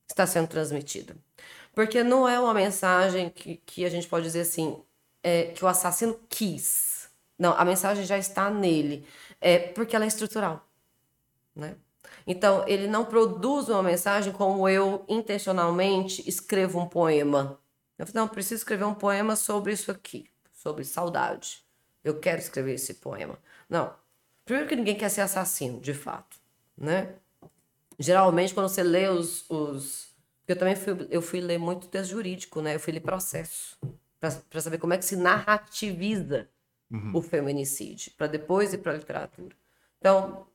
está 0.08 0.26
sendo 0.26 0.48
transmitida. 0.48 1.16
Porque 1.74 2.04
não 2.04 2.28
é 2.28 2.40
uma 2.40 2.54
mensagem 2.54 3.30
que, 3.30 3.58
que 3.66 3.86
a 3.86 3.90
gente 3.90 4.08
pode 4.08 4.26
dizer 4.26 4.42
assim, 4.42 4.82
é, 5.24 5.46
que 5.46 5.64
o 5.64 5.68
assassino 5.68 6.20
quis. 6.30 7.10
Não, 7.38 7.54
a 7.54 7.64
mensagem 7.66 8.06
já 8.06 8.18
está 8.18 8.50
nele. 8.50 9.06
É 9.40 9.58
porque 9.58 9.96
ela 9.96 10.06
é 10.06 10.08
estrutural. 10.08 10.68
Né? 11.56 11.76
Então, 12.28 12.66
ele 12.68 12.88
não 12.88 13.06
produz 13.06 13.70
uma 13.70 13.82
mensagem 13.82 14.32
como 14.32 14.68
eu 14.68 15.04
intencionalmente 15.08 16.28
escrevo 16.28 16.80
um 16.80 16.88
poema. 16.88 17.60
Eu 17.98 18.06
falei, 18.06 18.22
não, 18.22 18.28
preciso 18.28 18.56
escrever 18.56 18.86
um 18.86 18.94
poema 18.94 19.36
sobre 19.36 19.74
isso 19.74 19.92
aqui, 19.92 20.30
sobre 20.52 20.84
saudade. 20.84 21.64
Eu 22.04 22.20
quero 22.20 22.40
escrever 22.40 22.74
esse 22.74 22.96
poema. 22.96 23.38
Não, 23.70 23.94
Primeiro 24.46 24.68
que 24.68 24.76
ninguém 24.76 24.96
quer 24.96 25.10
ser 25.10 25.22
assassino, 25.22 25.80
de 25.80 25.94
fato. 25.94 26.38
né? 26.78 27.16
Geralmente, 28.00 28.54
quando 28.54 28.70
você 28.70 28.84
lê 28.84 29.08
os... 29.08 29.50
os... 29.50 30.10
Eu 30.48 30.56
também 30.58 30.76
fui, 30.76 31.08
eu 31.10 31.22
fui 31.22 31.40
ler 31.40 31.58
muito 31.58 31.88
texto 31.88 32.12
jurídico, 32.12 32.62
né? 32.62 32.76
Eu 32.76 32.80
fui 32.80 32.92
ler 32.92 33.00
processo, 33.00 33.78
para 34.20 34.62
saber 34.62 34.80
como 34.80 34.94
é 34.94 34.98
que 34.98 35.06
se 35.06 35.16
narrativiza 35.16 36.50
uhum. 36.92 37.12
o 37.16 37.22
feminicídio, 37.22 38.12
para 38.18 38.28
depois 38.28 38.74
ir 38.74 38.80
para 38.80 38.92
a 38.92 38.96
literatura. 38.96 39.56
Então, 40.00 40.46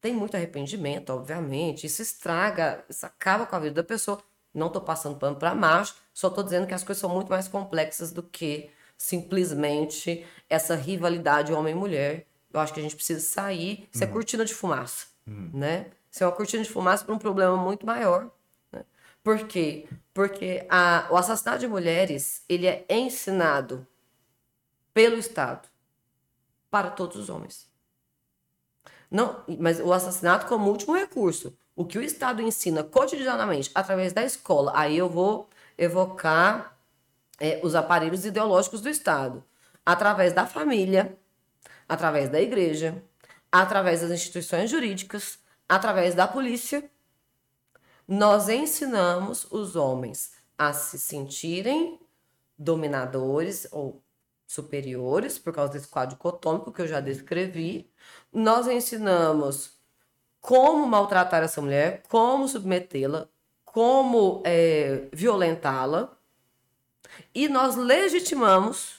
tem 0.00 0.12
muito 0.12 0.34
arrependimento, 0.36 1.10
obviamente, 1.10 1.86
isso 1.86 2.02
estraga, 2.02 2.84
isso 2.88 3.06
acaba 3.06 3.46
com 3.46 3.54
a 3.54 3.60
vida 3.60 3.74
da 3.74 3.84
pessoa. 3.84 4.20
Não 4.52 4.66
estou 4.68 4.82
passando 4.82 5.18
pano 5.18 5.36
para 5.36 5.54
macho, 5.54 5.94
só 6.12 6.28
estou 6.28 6.42
dizendo 6.42 6.66
que 6.66 6.74
as 6.74 6.82
coisas 6.82 7.00
são 7.00 7.10
muito 7.10 7.28
mais 7.28 7.46
complexas 7.46 8.10
do 8.10 8.22
que 8.22 8.70
simplesmente 8.96 10.26
essa 10.48 10.74
rivalidade 10.74 11.52
homem-mulher. 11.52 12.26
Eu 12.56 12.60
acho 12.62 12.72
que 12.72 12.80
a 12.80 12.82
gente 12.82 12.96
precisa 12.96 13.20
sair. 13.20 13.86
Isso 13.92 14.02
é 14.02 14.06
uhum. 14.06 14.10
é 14.10 14.14
cortina 14.14 14.44
de 14.44 14.54
fumaça, 14.54 15.06
uhum. 15.26 15.50
né? 15.52 15.90
Isso 16.10 16.24
é 16.24 16.26
uma 16.26 16.32
cortina 16.32 16.62
de 16.62 16.70
fumaça 16.70 17.04
para 17.04 17.14
um 17.14 17.18
problema 17.18 17.54
muito 17.54 17.84
maior. 17.84 18.30
Né? 18.72 18.82
Por 19.22 19.46
quê? 19.46 19.86
Porque 20.14 20.66
a, 20.70 21.06
o 21.10 21.16
assassinato 21.16 21.58
de 21.58 21.68
mulheres 21.68 22.42
ele 22.48 22.66
é 22.66 22.86
ensinado 22.88 23.86
pelo 24.94 25.16
Estado 25.16 25.68
para 26.70 26.90
todos 26.90 27.16
os 27.16 27.28
homens. 27.28 27.68
Não, 29.10 29.44
mas 29.60 29.78
o 29.78 29.92
assassinato 29.92 30.46
como 30.46 30.70
último 30.70 30.96
recurso. 30.96 31.54
O 31.76 31.84
que 31.84 31.98
o 31.98 32.02
Estado 32.02 32.40
ensina 32.40 32.82
cotidianamente 32.82 33.70
através 33.74 34.14
da 34.14 34.24
escola, 34.24 34.72
aí 34.74 34.96
eu 34.96 35.10
vou 35.10 35.50
evocar 35.76 36.74
é, 37.38 37.60
os 37.62 37.74
aparelhos 37.74 38.24
ideológicos 38.24 38.80
do 38.80 38.88
Estado, 38.88 39.44
através 39.84 40.32
da 40.32 40.46
família, 40.46 41.18
através 41.88 42.28
da 42.28 42.40
igreja, 42.40 43.02
através 43.50 44.00
das 44.00 44.10
instituições 44.10 44.70
jurídicas, 44.70 45.38
através 45.68 46.14
da 46.14 46.26
polícia, 46.26 46.88
nós 48.06 48.48
ensinamos 48.48 49.46
os 49.50 49.74
homens 49.74 50.32
a 50.56 50.72
se 50.72 50.98
sentirem 50.98 51.98
dominadores 52.58 53.66
ou 53.70 54.02
superiores, 54.46 55.38
por 55.38 55.52
causa 55.52 55.72
desse 55.72 55.88
quadro 55.88 56.14
dicotômico 56.14 56.72
que 56.72 56.80
eu 56.80 56.86
já 56.86 57.00
descrevi. 57.00 57.90
Nós 58.32 58.68
ensinamos 58.68 59.72
como 60.40 60.86
maltratar 60.86 61.42
essa 61.42 61.60
mulher, 61.60 62.04
como 62.08 62.46
submetê-la, 62.46 63.28
como 63.64 64.42
é, 64.44 65.08
violentá-la, 65.12 66.16
e 67.34 67.48
nós 67.48 67.76
legitimamos, 67.76 68.95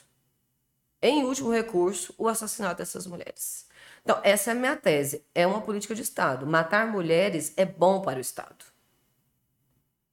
em 1.00 1.24
último 1.24 1.52
recurso, 1.52 2.14
o 2.18 2.28
assassinato 2.28 2.78
dessas 2.78 3.06
mulheres. 3.06 3.66
Então, 4.02 4.20
essa 4.24 4.50
é 4.50 4.52
a 4.52 4.56
minha 4.56 4.76
tese. 4.76 5.24
É 5.34 5.46
uma 5.46 5.60
política 5.60 5.94
de 5.94 6.02
Estado. 6.02 6.46
Matar 6.46 6.90
mulheres 6.90 7.52
é 7.56 7.64
bom 7.64 8.00
para 8.00 8.18
o 8.18 8.20
Estado. 8.20 8.64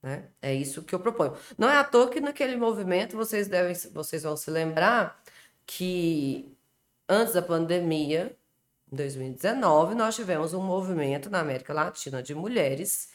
Né? 0.02 0.24
É 0.40 0.54
isso 0.54 0.82
que 0.82 0.94
eu 0.94 1.00
proponho. 1.00 1.36
Não 1.58 1.68
é 1.68 1.76
à 1.76 1.84
toa 1.84 2.08
que 2.08 2.20
naquele 2.20 2.56
movimento 2.56 3.16
vocês 3.16 3.48
devem, 3.48 3.74
vocês 3.92 4.22
vão 4.22 4.36
se 4.36 4.50
lembrar 4.50 5.20
que 5.66 6.56
antes 7.08 7.34
da 7.34 7.42
pandemia, 7.42 8.36
em 8.92 8.96
2019, 8.96 9.94
nós 9.94 10.14
tivemos 10.14 10.54
um 10.54 10.62
movimento 10.62 11.28
na 11.28 11.40
América 11.40 11.72
Latina 11.72 12.22
de 12.22 12.34
mulheres 12.34 13.08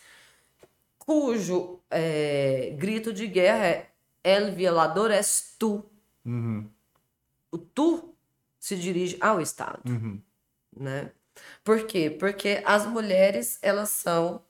cujo 0.98 1.80
é, 1.90 2.76
grito 2.78 3.14
de 3.14 3.28
guerra 3.28 3.68
é 3.68 3.92
El 4.24 4.52
violador 4.52 5.12
és 5.12 5.56
tu. 5.58 5.84
Uhum. 6.26 6.70
O 7.52 7.58
tu 7.58 8.16
se 8.60 8.76
dirige 8.76 9.18
ao 9.20 9.41
Estado. 9.41 9.82
Uhum. 9.88 10.22
Né? 10.76 11.12
Por 11.64 11.86
quê? 11.86 12.10
Porque 12.10 12.62
as 12.66 12.86
mulheres, 12.86 13.60
elas 13.62 13.89
são. 13.89 14.43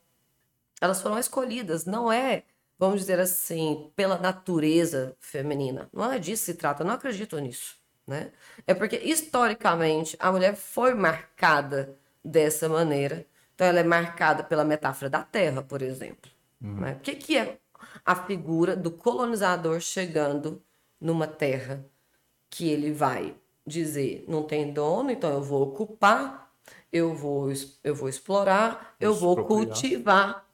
Elas 0.79 1.01
foram 1.01 1.19
escolhidas, 1.19 1.85
não 1.85 2.11
é, 2.11 2.43
vamos 2.77 3.01
dizer 3.01 3.19
assim, 3.19 3.91
pela 3.95 4.17
natureza 4.17 5.15
feminina. 5.19 5.87
Não 5.93 6.11
é 6.11 6.17
disso 6.17 6.45
que 6.45 6.51
se 6.53 6.57
trata, 6.57 6.83
não 6.83 6.95
acredito 6.95 7.37
nisso. 7.37 7.75
Né? 8.07 8.31
É 8.65 8.73
porque, 8.73 8.97
historicamente, 8.97 10.17
a 10.19 10.31
mulher 10.31 10.55
foi 10.55 10.95
marcada 10.95 11.95
dessa 12.25 12.67
maneira. 12.67 13.25
Então, 13.53 13.67
ela 13.67 13.79
é 13.79 13.83
marcada 13.83 14.43
pela 14.43 14.65
metáfora 14.65 15.09
da 15.09 15.21
terra, 15.21 15.61
por 15.61 15.83
exemplo. 15.83 16.31
Uhum. 16.59 16.79
Né? 16.81 16.93
O 16.93 16.99
que, 16.99 17.15
que 17.15 17.37
é 17.37 17.59
a 18.03 18.15
figura 18.15 18.75
do 18.75 18.89
colonizador 18.89 19.79
chegando 19.79 20.61
numa 20.99 21.27
terra 21.27 21.85
que 22.51 22.69
ele 22.69 22.91
vai 22.91 23.33
dizer 23.65 24.25
não 24.27 24.43
tem 24.43 24.71
dono, 24.71 25.09
então 25.09 25.31
eu 25.31 25.41
vou 25.41 25.63
ocupar, 25.63 26.53
eu 26.91 27.15
vou, 27.15 27.51
eu 27.83 27.95
vou 27.95 28.09
explorar, 28.09 28.95
eu 28.99 29.15
vou 29.15 29.43
cultivar, 29.45 30.45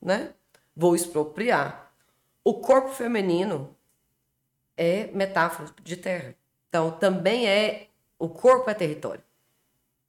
né? 0.00 0.34
Vou 0.76 0.94
expropriar. 0.94 1.92
O 2.44 2.54
corpo 2.54 2.90
feminino 2.90 3.74
é 4.76 5.06
metáfora 5.12 5.70
de 5.82 5.96
terra. 5.96 6.36
Então 6.68 6.90
também 6.90 7.48
é 7.48 7.88
o 8.18 8.28
corpo 8.28 8.68
é 8.68 8.74
território. 8.74 9.22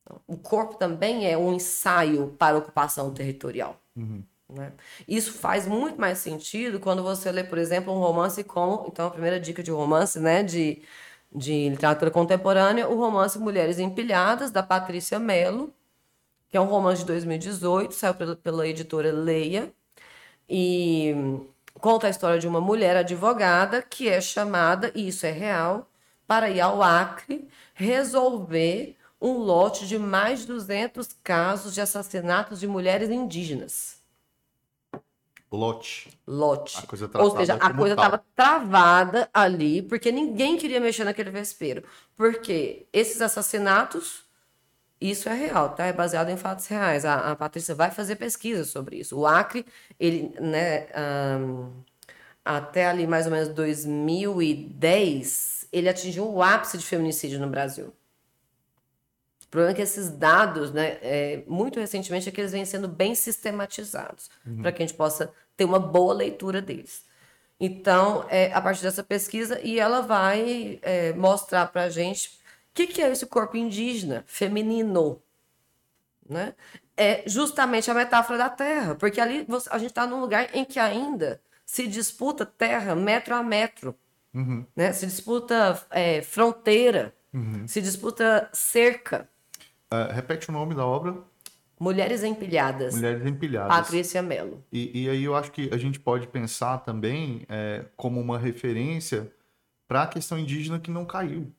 Então, 0.02 0.22
o 0.28 0.38
corpo 0.38 0.76
também 0.76 1.30
é 1.32 1.38
um 1.38 1.54
ensaio 1.54 2.36
para 2.38 2.58
ocupação 2.58 3.14
territorial. 3.14 3.80
Uhum. 3.96 4.24
Né? 4.50 4.72
Isso 5.08 5.34
faz 5.34 5.68
muito 5.68 6.00
mais 6.00 6.20
sentido 6.20 6.80
quando 6.80 7.02
você 7.04 7.32
lê, 7.32 7.44
por 7.44 7.58
exemplo, 7.58 7.94
um 7.94 8.00
romance 8.00 8.44
como. 8.44 8.86
Então, 8.88 9.08
a 9.08 9.12
primeira 9.12 9.40
dica 9.40 9.64
de 9.64 9.72
romance, 9.72 10.20
né, 10.20 10.44
de, 10.44 10.82
de 11.34 11.70
literatura 11.70 12.12
contemporânea, 12.12 12.88
o 12.88 12.96
romance 12.96 13.40
Mulheres 13.40 13.80
Empilhadas, 13.80 14.52
da 14.52 14.62
Patrícia 14.64 15.20
Mello, 15.20 15.74
que 16.50 16.58
é 16.58 16.62
um 16.62 16.66
romance 16.66 17.02
de 17.02 17.08
2018, 17.08 17.94
saiu 17.94 18.14
pela, 18.16 18.36
pela 18.36 18.68
editora 18.68 19.12
Leia, 19.12 19.74
e 20.50 21.14
conta 21.82 22.08
a 22.08 22.10
história 22.10 22.40
de 22.40 22.48
uma 22.48 22.62
mulher 22.62 22.96
advogada 22.98 23.82
que 23.82 24.08
é 24.10 24.22
chamada, 24.22 24.92
e 24.96 25.08
isso 25.08 25.26
é 25.26 25.32
real, 25.32 25.90
para 26.28 26.50
ir 26.50 26.62
ao 26.62 26.82
Acre 26.82 27.48
resolver 27.74 28.96
um 29.22 29.34
lote 29.38 29.88
de 29.88 29.98
mais 29.98 30.42
de 30.42 30.48
200 30.48 31.10
casos 31.24 31.74
de 31.74 31.82
assassinatos 31.82 32.60
de 32.60 32.68
mulheres 32.68 33.10
indígenas. 33.10 33.95
Lote. 35.52 36.10
Lote. 36.28 36.76
Ou 37.20 37.38
seja, 37.38 37.54
a 37.56 37.74
coisa 37.74 37.94
estava 37.94 38.24
travada 38.36 39.30
ali, 39.34 39.82
porque 39.82 40.12
ninguém 40.12 40.58
queria 40.58 40.80
mexer 40.80 41.04
naquele 41.04 41.30
vespeiro. 41.30 41.84
Porque 42.18 42.88
esses 42.92 43.22
assassinatos, 43.22 44.26
isso 45.00 45.30
é 45.30 45.34
real, 45.34 45.70
tá? 45.70 45.86
É 45.86 45.94
baseado 45.94 46.30
em 46.30 46.38
fatos 46.38 46.68
reais. 46.68 47.06
A, 47.06 47.32
a 47.32 47.36
Patrícia 47.36 47.76
vai 47.76 47.92
fazer 47.92 48.16
pesquisa 48.16 48.66
sobre 48.66 48.98
isso. 48.98 49.18
O 49.18 49.26
Acre, 49.26 49.66
ele, 50.00 50.34
né, 50.40 50.88
um, 51.40 51.72
até 52.44 52.88
ali 52.88 53.08
mais 53.08 53.26
ou 53.26 53.32
menos 53.32 53.50
2010, 53.50 55.68
ele 55.72 55.90
atingiu 55.90 56.30
o 56.30 56.44
ápice 56.44 56.78
de 56.78 56.86
feminicídio 56.86 57.40
no 57.40 57.48
Brasil. 57.48 57.94
O 59.56 59.58
problema 59.58 59.72
é 59.72 59.74
que 59.74 59.82
esses 59.82 60.10
dados, 60.10 60.74
né, 60.74 60.98
é, 61.02 61.42
muito 61.48 61.80
recentemente, 61.80 62.28
é 62.28 62.32
que 62.32 62.42
eles 62.42 62.52
vêm 62.52 62.66
sendo 62.66 62.90
bem 62.90 63.16
sistematizados, 63.16 64.30
uhum. 64.46 64.62
para 64.62 64.70
que 64.74 64.84
a 64.84 64.86
gente 64.86 64.98
possa 64.98 65.32
ter 65.56 65.64
uma 65.64 65.80
boa 65.80 66.14
leitura 66.14 66.62
deles. 66.62 67.06
Então, 67.58 68.26
é 68.28 68.52
a 68.52 68.60
partir 68.60 68.82
dessa 68.82 69.02
pesquisa, 69.02 69.58
e 69.62 69.80
ela 69.80 70.02
vai 70.02 70.78
é, 70.82 71.14
mostrar 71.14 71.68
para 71.68 71.84
a 71.84 71.90
gente 71.90 72.32
o 72.32 72.32
que, 72.74 72.86
que 72.86 73.02
é 73.02 73.10
esse 73.10 73.26
corpo 73.28 73.56
indígena, 73.56 74.26
feminino. 74.28 75.22
Né? 76.28 76.54
É 76.98 77.24
justamente 77.26 77.90
a 77.90 77.94
metáfora 77.94 78.38
da 78.38 78.50
terra, 78.50 78.96
porque 78.96 79.22
ali 79.22 79.48
a 79.72 79.78
gente 79.78 79.92
está 79.92 80.06
num 80.06 80.20
lugar 80.20 80.50
em 80.54 80.66
que 80.66 80.80
ainda 80.80 81.40
se 81.66 81.88
disputa 81.88 82.46
terra 82.46 82.94
metro 82.94 83.34
a 83.34 83.42
metro, 83.42 83.96
uhum. 84.34 84.66
né? 84.76 84.92
se 84.92 85.06
disputa 85.06 85.82
é, 85.92 86.22
fronteira, 86.22 87.16
uhum. 87.34 87.66
se 87.66 87.82
disputa 87.82 88.50
cerca. 88.52 89.30
Uh, 89.92 90.12
repete 90.14 90.50
o 90.50 90.52
nome 90.52 90.74
da 90.74 90.86
obra. 90.86 91.16
Mulheres 91.80 92.24
Empilhadas. 92.24 92.96
Mulheres 92.96 93.26
Empilhadas. 93.26 93.76
Patrícia 93.76 94.22
Mello. 94.22 94.64
E, 94.72 95.04
e 95.04 95.10
aí 95.10 95.24
eu 95.24 95.36
acho 95.36 95.52
que 95.52 95.70
a 95.74 95.78
gente 95.78 96.00
pode 96.00 96.28
pensar 96.28 96.80
também 96.80 97.46
é, 97.50 97.86
como 97.98 98.20
uma 98.20 98.40
referência 98.40 99.32
para 99.88 100.04
a 100.04 100.08
questão 100.08 100.40
indígena 100.40 100.80
que 100.80 100.90
não 100.90 101.06
caiu. 101.06 101.52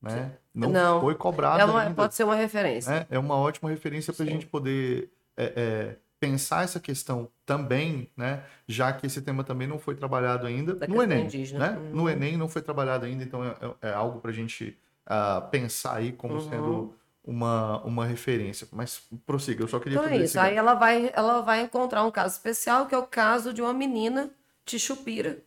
Né? 0.00 0.32
Não, 0.54 0.70
não, 0.70 1.00
foi 1.00 1.14
cobrada. 1.14 1.62
É 1.62 1.64
uma, 1.64 1.90
pode 1.90 2.14
ser 2.14 2.24
uma 2.24 2.34
referência. 2.34 3.06
É, 3.10 3.16
é 3.16 3.18
uma 3.18 3.36
ótima 3.36 3.68
referência 3.68 4.12
para 4.12 4.24
a 4.24 4.28
gente 4.28 4.46
poder 4.46 5.10
é, 5.36 5.52
é, 5.56 5.96
pensar 6.18 6.64
essa 6.64 6.80
questão 6.80 7.28
também, 7.44 8.10
né? 8.16 8.42
já 8.66 8.92
que 8.92 9.06
esse 9.06 9.20
tema 9.20 9.44
também 9.44 9.68
não 9.68 9.78
foi 9.78 9.94
trabalhado 9.94 10.46
ainda 10.46 10.74
da 10.74 10.86
no 10.86 11.02
Enem. 11.02 11.24
Indígena. 11.24 11.72
Né? 11.72 11.78
Uhum. 11.78 11.90
No 11.90 12.08
Enem 12.08 12.36
não 12.36 12.48
foi 12.48 12.62
trabalhado 12.62 13.04
ainda, 13.04 13.22
então 13.22 13.44
é, 13.44 13.54
é, 13.82 13.90
é 13.90 13.92
algo 13.92 14.20
para 14.20 14.30
a 14.30 14.34
gente 14.34 14.78
uh, 15.06 15.48
pensar 15.50 15.96
aí 15.96 16.12
como 16.12 16.34
uhum. 16.34 16.48
sendo 16.48 16.94
uma, 17.24 17.82
uma 17.84 18.06
referência. 18.06 18.66
Mas 18.72 19.02
prossiga, 19.26 19.62
eu 19.62 19.68
só 19.68 19.78
queria 19.78 19.98
então 19.98 20.08
é 20.08 20.16
isso. 20.16 20.38
Aí 20.38 20.56
ela 20.56 20.74
vai, 20.74 21.10
ela 21.14 21.40
vai 21.40 21.62
encontrar 21.62 22.04
um 22.04 22.10
caso 22.10 22.34
especial, 22.34 22.86
que 22.86 22.94
é 22.94 22.98
o 22.98 23.06
caso 23.06 23.52
de 23.52 23.60
uma 23.60 23.72
menina, 23.72 24.30
Tichupira, 24.64 25.42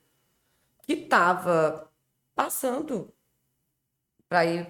que 0.83 0.93
estava 0.93 1.89
passando 2.35 3.13
para 4.27 4.45
ir 4.45 4.67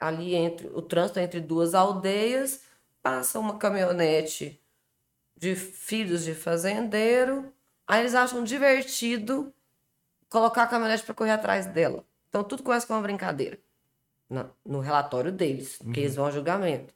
ali 0.00 0.34
entre 0.34 0.68
o 0.68 0.82
trânsito 0.82 1.18
entre 1.18 1.40
duas 1.40 1.74
aldeias, 1.74 2.62
passa 3.02 3.38
uma 3.38 3.58
caminhonete 3.58 4.60
de 5.36 5.54
filhos 5.54 6.24
de 6.24 6.34
fazendeiro, 6.34 7.52
aí 7.86 8.00
eles 8.00 8.14
acham 8.14 8.42
divertido 8.42 9.52
colocar 10.28 10.64
a 10.64 10.66
caminhonete 10.66 11.04
para 11.04 11.14
correr 11.14 11.30
atrás 11.30 11.66
dela. 11.66 12.04
Então 12.28 12.44
tudo 12.44 12.62
começa 12.62 12.86
com 12.86 12.94
uma 12.94 13.02
brincadeira. 13.02 13.58
No, 14.30 14.50
no 14.64 14.80
relatório 14.80 15.32
deles, 15.32 15.78
que 15.92 16.00
eles 16.00 16.16
vão 16.16 16.26
a 16.26 16.30
julgamento. 16.30 16.94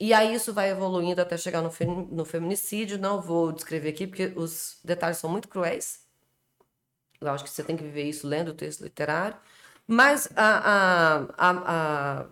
E 0.00 0.14
aí 0.14 0.34
isso 0.34 0.52
vai 0.54 0.70
evoluindo 0.70 1.20
até 1.22 1.36
chegar 1.38 1.62
no, 1.62 1.70
no 2.10 2.24
feminicídio. 2.24 2.98
Não 2.98 3.20
vou 3.22 3.52
descrever 3.52 3.90
aqui, 3.90 4.06
porque 4.06 4.32
os 4.36 4.78
detalhes 4.84 5.18
são 5.18 5.30
muito 5.30 5.48
cruéis. 5.48 6.06
Eu 7.20 7.28
acho 7.30 7.44
que 7.44 7.50
você 7.50 7.62
tem 7.64 7.76
que 7.76 7.82
viver 7.84 8.04
isso 8.04 8.26
lendo 8.26 8.48
o 8.48 8.54
texto 8.54 8.82
literário. 8.82 9.36
Mas 9.86 10.28
a, 10.36 11.18
a, 11.38 12.22
a, 12.22 12.26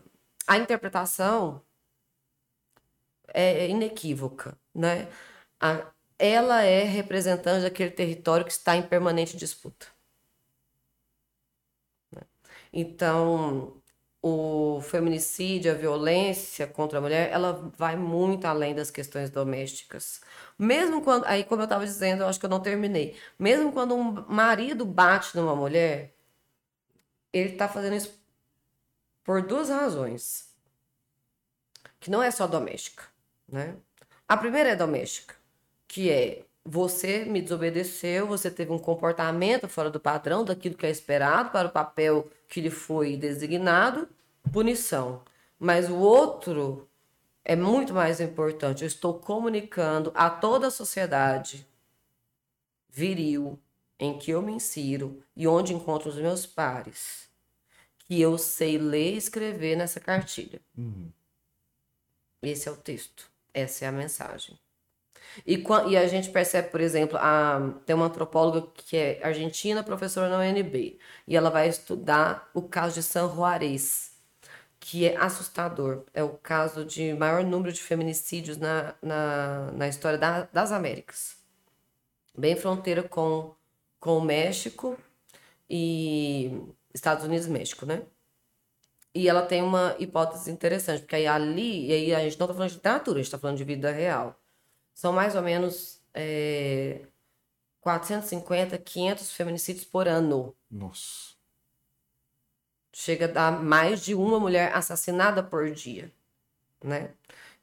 a, 0.46 0.58
interpretação 0.58 1.62
é 3.34 3.68
inequívoca, 3.68 4.58
né? 4.74 5.08
A- 5.60 5.92
ela 6.18 6.62
é 6.62 6.82
representante 6.84 7.62
daquele 7.62 7.90
território 7.90 8.44
que 8.44 8.52
está 8.52 8.76
em 8.76 8.82
permanente 8.82 9.36
disputa. 9.36 9.86
né? 12.12 12.22
Então, 12.72 13.77
o 14.76 14.80
feminicídio, 14.80 15.72
a 15.72 15.74
violência 15.74 16.66
contra 16.66 16.98
a 16.98 17.00
mulher, 17.00 17.30
ela 17.30 17.70
vai 17.76 17.96
muito 17.96 18.44
além 18.46 18.74
das 18.74 18.90
questões 18.90 19.30
domésticas. 19.30 20.20
Mesmo 20.58 21.02
quando, 21.02 21.24
aí 21.26 21.44
como 21.44 21.62
eu 21.62 21.64
estava 21.64 21.84
dizendo, 21.84 22.22
eu 22.22 22.28
acho 22.28 22.38
que 22.40 22.46
eu 22.46 22.50
não 22.50 22.60
terminei. 22.60 23.16
Mesmo 23.38 23.72
quando 23.72 23.94
um 23.94 24.24
marido 24.28 24.84
bate 24.84 25.36
numa 25.36 25.54
mulher, 25.54 26.14
ele 27.32 27.52
está 27.52 27.68
fazendo 27.68 27.96
isso 27.96 28.18
por 29.24 29.42
duas 29.42 29.68
razões, 29.68 30.48
que 32.00 32.10
não 32.10 32.22
é 32.22 32.30
só 32.30 32.46
doméstica, 32.46 33.04
né? 33.48 33.76
A 34.26 34.36
primeira 34.36 34.70
é 34.70 34.76
doméstica, 34.76 35.34
que 35.86 36.10
é 36.10 36.44
você 36.64 37.24
me 37.24 37.40
desobedeceu, 37.40 38.26
você 38.26 38.50
teve 38.50 38.72
um 38.72 38.78
comportamento 38.78 39.68
fora 39.68 39.90
do 39.90 39.98
padrão 39.98 40.44
daquilo 40.44 40.74
que 40.76 40.84
é 40.86 40.90
esperado 40.90 41.50
para 41.50 41.68
o 41.68 41.72
papel 41.72 42.28
que 42.48 42.60
lhe 42.60 42.70
foi 42.70 43.16
designado, 43.16 44.08
punição. 44.52 45.22
Mas 45.58 45.88
o 45.88 45.96
outro 45.96 46.88
é 47.44 47.56
muito 47.56 47.92
mais 47.94 48.20
importante. 48.20 48.82
Eu 48.82 48.86
estou 48.86 49.14
comunicando 49.14 50.12
a 50.14 50.28
toda 50.30 50.68
a 50.68 50.70
sociedade 50.70 51.66
viril 52.88 53.58
em 53.98 54.18
que 54.18 54.30
eu 54.30 54.40
me 54.40 54.52
insiro 54.52 55.22
e 55.36 55.46
onde 55.46 55.74
encontro 55.74 56.08
os 56.08 56.16
meus 56.16 56.46
pares 56.46 57.28
que 57.98 58.20
eu 58.20 58.38
sei 58.38 58.78
ler 58.78 59.14
e 59.14 59.18
escrever 59.18 59.76
nessa 59.76 60.00
cartilha. 60.00 60.60
Esse 62.42 62.68
é 62.68 62.72
o 62.72 62.76
texto. 62.76 63.30
Essa 63.52 63.84
é 63.84 63.88
a 63.88 63.92
mensagem. 63.92 64.58
E, 65.46 65.62
e 65.88 65.96
a 65.96 66.06
gente 66.08 66.30
percebe, 66.30 66.70
por 66.70 66.80
exemplo, 66.80 67.18
a, 67.18 67.74
tem 67.84 67.94
uma 67.94 68.06
antropóloga 68.06 68.66
que 68.74 68.96
é 68.96 69.20
argentina, 69.22 69.82
professora 69.84 70.28
na 70.28 70.38
UNB, 70.38 70.98
e 71.26 71.36
ela 71.36 71.50
vai 71.50 71.68
estudar 71.68 72.50
o 72.54 72.62
caso 72.62 72.94
de 72.94 73.02
San 73.02 73.32
Juarez, 73.34 74.07
que 74.90 75.04
é 75.06 75.18
assustador. 75.18 76.04
É 76.14 76.22
o 76.22 76.30
caso 76.30 76.82
de 76.82 77.12
maior 77.12 77.44
número 77.44 77.70
de 77.70 77.78
feminicídios 77.82 78.56
na, 78.56 78.94
na, 79.02 79.70
na 79.72 79.86
história 79.86 80.16
da- 80.18 80.44
das 80.50 80.72
Américas. 80.72 81.36
Bem 82.34 82.56
fronteira 82.56 83.02
com, 83.02 83.54
com 84.00 84.16
o 84.16 84.22
México 84.22 84.96
e 85.68 86.52
Estados 86.94 87.24
Unidos 87.24 87.46
e 87.46 87.50
México, 87.50 87.84
né? 87.84 88.02
E 89.14 89.28
ela 89.28 89.42
tem 89.44 89.62
uma 89.62 89.94
hipótese 89.98 90.50
interessante, 90.50 91.00
porque 91.00 91.16
aí 91.16 91.26
ali, 91.26 91.88
e 91.88 91.92
aí 91.92 92.14
a 92.14 92.20
gente 92.20 92.38
não 92.38 92.46
está 92.46 92.54
falando 92.54 92.70
de 92.70 92.76
literatura, 92.76 93.18
a 93.18 93.20
gente 93.22 93.26
está 93.26 93.38
falando 93.38 93.58
de 93.58 93.64
vida 93.64 93.90
real. 93.90 94.40
São 94.94 95.12
mais 95.12 95.34
ou 95.36 95.42
menos 95.42 96.00
é, 96.14 97.02
450, 97.80 98.78
500 98.78 99.32
feminicídios 99.32 99.84
por 99.84 100.08
ano. 100.08 100.56
Nossa. 100.70 101.37
Chega 103.00 103.26
a 103.26 103.28
dar 103.28 103.62
mais 103.62 104.04
de 104.04 104.12
uma 104.12 104.40
mulher 104.40 104.74
assassinada 104.74 105.40
por 105.40 105.70
dia, 105.70 106.10
né? 106.82 107.10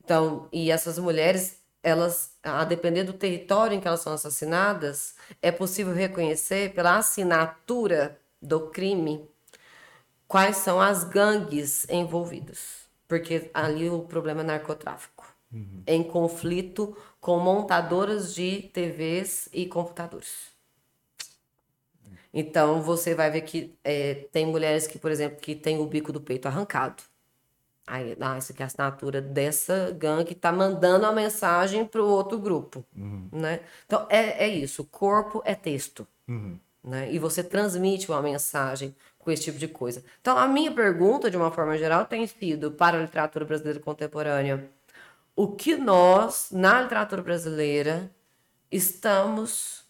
Então, 0.02 0.48
e 0.50 0.72
essas 0.72 0.98
mulheres, 0.98 1.60
elas, 1.84 2.38
a 2.42 2.64
depender 2.64 3.04
do 3.04 3.12
território 3.12 3.76
em 3.76 3.82
que 3.82 3.88
elas 3.88 4.00
são 4.00 4.14
assassinadas, 4.14 5.14
é 5.42 5.52
possível 5.52 5.94
reconhecer 5.94 6.74
pela 6.74 6.96
assinatura 6.96 8.18
do 8.42 8.70
crime 8.70 9.30
quais 10.26 10.56
são 10.56 10.80
as 10.80 11.04
gangues 11.04 11.86
envolvidas. 11.90 12.88
Porque 13.06 13.52
ali 13.54 13.90
o 13.90 14.04
problema 14.04 14.40
é 14.40 14.46
narcotráfico. 14.46 15.36
Em 15.86 16.02
conflito 16.02 16.96
com 17.20 17.40
montadoras 17.40 18.34
de 18.34 18.70
TVs 18.74 19.50
e 19.52 19.66
computadores. 19.66 20.55
Então 22.38 22.82
você 22.82 23.16
vai 23.16 23.32
ver 23.32 23.42
que 23.42 23.74
é, 23.82 24.28
tem 24.30 24.46
mulheres 24.46 24.86
que, 24.86 25.00
por 25.00 25.10
exemplo, 25.10 25.40
que 25.40 25.56
tem 25.56 25.80
o 25.80 25.86
bico 25.88 26.12
do 26.12 26.20
peito 26.20 26.50
arrancado. 26.50 27.02
Aí, 27.88 28.18
ah, 28.20 28.36
essa 28.36 28.52
aqui 28.52 28.62
é 28.62 28.66
a 28.66 28.68
assinatura 28.68 29.22
dessa 29.22 29.92
gangue 29.98 30.26
que 30.26 30.36
tá 30.36 30.52
mandando 30.52 31.06
a 31.06 31.12
mensagem 31.14 31.86
para 31.86 32.02
o 32.02 32.10
outro 32.10 32.38
grupo, 32.38 32.84
né? 33.32 33.62
Então 33.86 34.06
é, 34.10 34.46
é 34.46 34.48
isso, 34.50 34.82
o 34.82 34.86
corpo 34.86 35.42
é 35.46 35.54
texto, 35.56 36.06
né? 36.84 37.14
E 37.14 37.20
você 37.20 37.44
transmite 37.44 38.10
uma 38.10 38.22
mensagem 38.22 38.94
com 39.20 39.32
esse 39.32 39.44
tipo 39.44 39.60
de 39.60 39.68
coisa. 39.68 40.04
Então 40.20 40.38
a 40.38 40.48
minha 40.48 40.72
pergunta, 40.72 41.30
de 41.32 41.38
uma 41.38 41.52
forma 41.52 41.78
geral, 41.78 42.06
tem 42.06 42.26
sido 42.28 42.72
para 42.72 42.98
a 42.98 43.02
literatura 43.02 43.46
brasileira 43.46 43.80
contemporânea: 43.80 44.68
o 45.36 45.48
que 45.50 45.78
nós, 45.78 46.50
na 46.52 46.82
literatura 46.82 47.22
brasileira, 47.22 48.12
estamos 48.72 49.85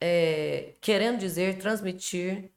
é, 0.00 0.74
querendo 0.80 1.18
dizer, 1.18 1.58
transmitir 1.58 2.50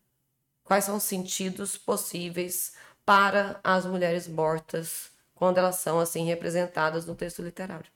quais 0.64 0.86
são 0.86 0.98
os 0.98 1.04
sentidos 1.04 1.78
possíveis 1.78 2.74
para 3.06 3.60
as 3.64 3.86
mulheres 3.86 4.28
mortas 4.28 5.12
quando 5.36 5.58
elas 5.60 5.78
são 5.78 6.00
assim 6.00 6.26
representadas 6.26 7.06
no 7.06 7.16
texto 7.16 7.42
literário. 7.42 7.90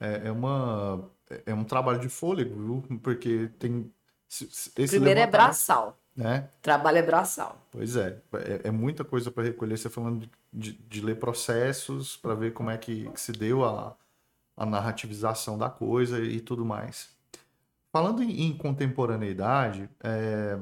É, 0.00 0.28
é 0.28 0.32
uma 0.32 1.10
é 1.44 1.54
um 1.54 1.64
trabalho 1.64 1.98
de 1.98 2.08
fôlego, 2.08 2.54
viu? 2.54 2.98
Porque 3.00 3.48
tem 3.58 3.90
se- 4.28 4.48
se- 4.50 4.70
esse 4.76 4.96
Primeiro 4.96 5.20
é 5.20 5.26
braçal, 5.26 5.96
né? 6.14 6.48
trabalho 6.62 6.98
é 6.98 7.02
braçal. 7.02 7.58
Pois 7.70 7.96
é, 7.96 8.20
é, 8.64 8.68
é 8.68 8.70
muita 8.70 9.04
coisa 9.04 9.30
para 9.30 9.44
recolher. 9.44 9.76
Você 9.78 9.88
falando 9.90 10.20
de, 10.20 10.30
de, 10.52 10.72
de 10.72 11.00
ler 11.00 11.16
processos 11.18 12.16
para 12.16 12.34
ver 12.34 12.52
como 12.52 12.70
é 12.70 12.78
que, 12.78 13.08
que 13.10 13.20
se 13.20 13.32
deu 13.32 13.64
a, 13.64 13.96
a 14.56 14.66
narrativização 14.66 15.58
da 15.58 15.70
coisa 15.70 16.20
e 16.20 16.40
tudo 16.40 16.64
mais. 16.64 17.15
Falando 17.96 18.22
em, 18.22 18.42
em 18.48 18.52
contemporaneidade, 18.54 19.88
é, 20.04 20.58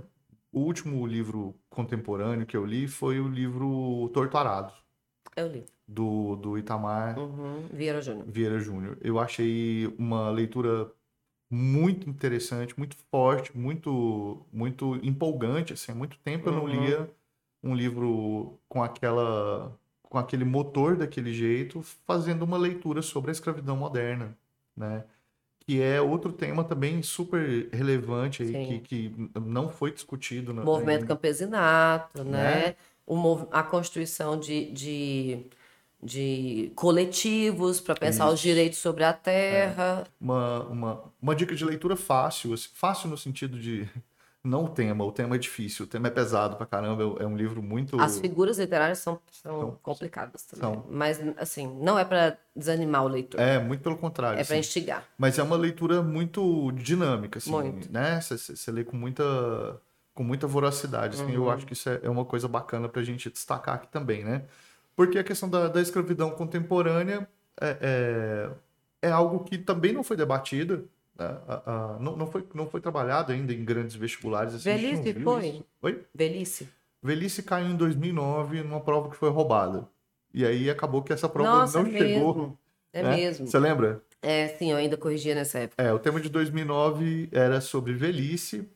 o 0.52 0.60
último 0.60 1.04
livro 1.04 1.52
contemporâneo 1.68 2.46
que 2.46 2.56
eu 2.56 2.64
li 2.64 2.86
foi 2.86 3.18
o 3.18 3.26
livro 3.26 4.08
Torturado, 4.14 4.72
Eu 5.36 5.48
li. 5.48 5.64
do, 5.88 6.36
do 6.36 6.56
Itamar 6.56 7.18
Uhum. 7.18 7.66
Vieira 7.72 8.00
Júnior. 8.00 8.24
Vieira 8.28 8.60
Júnior. 8.60 8.98
Eu 9.00 9.18
achei 9.18 9.92
uma 9.98 10.30
leitura 10.30 10.92
muito 11.50 12.08
interessante, 12.08 12.78
muito 12.78 12.94
forte, 13.10 13.56
muito 13.58 14.46
muito 14.52 14.94
empolgante, 15.02 15.72
assim, 15.72 15.90
há 15.90 15.94
muito 15.96 16.16
tempo 16.18 16.48
eu 16.48 16.52
não 16.52 16.66
Uhum. 16.66 16.84
lia 16.84 17.10
um 17.64 17.74
livro 17.74 18.60
com 18.68 18.80
aquela 18.80 19.76
com 20.02 20.18
aquele 20.18 20.44
motor 20.44 20.96
daquele 20.96 21.32
jeito, 21.32 21.82
fazendo 22.06 22.44
uma 22.44 22.56
leitura 22.56 23.02
sobre 23.02 23.30
a 23.30 23.32
escravidão 23.32 23.76
moderna, 23.76 24.38
né? 24.76 25.04
Que 25.66 25.80
é 25.80 26.00
outro 26.00 26.30
tema 26.32 26.62
também 26.62 27.02
super 27.02 27.70
relevante 27.72 28.42
aí, 28.42 28.52
que, 28.52 28.80
que 28.80 29.30
não 29.40 29.68
foi 29.70 29.92
discutido 29.92 30.52
na, 30.52 30.62
Movimento 30.62 31.02
ainda. 31.02 31.06
campesinato, 31.06 32.22
né? 32.22 32.66
Né? 32.68 32.76
O 33.06 33.16
mov- 33.16 33.48
a 33.50 33.62
constituição 33.62 34.38
de, 34.38 34.70
de, 34.72 35.46
de 36.02 36.72
coletivos 36.74 37.80
para 37.80 37.94
pensar 37.94 38.28
os 38.28 38.34
Isso. 38.34 38.42
direitos 38.42 38.78
sobre 38.78 39.04
a 39.04 39.12
terra. 39.12 40.06
uma, 40.20 40.64
uma, 40.64 41.12
uma 41.20 41.34
dica 41.34 41.54
de 41.54 41.64
leitura 41.64 41.96
fácil, 41.96 42.52
assim, 42.54 42.68
fácil 42.74 43.08
no 43.08 43.16
sentido 43.16 43.58
de 43.58 43.88
não 44.44 44.66
o 44.66 44.68
tema, 44.68 45.02
o 45.04 45.10
tema 45.10 45.36
é 45.36 45.38
difícil, 45.38 45.86
o 45.86 45.88
tema 45.88 46.08
é 46.08 46.10
pesado 46.10 46.56
pra 46.56 46.66
caramba, 46.66 47.02
é 47.18 47.24
é 47.24 47.26
um 47.26 47.34
livro 47.36 47.62
muito 47.62 47.98
As 47.98 48.18
figuras 48.18 48.58
literárias 48.58 48.98
são, 48.98 49.18
são 49.32 49.60
São. 49.60 49.78
complicadas 49.82 50.42
também. 50.44 50.74
São. 50.74 50.84
Mas, 50.90 51.18
assim, 51.38 51.66
não 51.80 51.98
é 51.98 52.04
para 52.04 52.36
desanimar 52.54 53.04
o 53.04 53.08
leitor. 53.08 53.40
é 53.40 53.58
muito 53.58 53.80
pelo 53.82 53.96
contrário, 53.96 54.38
É 54.38 54.44
para 54.44 54.52
assim. 54.54 54.60
instigar. 54.60 55.02
mas 55.16 55.38
é 55.38 55.42
uma 55.42 55.56
leitura 55.56 56.02
muito 56.02 56.70
dinâmica, 56.72 57.38
assim, 57.38 57.50
Muito. 57.50 57.90
né? 57.90 58.20
Você 58.20 58.70
lê 58.70 58.84
com 58.84 58.96
muita 58.96 59.24
com 60.14 60.22
muita 60.22 60.46
voracidade, 60.46 61.16
assim, 61.16 61.24
Uhum. 61.36 61.46
eu 61.46 61.50
acho 61.50 61.66
que 61.66 61.72
isso 61.72 61.88
é, 61.88 61.98
é 62.04 62.08
uma 62.08 62.24
coisa 62.24 62.46
bacana 62.46 62.88
pra 62.88 63.02
gente 63.02 63.28
destacar 63.30 63.74
aqui 63.74 63.88
também, 63.88 64.22
né? 64.22 64.44
Porque 64.94 65.18
a 65.18 65.24
questão 65.24 65.48
da, 65.50 65.66
da 65.66 65.80
escravidão 65.80 66.30
contemporânea 66.30 67.26
é, 67.60 68.48
é, 69.02 69.08
é 69.08 69.10
algo 69.10 69.40
que 69.42 69.58
também 69.58 69.92
não 69.92 70.04
foi 70.04 70.16
debatido, 70.16 70.88
A- 71.18 71.62
a- 71.66 71.98
não, 72.00 72.16
não, 72.16 72.26
foi, 72.26 72.44
não 72.54 72.66
foi 72.68 72.80
trabalhado 72.80 73.32
ainda 73.32 73.52
em 73.52 73.64
grandes 73.64 73.94
vestibulares. 73.94 74.54
Assim, 74.54 74.64
Velhice 74.64 75.14
foi? 75.22 75.46
isso. 75.48 75.64
Oi? 75.82 76.04
Velhice. 76.14 76.68
Velhice 77.02 77.42
caiu 77.42 77.68
em 77.68 77.76
2009 77.76 78.62
numa 78.62 78.80
prova 78.80 79.10
que 79.10 79.16
foi 79.16 79.28
roubada. 79.30 79.86
e 80.32 80.44
aí 80.44 80.68
acabou 80.68 81.02
que 81.02 81.12
essa 81.12 81.28
prova 81.28 81.48
Nossa, 81.60 81.80
não 81.82 81.86
é 81.88 81.92
chegou. 81.98 82.34
mesmo. 82.34 82.58
É 82.92 83.02
né? 83.02 83.16
mesmo. 83.16 83.46
Você 83.46 83.58
lembra? 83.58 84.02
É, 84.22 84.48
sim, 84.48 84.70
eu 84.70 84.76
ainda 84.76 84.96
corrigia 84.96 85.34
nessa 85.34 85.58
época. 85.60 85.80
É, 85.82 85.92
o 85.92 85.98
tema 85.98 86.18
de 86.20 86.28
2009 86.28 87.28
era 87.30 87.60
sobre 87.60 87.92
velhice, 87.92 88.68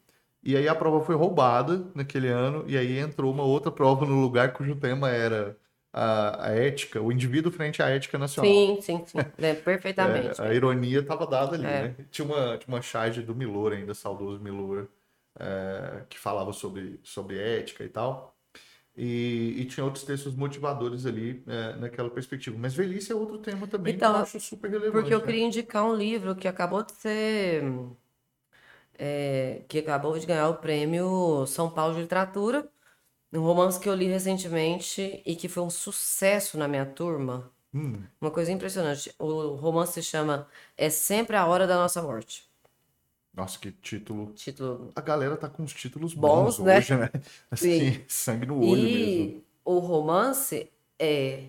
e 0.43 0.57
aí 0.57 0.69
a 0.69 0.75
prova 0.75 1.01
foi 1.05 1.15
roubada 1.17 1.87
naquele 1.95 2.29
ano, 2.29 2.65
e 2.69 2.77
aí 2.77 2.99
entrou 2.99 3.33
uma 3.33 3.43
outra 3.45 3.71
prova 3.73 4.05
no 4.05 4.21
lugar 4.21 4.53
cujo 4.53 4.77
tema 4.77 5.09
era 5.11 5.57
a, 5.93 6.47
a 6.49 6.51
ética, 6.53 7.01
o 7.03 7.13
indivíduo 7.13 7.53
frente 7.53 7.83
à 7.83 7.89
ética 7.89 8.19
nacional. 8.19 8.67
Sim, 8.67 8.81
sim, 8.81 9.05
sim. 9.07 9.33
Lembro 9.39 9.63
perfeitamente. 9.65 10.43
É, 10.43 10.49
a 10.49 10.55
ironia 10.55 11.01
estava 11.01 11.27
dada 11.27 11.57
ali, 11.57 11.67
É. 11.67 11.79
né? 11.79 11.97
Tinha 12.11 12.27
uma, 12.27 12.59
tinha 12.59 12.75
uma 12.75 12.83
charge 12.83 13.23
do 13.23 13.35
Milor 13.35 13.73
ainda, 13.73 13.95
saudoso 13.95 14.41
Milor, 14.43 14.89
é, 15.39 16.05
que 16.09 16.19
falava 16.19 16.53
sobre, 16.53 17.01
sobre 17.03 17.39
ética 17.39 17.85
e 17.85 17.89
tal. 17.89 18.37
E, 18.97 19.57
e 19.59 19.67
tinha 19.67 19.85
outros 19.85 20.05
textos 20.05 20.35
motivadores 20.37 21.07
ali 21.07 21.45
é, 21.49 21.77
naquela 21.77 22.11
perspectiva. 22.11 22.59
Mas 22.59 22.75
velhice 22.75 23.13
é 23.13 23.15
outro 23.15 23.39
tema 23.39 23.67
também 23.69 23.97
Então, 23.97 24.13
que 24.13 24.13
eu 24.13 24.17
acho 24.17 24.39
super 24.41 24.71
relevante. 24.71 24.93
Porque 24.93 25.15
eu 25.15 25.21
né? 25.21 25.27
queria 25.27 25.45
indicar 25.47 25.85
um 25.85 25.95
livro 25.95 26.37
que 26.37 26.49
acabou 26.49 26.83
de 26.85 26.93
ser. 26.93 27.63
é, 28.99 29.63
que 29.69 29.79
acabou 29.79 30.19
de 30.19 30.27
ganhar 30.27 30.49
o 30.49 30.57
prêmio 30.57 31.47
São 31.47 31.71
Paulo 31.71 31.95
de 31.95 32.01
Literatura. 32.03 32.69
Um 33.33 33.41
romance 33.43 33.79
que 33.81 33.89
eu 33.89 33.95
li 33.95 34.07
recentemente 34.07 35.23
e 35.25 35.37
que 35.37 35.49
foi 35.49 35.63
um 35.63 35.71
sucesso 35.71 36.57
na 36.59 36.67
minha 36.69 36.87
turma. 36.87 37.51
Hum, 37.73 38.09
Uma 38.21 38.31
coisa 38.33 38.53
impressionante. 38.53 39.15
O 39.19 39.55
romance 39.57 39.95
se 39.95 40.03
chama 40.05 40.49
É 40.77 40.91
Sempre 40.91 41.37
a 41.37 41.47
Hora 41.47 41.67
da 41.67 41.77
Nossa 41.77 42.03
Morte. 42.03 42.49
nossa, 43.33 43.59
que 43.59 43.73
título. 43.73 44.35
Título. 44.35 44.93
A 44.95 45.01
galera 45.01 45.37
tá 45.37 45.49
com 45.49 45.63
os 45.63 45.73
títulos 45.73 46.15
Bons, 46.15 46.59
bons, 46.59 46.59
né? 46.61 46.81
hoje, 46.81 46.97
né? 46.97 47.09
Assim, 47.51 47.93
Sim. 47.93 48.05
sangue 48.09 48.47
no 48.47 48.61
olho 48.63 48.91
mesmo. 48.91 49.35
E 49.35 49.45
o 49.65 49.79
romance 49.79 50.71
é 50.99 51.45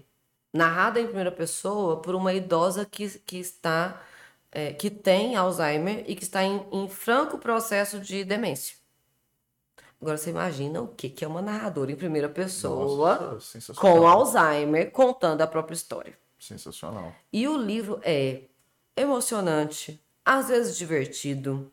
narrado 0.53 0.99
em 0.99 1.05
primeira 1.07 1.32
pessoa 1.32 2.01
por 2.01 2.15
uma 2.15 2.34
idosa 2.34 2.86
que, 2.86 3.09
que 3.21 3.38
está 3.39 4.01
é, 4.51 4.73
que 4.73 4.89
tem 4.91 5.36
Alzheimer 5.38 6.05
e 6.09 6.15
que 6.15 6.23
está 6.23 6.43
em, 6.43 6.65
em 6.71 6.89
franco 6.89 7.39
processo 7.39 7.99
de 8.01 8.25
demência. 8.25 8.77
Agora 10.02 10.18
você 10.18 10.30
imagina 10.30 10.82
o 10.82 10.88
que, 10.88 11.10
que 11.10 11.26
é 11.26 11.28
uma 11.28 11.41
narradora 11.41 11.91
em 11.91 11.95
primeira 11.95 12.30
pessoa 12.30 13.34
Nossa, 13.34 13.74
com 13.74 14.08
Alzheimer 14.08 14.91
contando 14.91 15.41
a 15.41 15.47
própria 15.47 15.76
história. 15.76 16.18
Sensacional. 16.39 17.14
E 17.34 17.47
o 17.47 17.58
livro 17.58 18.00
é 18.02 18.43
emocionante, 18.95 20.02
às 20.24 20.47
vezes 20.47 20.78
divertido, 20.78 21.70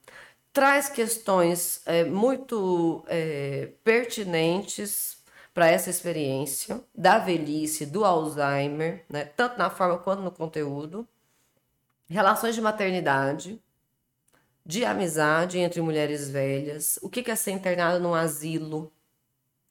traz 0.52 0.88
questões 0.88 1.82
é, 1.86 2.02
muito 2.04 3.04
é, 3.06 3.70
pertinentes 3.84 5.18
para 5.54 5.68
essa 5.68 5.88
experiência 5.88 6.82
da 6.94 7.18
velhice, 7.18 7.86
do 7.86 8.04
Alzheimer, 8.04 9.04
né? 9.08 9.24
tanto 9.24 9.56
na 9.56 9.70
forma 9.70 9.98
quanto 9.98 10.22
no 10.22 10.30
conteúdo. 10.30 11.06
Relações 12.08 12.54
de 12.54 12.60
maternidade, 12.60 13.60
de 14.66 14.84
amizade 14.84 15.58
entre 15.58 15.80
mulheres 15.80 16.28
velhas, 16.28 16.98
o 17.00 17.08
que 17.08 17.30
é 17.30 17.36
ser 17.36 17.52
internado 17.52 18.02
num 18.02 18.14
asilo 18.14 18.92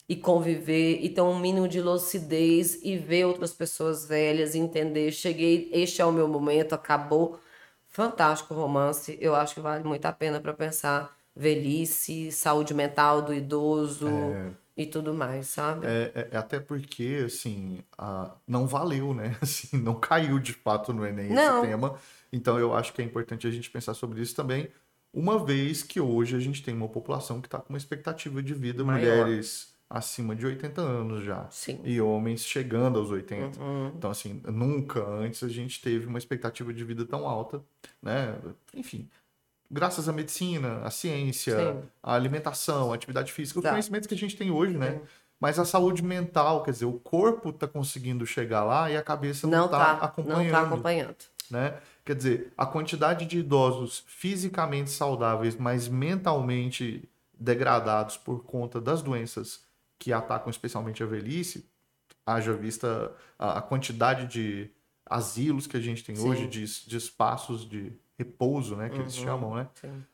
e 0.08 0.16
conviver 0.16 1.00
e 1.04 1.10
ter 1.10 1.20
um 1.22 1.38
mínimo 1.38 1.68
de 1.68 1.82
lucidez 1.82 2.80
e 2.82 2.96
ver 2.96 3.26
outras 3.26 3.52
pessoas 3.52 4.06
velhas 4.06 4.56
e 4.56 4.60
entender, 4.60 5.12
cheguei, 5.12 5.70
este 5.74 6.02
é 6.02 6.06
o 6.06 6.14
meu 6.14 6.28
momento, 6.30 6.74
acabou. 6.74 7.38
Fantástico 7.90 8.54
romance, 8.54 9.18
eu 9.20 9.36
acho 9.36 9.56
que 9.56 9.60
vale 9.60 9.84
muito 9.84 10.06
a 10.06 10.14
pena 10.14 10.40
para 10.40 10.54
pensar 10.54 11.14
velhice, 11.36 12.32
saúde 12.32 12.74
mental 12.74 13.22
do 13.22 13.34
idoso 13.34 14.08
e 14.78 14.86
tudo 14.86 15.14
mais, 15.14 15.48
sabe? 15.48 15.86
É, 15.88 16.12
é- 16.16 16.28
é 16.32 16.38
até 16.38 16.60
porque, 16.60 17.24
assim, 17.26 17.80
a- 17.98 18.34
não 18.48 18.66
valeu, 18.68 19.14
né? 19.14 19.36
Assim, 19.42 19.78
não 19.78 19.96
caiu 20.00 20.40
de 20.40 20.54
fato 20.54 20.94
no 20.94 21.06
Enem 21.06 21.30
Não. 21.30 21.60
esse 21.62 21.68
tema. 21.70 21.98
Então 22.32 22.60
eu 22.60 22.74
acho 22.74 22.94
que 22.94 23.02
é 23.02 23.06
importante 23.06 23.48
a 23.48 23.52
gente 23.52 23.70
pensar 23.70 23.94
sobre 23.94 24.22
isso 24.22 24.36
também, 24.36 24.70
uma 25.16 25.44
vez 25.44 25.82
que 25.82 26.00
hoje 26.02 26.36
a 26.36 26.40
gente 26.40 26.62
tem 26.62 26.74
uma 26.76 26.90
população 26.90 27.40
que 27.42 27.48
está 27.48 27.58
com 27.60 27.70
uma 27.74 27.78
expectativa 27.78 28.44
de 28.44 28.54
vida, 28.54 28.84
Maior. 28.84 29.00
mulheres 29.00 29.74
acima 29.90 30.36
de 30.36 30.46
80 30.46 30.82
anos 30.82 31.24
já. 31.24 31.48
Sim. 31.50 31.80
E 31.84 32.02
homens 32.02 32.44
chegando 32.46 33.00
aos 33.00 33.12
80. 33.12 33.60
Uhum. 33.62 33.92
Então, 33.96 34.12
assim, 34.12 34.42
nunca 34.46 35.06
antes 35.08 35.42
a 35.44 35.48
gente 35.48 35.82
teve 35.82 36.06
uma 36.08 36.18
expectativa 36.18 36.74
de 36.74 36.84
vida 36.84 37.06
tão 37.06 37.28
alta, 37.28 37.62
né? 38.02 38.36
Enfim, 38.74 39.08
graças 39.72 40.10
à 40.10 40.12
medicina, 40.14 40.80
à 40.84 40.90
ciência, 40.92 41.56
Sim. 41.58 41.82
à 42.04 42.14
alimentação, 42.16 42.92
à 42.92 42.96
atividade 42.96 43.32
física, 43.32 43.60
os 43.60 43.64
Tá. 43.64 43.72
conhecimentos 43.72 44.08
que 44.08 44.16
a 44.16 44.18
gente 44.18 44.36
tem 44.36 44.52
hoje, 44.52 44.78
né? 44.78 44.92
Sim. 44.94 45.02
Mas 45.40 45.60
a 45.60 45.66
saúde 45.66 46.02
mental, 46.04 46.64
quer 46.64 46.72
dizer, 46.72 46.86
o 46.86 46.94
corpo 46.94 47.52
tá 47.54 47.68
conseguindo 47.68 48.26
chegar 48.26 48.64
lá 48.64 48.90
e 48.90 48.98
a 48.98 49.04
cabeça 49.04 49.46
não, 49.46 49.60
Não 49.60 49.68
tá, 49.68 49.78
tá, 49.78 49.94
não 49.98 50.04
acompanhando, 50.06 50.52
tá 50.52 50.62
acompanhando. 50.62 51.16
né? 51.52 51.74
Quer 52.06 52.16
dizer, 52.16 52.54
a 52.56 52.68
quantidade 52.68 53.26
de 53.26 53.40
idosos 53.40 54.04
fisicamente 54.08 54.92
saudáveis, 54.92 55.56
mas 55.58 55.88
mentalmente 55.88 57.10
degradados 57.34 58.16
por 58.16 58.44
conta 58.44 58.80
das 58.80 59.02
doenças 59.02 59.66
que 59.98 60.14
atacam 60.14 60.52
especialmente 60.52 61.02
a 61.02 61.06
velhice, 61.08 61.68
haja 62.24 62.54
vista 62.54 63.12
a, 63.40 63.60
quantidade 63.62 64.28
de 64.28 64.70
asilos 65.06 65.66
que 65.66 65.78
a 65.78 65.82
gente 65.82 66.04
tem 66.04 66.16
Sim. 66.16 66.30
hoje, 66.30 66.48
de, 66.48 66.64
de 66.88 66.96
espaços 66.96 67.68
de 67.68 67.92
repouso, 68.18 68.76
né, 68.76 68.90
que 68.90 69.00
eles 69.00 69.18
Uhum. 69.18 69.24
chamam, 69.24 69.56
né, 69.56 69.68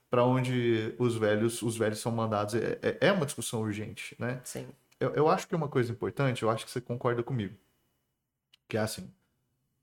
para 0.09 0.23
onde 0.25 0.95
os 0.97 1.15
velhos, 1.15 1.61
os 1.61 1.75
velhos 1.77 1.99
são 1.99 2.11
mandados, 2.11 2.55
é, 2.55 2.79
é- 2.81 2.97
é 3.07 3.11
uma 3.11 3.25
discussão 3.25 3.61
urgente, 3.61 4.15
né? 4.17 4.39
sim. 4.43 4.67
Eu, 4.99 5.13
eu 5.15 5.29
acho 5.29 5.47
que 5.47 5.53
é 5.55 5.57
uma 5.57 5.67
coisa 5.67 5.91
importante, 5.91 6.43
eu 6.43 6.49
acho 6.49 6.63
que 6.65 6.71
você 6.71 6.79
concorda 6.79 7.23
comigo. 7.23 7.55
Que 8.67 8.77
é 8.77 8.79
assim, 8.81 9.11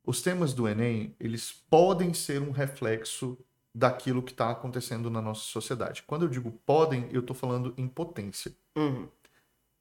os 0.08 0.22
temas 0.22 0.54
do 0.54 0.66
Enem, 0.66 1.14
eles 1.20 1.52
podem 1.52 2.14
ser 2.14 2.40
um 2.40 2.50
reflexo 2.50 3.38
daquilo 3.74 4.22
que 4.22 4.32
está 4.32 4.50
acontecendo 4.50 5.10
na 5.10 5.20
nossa 5.20 5.42
sociedade. 5.42 6.02
Quando 6.06 6.22
eu 6.22 6.30
digo 6.30 6.50
podem, 6.64 7.06
eu 7.12 7.20
estou 7.20 7.36
falando 7.36 7.74
em 7.76 7.86
potência. 7.86 8.50
Uhum. 8.74 9.06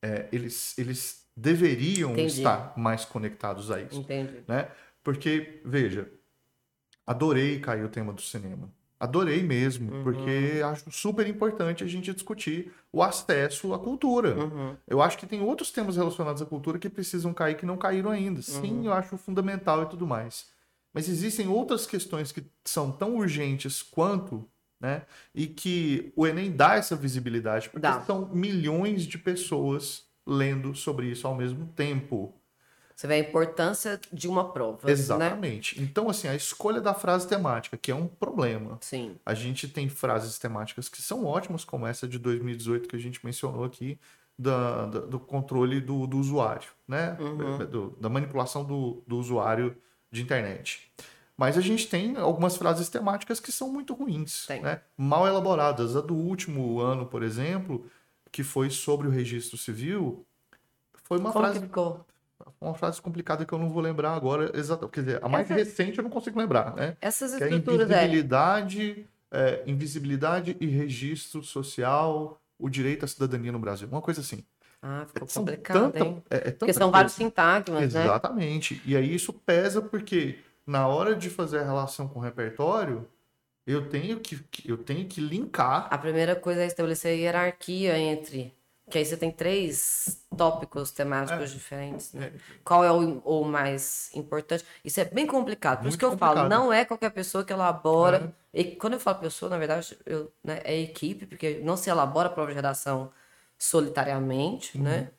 É, 0.01 0.27
eles, 0.29 0.77
eles 0.77 1.25
deveriam 1.33 2.11
Entendi. 2.11 2.39
estar 2.39 2.77
mais 2.77 3.05
conectados 3.05 3.71
a 3.71 3.81
isso, 3.81 4.01
Entendi. 4.01 4.43
né? 4.45 4.69
Porque, 5.01 5.61
veja, 5.63 6.11
adorei 7.05 7.61
cair 7.61 7.85
o 7.85 7.89
tema 7.89 8.11
do 8.11 8.21
cinema. 8.21 8.69
Adorei 8.99 9.43
mesmo, 9.43 9.91
Uhum. 9.93 10.03
porque 10.03 10.61
acho 10.65 10.89
super 10.91 11.27
importante 11.27 11.83
a 11.83 11.87
gente 11.87 12.11
discutir 12.13 12.71
o 12.91 13.03
acesso 13.03 13.73
à 13.73 13.79
cultura. 13.79 14.35
Uhum. 14.35 14.75
Eu 14.87 15.01
acho 15.01 15.17
que 15.17 15.27
tem 15.27 15.39
outros 15.41 15.69
temas 15.71 15.97
relacionados 15.97 16.41
à 16.41 16.45
cultura 16.45 16.79
que 16.79 16.89
precisam 16.89 17.33
cair 17.33 17.55
que 17.57 17.65
não 17.65 17.77
caíram 17.77 18.09
ainda. 18.09 18.41
Sim, 18.41 18.85
eu 18.87 18.93
acho 18.93 19.15
fundamental 19.17 19.83
e 19.83 19.85
tudo 19.85 20.07
mais. 20.07 20.47
Mas 20.93 21.07
existem 21.07 21.47
outras 21.47 21.85
questões 21.85 22.31
que 22.31 22.43
são 22.65 22.91
tão 22.91 23.15
urgentes 23.17 23.83
quanto, 23.83 24.43
né? 24.81 25.03
E 25.35 25.45
que 25.45 26.11
o 26.15 26.25
Enem 26.25 26.51
dá 26.51 26.73
essa 26.75 26.95
visibilidade, 26.95 27.69
porque 27.69 27.81
Dá. 27.87 28.01
são 28.01 28.29
milhões 28.33 29.03
de 29.03 29.17
pessoas 29.19 30.05
lendo 30.25 30.73
sobre 30.75 31.05
isso 31.07 31.27
ao 31.27 31.35
mesmo 31.35 31.67
tempo. 31.75 32.33
Você 32.97 33.05
vê 33.05 33.13
a 33.13 33.19
importância 33.19 34.01
de 34.11 34.27
uma 34.27 34.51
prova, 34.51 34.87
né? 34.87 34.91
Exatamente. 34.91 35.79
Então, 35.79 36.09
assim, 36.09 36.27
a 36.27 36.33
escolha 36.33 36.81
da 36.81 36.95
frase 36.95 37.27
temática, 37.27 37.77
que 37.77 37.91
é 37.91 37.95
um 37.95 38.07
problema. 38.07 38.79
Sim. 38.81 39.17
A 39.23 39.35
gente 39.35 39.67
tem 39.67 39.87
frases 39.87 40.39
temáticas 40.39 40.89
que 40.89 40.99
são 40.99 41.23
ótimas, 41.23 41.63
como 41.63 41.85
essa 41.85 42.07
de 42.07 42.17
2018 42.17 42.89
que 42.89 42.95
a 42.95 42.99
gente 42.99 43.23
mencionou 43.23 43.63
aqui, 43.63 43.99
da, 44.35 44.87
da- 44.87 44.99
do 45.01 45.19
controle 45.19 45.79
do, 45.79 46.07
do 46.07 46.17
usuário, 46.17 46.69
né? 46.87 47.15
Uhum. 47.19 47.57
Do- 47.67 47.89
da 48.01 48.09
manipulação 48.09 48.65
do, 48.65 49.03
do 49.05 49.17
usuário 49.19 49.77
de 50.11 50.23
internet. 50.23 50.91
Mas 51.37 51.55
a 51.55 51.61
gente 51.61 51.87
tem 51.87 52.17
algumas 52.17 52.57
frases 52.57 52.89
temáticas 52.89 53.39
que 53.39 53.51
são 53.51 53.71
muito 53.71 53.93
ruins, 53.93 54.47
né? 54.49 54.81
mal 54.97 55.27
elaboradas. 55.27 55.95
A 55.95 56.01
do 56.01 56.15
último 56.15 56.79
ano, 56.79 57.05
por 57.05 57.21
exemplo, 57.21 57.85
que 58.31 58.41
foi 58.41 58.71
sobre 58.71 59.07
o 59.07 59.11
registro 59.11 59.55
civil, 59.55 60.25
foi 61.03 61.19
uma 61.19 61.31
Como 61.31 61.45
frase 61.45 61.59
que 61.59 61.65
ficou? 61.67 62.03
Uma 62.61 62.73
frase 62.73 63.01
complicada 63.01 63.45
que 63.45 63.53
eu 63.53 63.57
não 63.57 63.69
vou 63.69 63.81
lembrar 63.81 64.13
agora 64.13 64.51
exatamente. 64.53 64.93
Quer 64.93 64.99
dizer, 65.01 65.23
a 65.23 65.29
mais 65.29 65.45
Essa- 65.49 65.55
recente 65.55 65.97
eu 65.97 66.03
não 66.03 66.11
consigo 66.11 66.39
lembrar, 66.39 66.75
né? 66.75 66.95
Essas 67.01 67.35
Que 67.35 67.43
é 67.43 67.49
estruturas, 67.49 67.89
é. 67.91 67.93
invisibilidade, 68.05 69.07
é, 69.31 69.63
invisibilidade 69.65 70.57
e 70.59 70.65
registro 70.67 71.43
social, 71.43 72.39
o 72.59 72.69
direito 72.69 73.05
à 73.05 73.07
cidadania 73.07 73.51
no 73.51 73.59
Brasil. 73.59 73.87
Uma 73.91 74.01
coisa 74.01 74.21
assim. 74.21 74.43
Ah, 74.81 75.05
ficou 75.07 75.27
São 75.27 75.43
complicado, 75.43 75.91
tanta- 75.91 75.99
hein? 76.05 76.23
é- 76.29 76.35
é 76.35 76.39
tanta 76.39 76.53
Porque 76.59 76.73
são 76.73 76.81
coisa. 76.83 76.91
vários 76.91 77.13
sintagmas, 77.13 77.93
né? 77.93 78.03
Exatamente. 78.03 78.81
E 78.85 78.95
aí 78.95 79.13
isso 79.13 79.33
pesa 79.33 79.81
porque 79.81 80.37
na 80.65 80.87
hora 80.87 81.15
de 81.15 81.29
fazer 81.29 81.59
a 81.59 81.63
relação 81.63 82.07
com 82.07 82.19
o 82.19 82.21
repertório, 82.21 83.07
eu 83.65 83.89
tenho 83.89 84.19
que, 84.19 84.37
que- 84.51 84.69
eu 84.69 84.77
tenho 84.77 85.07
que 85.07 85.19
linkar. 85.19 85.87
A 85.91 85.97
primeira 85.97 86.35
coisa 86.35 86.61
é 86.61 86.67
estabelecer 86.67 87.11
a 87.11 87.15
hierarquia 87.15 87.97
entre. 87.97 88.53
Que 88.89 88.99
aí 88.99 89.05
você 89.05 89.17
tem 89.17 89.29
três 89.31 90.23
tópicos 90.37 90.91
temáticos 90.91 91.51
diferentes, 91.51 92.13
né? 92.13 92.31
Qual 92.63 92.85
é 92.85 92.91
o, 92.91 93.19
o 93.19 93.43
mais 93.43 94.09
importante? 94.15 94.63
Isso 94.83 95.01
é 95.01 95.05
bem 95.05 95.27
complicado. 95.27 95.79
Por 95.79 95.87
isso 95.89 95.97
Muito 95.97 95.99
que 95.99 96.05
eu 96.05 96.17
falo, 96.17 96.35
complicado. 96.41 96.49
não 96.59 96.71
é 96.71 96.85
qualquer 96.85 97.09
pessoa 97.09 97.43
que 97.43 97.51
elabora. 97.51 98.33
E 98.53 98.63
quando 98.63 98.93
eu 98.93 98.99
falo 98.99 99.19
pessoa, 99.19 99.49
na 99.49 99.57
verdade, 99.57 99.97
eu, 100.05 100.31
né, 100.41 100.61
é 100.63 100.79
equipe, 100.79 101.25
porque 101.25 101.59
não 101.63 101.75
se 101.75 101.89
elabora 101.89 102.29
a 102.29 102.31
prova 102.31 102.49
de 102.49 102.55
redação 102.55 103.11
solitariamente, 103.57 104.77
Uhum. 104.77 104.83
né? 104.83 105.11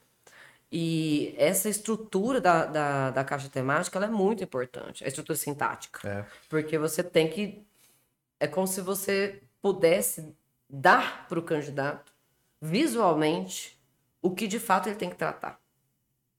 E 0.70 1.34
essa 1.38 1.68
estrutura 1.68 2.40
da, 2.42 2.66
da, 2.66 3.10
da 3.10 3.24
caixa 3.24 3.48
temática 3.48 3.98
ela 3.98 4.06
é 4.06 4.10
muito 4.10 4.44
importante, 4.44 5.02
a 5.02 5.08
estrutura 5.08 5.36
sintática. 5.36 6.06
É. 6.06 6.24
Porque 6.48 6.76
você 6.78 7.02
tem 7.02 7.28
que. 7.28 7.66
É 8.38 8.46
como 8.46 8.66
se 8.66 8.80
você 8.82 9.42
pudesse 9.62 10.34
dar 10.68 11.26
para 11.26 11.38
o 11.38 11.42
candidato, 11.42 12.12
visualmente, 12.60 13.78
o 14.22 14.30
que 14.34 14.46
de 14.46 14.58
fato 14.58 14.88
ele 14.88 14.96
tem 14.96 15.10
que 15.10 15.16
tratar. 15.16 15.60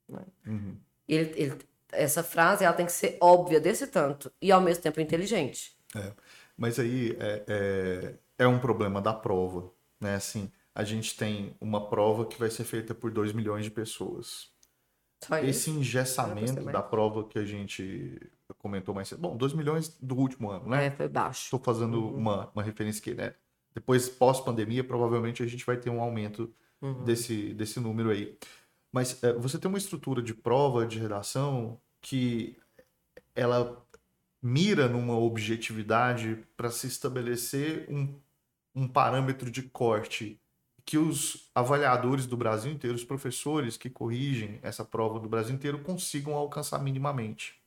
Né? 0.08 0.22
Uhum. 0.46 0.78
Ele, 1.08 1.34
ele, 1.36 1.58
essa 1.92 2.24
frase 2.24 2.64
ela 2.64 2.74
tem 2.74 2.86
que 2.86 2.92
ser 2.92 3.18
óbvia 3.22 3.60
desse 3.60 3.88
tanto 3.88 4.32
e 4.42 4.52
ao 4.52 4.62
mesmo 4.62 4.84
tempo 4.84 5.00
inteligente. 5.02 5.76
É. 5.96 6.14
Mas 6.58 6.78
aí 6.78 7.16
é, 7.20 7.44
é, 7.48 8.14
é 8.44 8.48
um 8.48 8.60
problema 8.60 9.02
da 9.02 9.14
prova, 9.14 9.72
né? 10.00 10.16
Assim, 10.16 10.52
a 10.76 10.84
gente 10.84 11.16
tem 11.16 11.56
uma 11.60 11.90
prova 11.90 12.26
que 12.26 12.38
vai 12.38 12.50
ser 12.50 12.64
feita 12.64 12.94
por 12.94 13.12
2 13.12 13.32
milhões 13.34 13.64
de 13.66 13.72
pessoas. 13.72 14.50
Só 15.24 15.38
isso. 15.40 15.48
Esse 15.50 15.70
é 15.70 15.74
engessamento 15.74 16.64
da 16.66 16.82
prova 16.82 17.24
que 17.26 17.40
a 17.40 17.46
gente 17.46 18.20
comentou 18.58 18.94
mais 18.94 19.08
cedo. 19.08 19.20
Bom, 19.22 19.36
2 19.36 19.54
milhões 19.54 19.90
do 20.02 20.16
último 20.16 20.50
ano, 20.50 20.70
né? 20.70 20.86
É, 20.88 20.92
foi 20.92 21.08
baixo. 21.08 21.46
Estou 21.46 21.60
fazendo 21.60 22.02
Uhum. 22.02 22.16
uma, 22.16 22.50
uma 22.54 22.64
referência 22.64 23.00
aqui, 23.02 23.14
né? 23.14 23.34
Depois, 23.74 24.10
pós-pandemia, 24.10 24.84
provavelmente 24.84 25.44
a 25.44 25.48
gente 25.48 25.66
vai 25.66 25.78
ter 25.78 25.90
um 25.90 26.02
aumento 26.02 26.54
Uhum. 26.82 27.04
desse, 27.04 27.54
desse 27.54 27.80
número 27.80 28.10
aí. 28.10 28.38
Mas 28.92 29.22
é, 29.24 29.34
você 29.34 29.58
tem 29.58 29.68
uma 29.68 29.78
estrutura 29.78 30.22
de 30.22 30.34
prova, 30.34 30.86
de 30.86 30.98
redação, 30.98 31.80
que 32.02 32.58
ela 33.36 33.86
mira 34.42 34.88
numa 34.88 35.18
objetividade 35.18 36.42
para 36.56 36.72
se 36.72 36.88
estabelecer 36.88 37.86
um, 37.90 38.16
um 38.74 38.88
parâmetro 38.88 39.52
de 39.52 39.64
corte 39.64 40.40
que 40.86 40.98
os 40.98 41.52
avaliadores 41.54 42.26
do 42.26 42.38
Brasil 42.38 42.72
inteiro, 42.72 42.96
os 42.96 43.04
professores 43.04 43.78
que 43.78 43.90
corrigem 43.90 44.60
essa 44.64 44.84
prova 44.84 45.20
do 45.20 45.30
Brasil 45.30 45.54
inteiro, 45.54 45.80
consigam 45.80 46.34
alcançar 46.34 46.80
minimamente. 46.82 47.62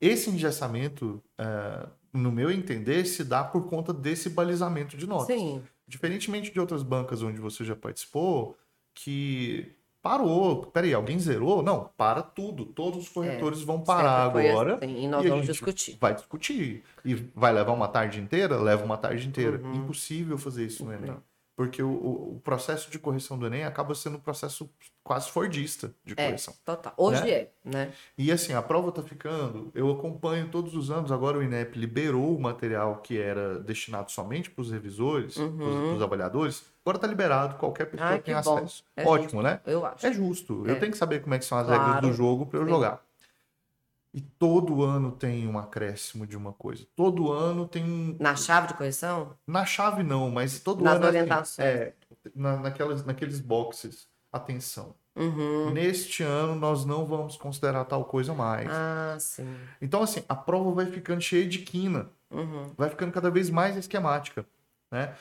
Esse 0.00 0.30
engessamento, 0.30 1.22
é, 1.36 1.86
no 2.18 2.32
meu 2.32 2.50
entender, 2.50 3.04
se 3.06 3.24
dá 3.24 3.42
por 3.44 3.66
conta 3.68 3.92
desse 3.92 4.28
balizamento 4.28 4.96
de 4.96 5.06
notas. 5.06 5.26
Sim. 5.26 5.62
Diferentemente 5.86 6.52
de 6.52 6.60
outras 6.60 6.82
bancas 6.82 7.22
onde 7.22 7.40
você 7.40 7.64
já 7.64 7.74
participou, 7.74 8.56
que 8.92 9.74
parou. 10.02 10.66
Peraí, 10.66 10.92
alguém 10.94 11.18
zerou? 11.18 11.62
Não, 11.62 11.90
para 11.96 12.22
tudo. 12.22 12.64
Todos 12.64 13.04
os 13.04 13.08
corretores 13.08 13.62
vão 13.62 13.80
parar 13.80 14.24
agora. 14.24 14.74
assim, 14.76 15.04
e 15.04 15.08
nós 15.08 15.24
a 15.24 15.28
vamos 15.28 15.46
discutir. 15.46 15.96
Vai 16.00 16.14
discutir. 16.14 16.82
E 17.04 17.14
vai 17.34 17.52
levar 17.52 17.72
uma 17.72 17.88
tarde 17.88 18.20
inteira? 18.20 18.56
Leva 18.56 18.84
uma 18.84 18.96
tarde 18.96 19.26
inteira. 19.26 19.58
Uhum. 19.58 19.74
Impossível 19.74 20.38
fazer 20.38 20.66
isso 20.66 20.84
no 20.84 20.92
Enem. 20.92 21.16
Porque 21.58 21.82
o, 21.82 21.90
o- 21.90 22.40
processo 22.44 22.88
de 22.88 23.00
correção 23.00 23.36
do 23.36 23.44
Enem 23.44 23.64
acaba 23.64 23.92
sendo 23.92 24.16
um 24.16 24.20
processo 24.20 24.70
quase 25.02 25.28
fordista 25.28 25.92
de 26.04 26.14
É, 26.16 26.26
correção. 26.26 26.54
total. 26.64 26.94
Hoje 26.96 27.20
Né? 27.24 27.30
é, 27.32 27.50
né? 27.64 27.92
E 28.16 28.30
assim, 28.30 28.52
a 28.52 28.62
prova 28.62 28.92
tá 28.92 29.02
ficando. 29.02 29.68
Eu 29.74 29.90
acompanho 29.90 30.48
todos 30.52 30.76
os 30.76 30.88
anos. 30.88 31.10
Agora 31.10 31.36
o 31.36 31.42
INEP 31.42 31.76
liberou 31.76 32.36
o 32.36 32.40
material 32.40 32.98
que 32.98 33.18
era 33.20 33.58
destinado 33.58 34.12
somente 34.12 34.48
para 34.52 34.62
os 34.62 34.70
revisores, 34.70 35.34
para 35.34 35.44
os 35.44 36.00
avaliadores. 36.00 36.64
Agora 36.86 36.96
tá 36.96 37.08
liberado, 37.08 37.56
qualquer 37.56 37.86
pessoa 37.86 38.08
Uhum. 38.08 38.14
Ai, 38.14 38.20
tem 38.22 38.34
acesso. 38.34 38.84
É 38.96 39.02
Ótimo, 39.04 39.42
justo. 39.42 39.42
né? 39.42 39.60
Eu 39.66 39.84
acho. 39.84 40.06
É 40.06 40.12
justo. 40.12 40.64
É. 40.64 40.70
Eu 40.70 40.78
tenho 40.78 40.92
que 40.92 40.98
saber 40.98 41.22
como 41.22 41.34
é 41.34 41.40
que 41.40 41.44
são 41.44 41.58
as 41.58 41.66
Claro. 41.66 41.82
regras 41.82 42.02
do 42.02 42.12
jogo 42.12 42.46
para 42.46 42.60
eu 42.60 42.64
Sim. 42.66 42.70
jogar. 42.70 43.02
E 44.12 44.20
todo 44.20 44.82
ano 44.82 45.12
tem 45.12 45.46
um 45.46 45.58
acréscimo 45.58 46.26
de 46.26 46.36
uma 46.36 46.52
coisa. 46.52 46.86
Todo 46.96 47.30
ano 47.30 47.68
tem 47.68 47.84
um. 47.84 48.16
Na 48.18 48.34
chave 48.34 48.68
de 48.68 48.74
correção? 48.74 49.34
Na 49.46 49.64
chave 49.66 50.02
não, 50.02 50.30
mas 50.30 50.60
todo 50.60 50.82
Nas 50.82 50.94
ano. 50.96 51.04
assim, 51.06 51.18
orientações. 51.18 51.68
é, 51.68 51.94
na, 52.34 52.56
naquelas, 52.56 53.04
naqueles 53.04 53.38
boxes. 53.40 54.08
Atenção. 54.32 54.94
Uhum. 55.16 55.70
Neste 55.70 56.22
ano 56.22 56.54
nós 56.54 56.84
não 56.84 57.04
vamos 57.06 57.36
considerar 57.36 57.84
tal 57.86 58.04
coisa 58.04 58.32
mais. 58.34 58.68
Ah, 58.70 59.16
sim. 59.18 59.56
Então, 59.80 60.02
assim, 60.02 60.22
a 60.28 60.34
prova 60.36 60.70
vai 60.72 60.86
ficando 60.86 61.20
cheia 61.20 61.46
de 61.46 61.58
quina, 61.60 62.10
Uhum. 62.30 62.72
vai 62.76 62.88
ficando 62.90 63.10
cada 63.12 63.30
vez 63.30 63.48
mais 63.50 63.76
esquemática, 63.76 64.44
né? 64.92 65.14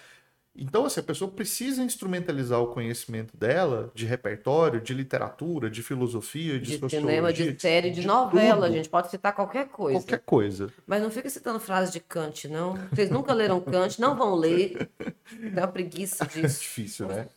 Então, 0.59 0.85
assim, 0.85 0.99
a 0.99 1.03
pessoa 1.03 1.29
precisa 1.29 1.83
instrumentalizar 1.83 2.59
o 2.59 2.67
conhecimento 2.73 3.37
dela 3.37 3.91
de 3.93 4.07
repertório, 4.07 4.81
de 4.81 4.91
literatura, 4.91 5.69
de 5.69 5.83
filosofia, 5.83 6.59
de, 6.59 6.79
De 6.79 6.89
cinema, 6.89 7.31
de 7.31 7.59
série, 7.59 7.91
de, 7.91 8.05
novela, 8.07 8.61
tudo, 8.61 8.65
a 8.65 8.71
gente 8.71 8.89
pode 8.89 9.11
citar 9.11 9.35
qualquer 9.35 9.67
coisa. 9.67 9.99
Qualquer 9.99 10.19
coisa. 10.25 10.73
Mas 10.87 11.03
não 11.03 11.11
fica 11.11 11.29
citando 11.29 11.59
frases 11.59 11.93
de 11.93 11.99
Kant, 11.99 12.47
não. 12.47 12.73
Vocês 12.91 13.11
nunca 13.11 13.33
leram 13.33 13.61
Kant, 13.61 13.99
não 14.01 14.17
vão 14.17 14.33
ler. 14.33 14.89
Dá 15.53 15.61
uma 15.61 15.67
preguiça 15.67 16.23
É 16.23 16.27
disso. 16.27 16.61
difícil, 16.61 17.07
né? 17.07 17.27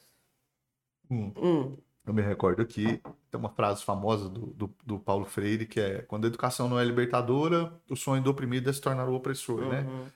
Hum, 1.11 1.33
Hum, 1.37 1.77
eu 2.07 2.15
me 2.15 2.23
recordo 2.23 2.63
aqui, 2.63 3.01
tem 3.31 3.39
uma 3.39 3.51
frase 3.51 3.85
famosa 3.85 4.29
do, 4.29 4.47
do, 4.47 4.75
do 4.87 4.99
Paulo 4.99 5.25
Freire, 5.27 5.67
que 5.67 5.79
é 5.79 6.03
quando 6.03 6.25
a 6.25 6.29
educação 6.29 6.69
não 6.69 6.79
é 6.79 6.85
libertadora, 6.85 7.73
o 7.89 7.97
sonho 7.97 8.23
do 8.23 8.31
oprimido 8.31 8.71
é 8.71 8.73
se 8.73 8.81
tornar 8.81 9.09
o 9.09 9.15
opressor, 9.15 9.67
né? 9.69 9.83
uhum. 9.83 10.07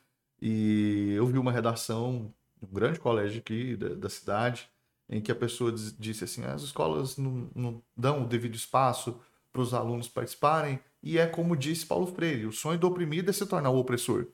E 0.41 1.13
eu 1.17 1.27
vi 1.27 1.39
uma 1.39 1.53
redação 1.53 2.33
de 2.43 2.44
um 2.71 2.75
grande 2.75 2.99
colégio 3.01 3.41
aqui 3.41 3.77
da, 3.77 3.91
da 3.91 4.09
cidade, 4.09 4.69
em 5.09 5.21
que 5.21 5.31
a 5.31 5.35
pessoa 5.35 5.71
diz- 5.73 5.95
disse 5.99 6.25
assim: 6.25 6.45
as 6.45 6.63
escolas 6.63 7.17
não, 7.17 7.49
não 7.55 7.83
dão 7.97 8.23
o 8.25 8.27
devido 8.29 8.55
espaço 8.55 9.19
para 9.53 9.63
os 9.63 9.73
alunos 9.75 10.09
participarem, 10.09 10.81
e 11.03 11.19
é 11.19 11.27
como 11.27 11.57
disse 11.57 11.87
Paulo 11.87 12.07
Freire: 12.07 12.47
o 12.47 12.53
sonho 12.53 12.79
do 12.79 12.87
oprimido 12.89 13.31
é 13.31 13.33
se 13.33 13.47
tornar 13.47 13.71
o 13.71 13.79
opressor. 13.79 14.27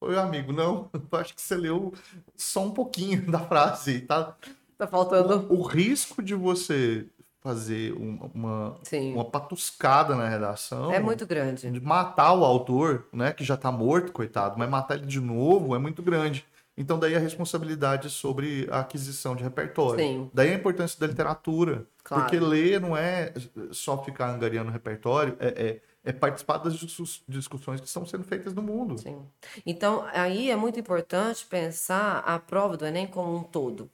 Oi, 0.00 0.16
amigo, 0.18 0.52
não, 0.52 0.90
acho 1.12 1.34
que 1.34 1.42
você 1.42 1.54
leu 1.56 1.92
só 2.36 2.64
um 2.64 2.70
pouquinho 2.70 3.22
da 3.30 3.40
frase, 3.40 4.00
tá? 4.00 4.36
Tá 4.78 4.86
faltando. 4.86 5.46
O, 5.52 5.60
o 5.60 5.62
risco 5.62 6.22
de 6.22 6.34
você 6.34 7.06
fazer 7.42 7.92
um- 7.94 8.30
uma, 8.34 8.78
Sim. 8.82 9.14
uma 9.14 9.24
patuscada 9.24 10.14
na 10.14 10.28
redação 10.28 10.92
É 10.92 11.00
muito 11.00 11.26
grande. 11.26 11.70
de 11.70 11.80
matar 11.80 12.32
o 12.34 12.44
autor, 12.44 13.06
né, 13.12 13.32
que 13.32 13.42
já 13.44 13.56
tá 13.56 13.72
morto, 13.72 14.12
coitado, 14.12 14.58
mas 14.58 14.68
matar 14.68 14.96
ele 14.96 15.06
de 15.06 15.20
novo 15.20 15.74
é 15.74 15.78
muito 15.78 16.02
grande. 16.02 16.44
Então 16.80 16.98
daí 16.98 17.14
a 17.14 17.18
responsabilidade 17.18 18.08
sobre 18.08 18.66
a 18.70 18.80
aquisição 18.80 19.36
de 19.36 19.42
repertório. 19.44 20.02
Sim. 20.02 20.30
Daí 20.32 20.50
a 20.50 20.54
importância 20.54 20.98
da 20.98 21.06
literatura, 21.06 21.86
Claro. 22.02 22.22
porque 22.24 22.40
ler 22.40 22.80
não 22.80 22.96
é 22.96 23.34
só 23.70 24.02
ficar 24.02 24.30
angariando 24.30 24.70
repertório, 24.70 25.36
é, 25.38 25.48
é, 25.48 25.80
é 26.08 26.12
participar 26.12 26.56
das 26.56 26.72
discuss- 26.74 27.22
discussões 27.28 27.80
que 27.82 27.86
estão 27.86 28.06
sendo 28.06 28.24
feitas 28.24 28.54
no 28.54 28.62
mundo. 28.62 28.96
Sim. 28.98 29.20
Então, 29.66 30.08
aí 30.14 30.50
é 30.50 30.56
muito 30.56 30.80
importante 30.80 31.44
pensar 31.44 32.20
a 32.20 32.38
prova 32.38 32.78
do 32.78 32.86
Enem 32.86 33.06
como 33.06 33.36
um 33.36 33.42
todo. 33.42 33.90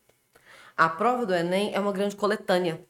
A 0.77 0.89
prova 0.89 1.27
do 1.27 1.35
Enem 1.35 1.75
é 1.75 1.81
uma 1.81 1.91
grande 1.91 2.15
coletânea. 2.15 2.81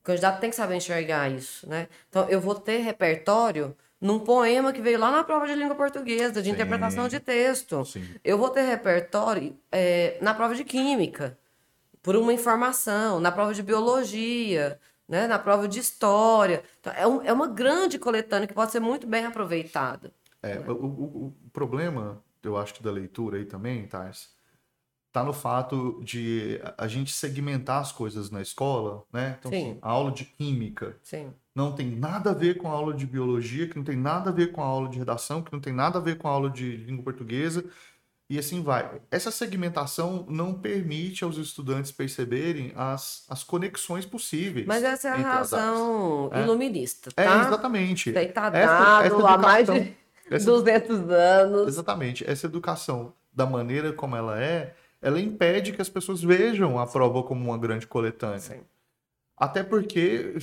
O 0.00 0.04
candidato 0.04 0.40
tem 0.40 0.50
que 0.50 0.56
saber 0.56 0.74
enxergar 0.74 1.30
isso, 1.30 1.68
né? 1.68 1.86
Então, 2.08 2.28
eu 2.28 2.40
vou 2.40 2.56
ter 2.56 2.78
repertório 2.78 3.74
num 4.04 4.18
poema 4.18 4.70
que 4.70 4.82
veio 4.82 4.98
lá 4.98 5.10
na 5.10 5.24
prova 5.24 5.46
de 5.46 5.54
língua 5.54 5.74
portuguesa, 5.74 6.42
de 6.42 6.48
Sim. 6.48 6.54
interpretação 6.54 7.08
de 7.08 7.18
texto. 7.18 7.82
Sim. 7.86 8.04
Eu 8.22 8.36
vou 8.36 8.50
ter 8.50 8.60
repertório 8.60 9.56
é, 9.72 10.18
na 10.20 10.34
prova 10.34 10.54
de 10.54 10.62
química, 10.62 11.38
por 12.02 12.14
uma 12.14 12.30
informação, 12.30 13.18
na 13.18 13.32
prova 13.32 13.54
de 13.54 13.62
biologia, 13.62 14.78
né? 15.08 15.26
na 15.26 15.38
prova 15.38 15.66
de 15.66 15.78
história. 15.80 16.62
Então, 16.80 16.92
é, 16.94 17.06
um- 17.06 17.22
é 17.22 17.32
uma 17.32 17.46
grande 17.48 17.98
coletânea 17.98 18.46
que 18.46 18.52
pode 18.52 18.72
ser 18.72 18.80
muito 18.80 19.06
bem 19.06 19.24
aproveitada. 19.24 20.12
É, 20.42 20.58
o, 20.58 20.72
o- 20.72 21.26
o 21.28 21.34
problema, 21.50 22.22
eu 22.42 22.58
acho 22.58 22.82
da 22.82 22.90
leitura 22.90 23.38
aí 23.38 23.46
também, 23.46 23.86
Tars, 23.86 24.33
tá 25.14 25.22
no 25.22 25.32
fato 25.32 26.00
de 26.02 26.60
a- 26.76 26.88
gente 26.88 27.12
segmentar 27.12 27.80
as 27.80 27.92
coisas 27.92 28.30
na 28.32 28.42
escola, 28.42 29.04
né? 29.12 29.36
Então, 29.38 29.52
Sim. 29.52 29.70
assim, 29.70 29.78
a 29.80 29.88
aula 29.90 30.10
de 30.10 30.24
química 30.24 30.96
Sim. 31.04 31.32
não 31.54 31.70
tem 31.72 31.86
nada 31.88 32.30
a 32.30 32.34
ver 32.34 32.56
com 32.58 32.66
a 32.68 32.72
aula 32.72 32.92
de 32.92 33.06
biologia, 33.06 33.68
que 33.68 33.76
não 33.76 33.84
tem 33.84 33.96
nada 33.96 34.30
a 34.30 34.32
ver 34.32 34.50
com 34.50 34.60
a 34.60 34.66
aula 34.66 34.88
de 34.88 34.98
redação, 34.98 35.40
que 35.40 35.52
não 35.52 35.60
tem 35.60 35.72
nada 35.72 35.98
a 36.00 36.02
ver 36.02 36.18
com 36.18 36.26
a 36.26 36.32
aula 36.32 36.50
de 36.50 36.76
língua 36.78 37.04
portuguesa, 37.04 37.64
e 38.28 38.36
assim 38.40 38.60
vai. 38.60 38.90
Essa 39.08 39.30
segmentação 39.30 40.26
não 40.28 40.52
permite 40.52 41.22
aos 41.22 41.36
estudantes 41.36 41.92
perceberem 41.92 42.72
as, 42.74 43.24
as 43.28 43.44
conexões 43.44 44.04
possíveis. 44.04 44.66
Mas 44.66 44.82
essa 44.82 45.08
é 45.08 45.12
a 45.12 45.16
razão 45.16 46.28
É. 46.32 46.42
iluminista, 46.42 47.10
É, 47.16 47.22
tá? 47.24 47.40
exatamente. 47.46 48.10
Isso 48.10 48.32
tá 48.32 48.46
Essa- 48.46 48.50
dado 48.50 49.04
essa 49.06 49.28
há 49.28 49.38
mais 49.38 49.68
de 49.68 49.94
essa 50.28 50.46
200 50.46 51.08
anos. 51.08 51.68
Exatamente. 51.68 52.28
Essa 52.28 52.46
educação, 52.48 53.12
da 53.32 53.46
maneira 53.46 53.92
como 53.92 54.16
ela 54.16 54.40
é, 54.42 54.74
ela 55.04 55.20
impede 55.20 55.72
que 55.72 55.82
as 55.82 55.88
pessoas 55.88 56.22
vejam 56.22 56.78
a 56.78 56.86
prova 56.86 57.22
como 57.22 57.44
uma 57.44 57.58
grande 57.58 57.86
coletânea. 57.86 58.38
Sim. 58.40 58.60
Até 59.36 59.62
porque 59.62 60.36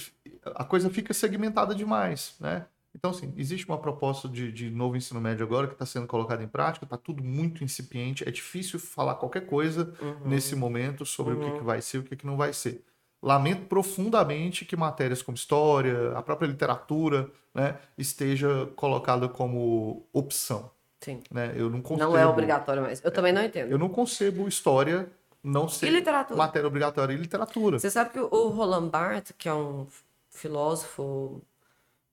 a 0.55 0.63
coisa 0.63 0.89
fica 0.89 1.13
segmentada 1.13 1.73
demais, 1.73 2.35
né? 2.39 2.65
Então, 2.93 3.11
assim, 3.11 3.33
existe 3.37 3.65
uma 3.67 3.77
proposta 3.77 4.27
de, 4.27 4.51
de 4.51 4.69
novo 4.69 4.97
ensino 4.97 5.21
médio 5.21 5.45
agora 5.45 5.65
que 5.65 5.73
está 5.73 5.85
sendo 5.85 6.05
colocada 6.05 6.43
em 6.43 6.47
prática, 6.47 6.85
está 6.85 6.97
tudo 6.97 7.23
muito 7.23 7.63
incipiente, 7.63 8.27
é 8.27 8.31
difícil 8.31 8.79
falar 8.79 9.15
qualquer 9.15 9.45
coisa 9.45 9.93
Uhum. 10.01 10.27
nesse 10.29 10.55
momento 10.55 11.05
sobre 11.05 11.33
o 11.33 11.39
que, 11.39 11.51
que 11.57 11.63
vai 11.63 11.81
ser 11.81 11.97
e 11.97 11.99
o 12.01 12.03
que, 12.03 12.15
que 12.17 12.25
não 12.25 12.35
vai 12.37 12.51
ser. 12.53 12.83
Lamento 13.23 13.65
profundamente 13.67 14.65
que 14.65 14.75
matérias 14.75 15.21
como 15.21 15.35
história, 15.35 16.11
a 16.17 16.21
própria 16.21 16.47
literatura, 16.47 17.29
né, 17.53 17.77
esteja 17.97 18.67
colocada 18.75 19.29
como 19.29 20.05
opção. 20.11 20.69
Sim. 21.01 21.21
Né? 21.31 21.53
Eu 21.55 21.69
não 21.69 21.81
concebo, 21.81 22.11
Não 22.11 22.17
é 22.17 22.25
obrigatório 22.25 22.83
mais. 22.83 23.03
Eu 23.03 23.11
também 23.11 23.33
não 23.33 23.43
entendo. 23.43 23.71
Eu 23.71 23.79
não 23.79 23.89
concebo 23.89 24.47
história 24.47 25.09
não 25.43 25.67
ser 25.67 25.89
literatura? 25.89 26.37
matéria 26.37 26.67
obrigatória 26.67 27.13
e 27.13 27.17
literatura. 27.17 27.79
Você 27.79 27.89
sabe 27.89 28.11
que 28.11 28.19
o 28.19 28.47
Roland 28.49 28.89
Barthes, 28.89 29.33
que 29.35 29.49
é 29.49 29.53
um 29.53 29.87
filósofo, 30.29 31.41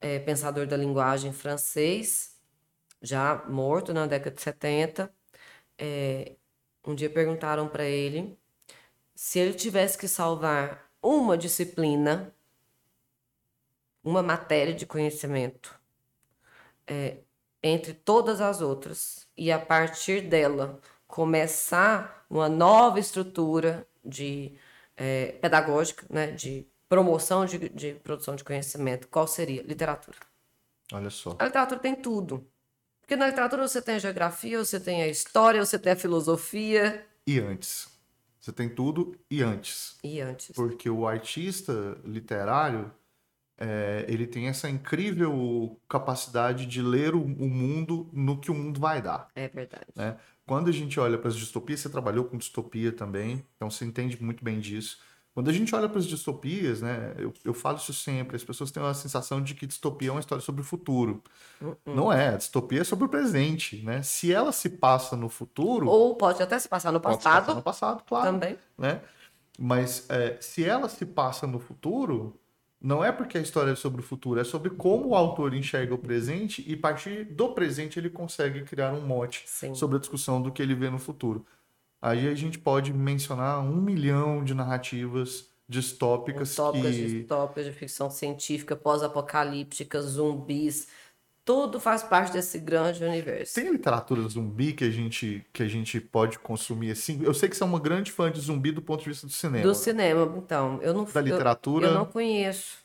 é, 0.01 0.18
pensador 0.18 0.66
da 0.66 0.76
linguagem 0.76 1.32
francês, 1.32 2.34
já 3.03 3.45
morto 3.47 3.93
na 3.93 4.07
década 4.07 4.34
de 4.34 4.41
70, 4.41 5.12
é, 5.76 6.32
um 6.86 6.95
dia 6.95 7.11
perguntaram 7.11 7.68
para 7.68 7.84
ele 7.84 8.36
se 9.14 9.39
ele 9.39 9.53
tivesse 9.53 9.99
que 9.99 10.09
salvar 10.09 10.91
uma 11.03 11.36
disciplina, 11.36 12.32
uma 14.03 14.22
matéria 14.22 14.72
de 14.72 14.86
conhecimento, 14.86 15.78
é, 16.86 17.18
entre 17.62 17.92
todas 17.92 18.40
as 18.40 18.61
outras, 18.61 19.26
e 19.36 19.50
a 19.50 19.59
partir 19.59 20.22
dela 20.22 20.80
começar 21.06 22.24
uma 22.28 22.48
nova 22.48 23.00
estrutura 23.00 23.86
de 24.04 24.54
é, 24.96 25.32
pedagógica, 25.32 26.06
né, 26.11 26.30
de 26.30 26.66
promoção 26.88 27.44
de, 27.44 27.68
de 27.68 27.94
produção 27.94 28.34
de 28.34 28.44
conhecimento, 28.44 29.09
qual 29.09 29.26
seria? 29.26 29.62
Literatura. 29.62 30.16
Olha 30.92 31.11
só. 31.11 31.36
A 31.38 31.44
literatura 31.44 31.80
tem 31.80 31.94
tudo. 31.94 32.46
Porque 33.00 33.16
na 33.16 33.26
literatura 33.26 33.66
você 33.66 33.80
tem 33.80 33.94
a 33.96 33.98
geografia, 33.98 34.59
você 34.59 34.78
tem 34.78 35.02
a 35.02 35.09
história, 35.09 35.64
você 35.64 35.78
tem 35.78 35.92
a 35.92 35.96
filosofia. 35.96 37.06
E 37.26 37.38
antes. 37.38 37.88
Você 38.40 38.52
tem 38.52 38.68
tudo 38.68 39.18
e 39.30 39.42
antes. 39.42 39.98
E 40.02 40.20
antes. 40.20 40.54
Porque 40.54 40.88
o 40.88 41.06
artista 41.06 41.98
literário, 42.04 42.90
é, 43.59 44.04
ele 44.09 44.26
tem 44.26 44.46
essa 44.46 44.70
incrível 44.70 45.78
capacidade 45.88 46.64
de 46.64 46.80
ler 46.80 47.14
o, 47.14 47.20
o, 47.20 47.48
mundo 47.48 48.09
no 48.12 48.38
que 48.38 48.50
o 48.50 48.54
mundo 48.54 48.80
vai 48.80 49.02
dar. 49.02 49.28
É 49.34 49.48
verdade. 49.48 49.86
Né? 49.96 50.16
Quando 50.46 50.68
a 50.68 50.72
gente 50.72 50.98
olha 51.00 51.18
para 51.18 51.28
as 51.28 51.36
distopias, 51.36 51.80
você 51.80 51.88
trabalhou 51.88 52.24
com 52.24 52.38
distopia 52.38 52.92
também, 52.92 53.44
então 53.56 53.68
você 53.68 53.84
entende 53.84 54.22
muito 54.22 54.44
bem 54.44 54.61
disso. 54.61 54.98
Quando 55.34 55.50
a 55.50 55.52
gente 55.52 55.74
olha 55.74 55.88
para 55.88 55.98
as 55.98 56.06
distopias, 56.06 56.80
né, 56.80 57.14
eu, 57.16 57.32
eu 57.44 57.54
falo 57.54 57.76
isso 57.76 57.92
sempre, 57.92 58.34
as 58.34 58.42
pessoas 58.42 58.70
têm 58.70 58.82
a 58.82 58.94
sensação 58.94 59.42
de 59.42 59.54
que 59.54 59.66
distopia 59.66 60.09
é 60.09 60.12
uma 60.12 60.20
história 60.20 60.42
sobre 60.42 60.62
o 60.62 60.64
futuro. 60.64 61.22
Uh-uh. 61.61 61.76
Não 61.86 62.12
é, 62.12 62.30
a 62.30 62.36
distopia 62.36 62.80
é 62.80 62.84
sobre 62.84 63.04
o 63.04 63.09
presente, 63.09 63.82
né? 63.84 64.02
Se 64.02 64.32
ela 64.32 64.50
se 64.50 64.68
passa 64.68 65.16
no 65.16 65.28
futuro... 65.28 65.88
Ou 65.88 66.16
pode 66.16 66.42
até 66.42 66.59
se 66.59 66.68
passar 66.68 66.90
no 66.90 67.00
pode 67.00 67.16
passado. 67.16 67.34
se 67.34 67.40
passar 67.40 67.54
no 67.54 67.62
passado, 67.62 68.02
claro. 68.04 68.26
Também. 68.26 68.59
Né? 68.76 69.00
Mas 69.56 70.09
é, 70.09 70.36
se 70.40 70.64
ela 70.64 70.88
se 70.88 71.06
passa 71.06 71.46
no 71.46 71.61
futuro, 71.61 72.38
não 72.81 73.05
é 73.05 73.11
porque 73.11 73.37
a 73.37 73.41
história 73.41 73.72
é 73.72 73.74
sobre 73.74 74.01
o 74.01 74.05
futuro, 74.05 74.41
é 74.41 74.45
sobre 74.45 74.70
como 74.70 75.09
o 75.09 75.14
autor 75.14 75.53
enxerga 75.53 75.95
o 75.95 75.99
presente 75.99 76.64
e 76.66 76.74
a 76.74 76.79
partir 76.79 77.24
do 77.24 77.53
presente 77.53 77.99
ele 77.99 78.09
consegue 78.09 78.62
criar 78.62 78.93
um 78.93 79.01
mote 79.01 79.43
Sim. 79.47 79.74
sobre 79.74 79.97
a 79.97 80.01
discussão 80.01 80.41
do 80.41 80.53
que 80.53 80.62
ele 80.62 80.74
vê 80.74 80.89
no 80.89 80.99
futuro. 80.99 81.45
Aí 82.01 82.29
a 82.29 82.35
gente 82.35 82.59
pode 82.59 82.93
mencionar 82.93 83.61
um 83.61 83.81
milhão 83.81 84.45
de 84.45 84.55
narrativas 84.55 85.49
distópicas 85.68 86.53
Utópicas, 86.55 86.95
que... 86.95 87.07
distópicas 87.07 87.64
de 87.66 87.72
ficção 87.72 88.09
científica, 88.11 88.76
pós-apocalíptica, 88.76 90.01
zumbis. 90.01 90.89
Tudo 91.49 91.80
faz 91.80 92.03
parte 92.03 92.30
desse 92.34 92.59
grande 92.59 93.03
universo. 93.03 93.55
Tem 93.55 93.72
literatura 93.72 94.20
zumbi 94.28 94.74
que 94.74 94.84
a 94.84 94.90
gente 94.90 95.46
que 95.51 95.62
a 95.62 95.66
gente 95.66 95.99
pode 95.99 96.38
consumir 96.38 96.90
assim? 96.90 97.22
Eu 97.24 97.32
sei 97.32 97.49
que 97.49 97.57
você 97.57 97.62
é 97.62 97.66
uma 97.66 97.80
grande 97.80 98.12
fã 98.12 98.30
de 98.30 98.38
zumbi 98.38 98.70
do 98.70 98.82
ponto 98.82 99.03
de 99.03 99.09
vista 99.09 99.26
do 99.26 99.32
cinema. 99.32 99.62
Do 99.64 99.74
cinema, 99.74 100.30
então. 100.36 100.78
Eu 100.82 100.92
não, 100.92 101.05
Da 101.05 101.22
literatura? 101.22 101.86
Eu, 101.86 101.92
eu 101.92 101.99
não 102.01 102.05
conheço. 102.05 102.76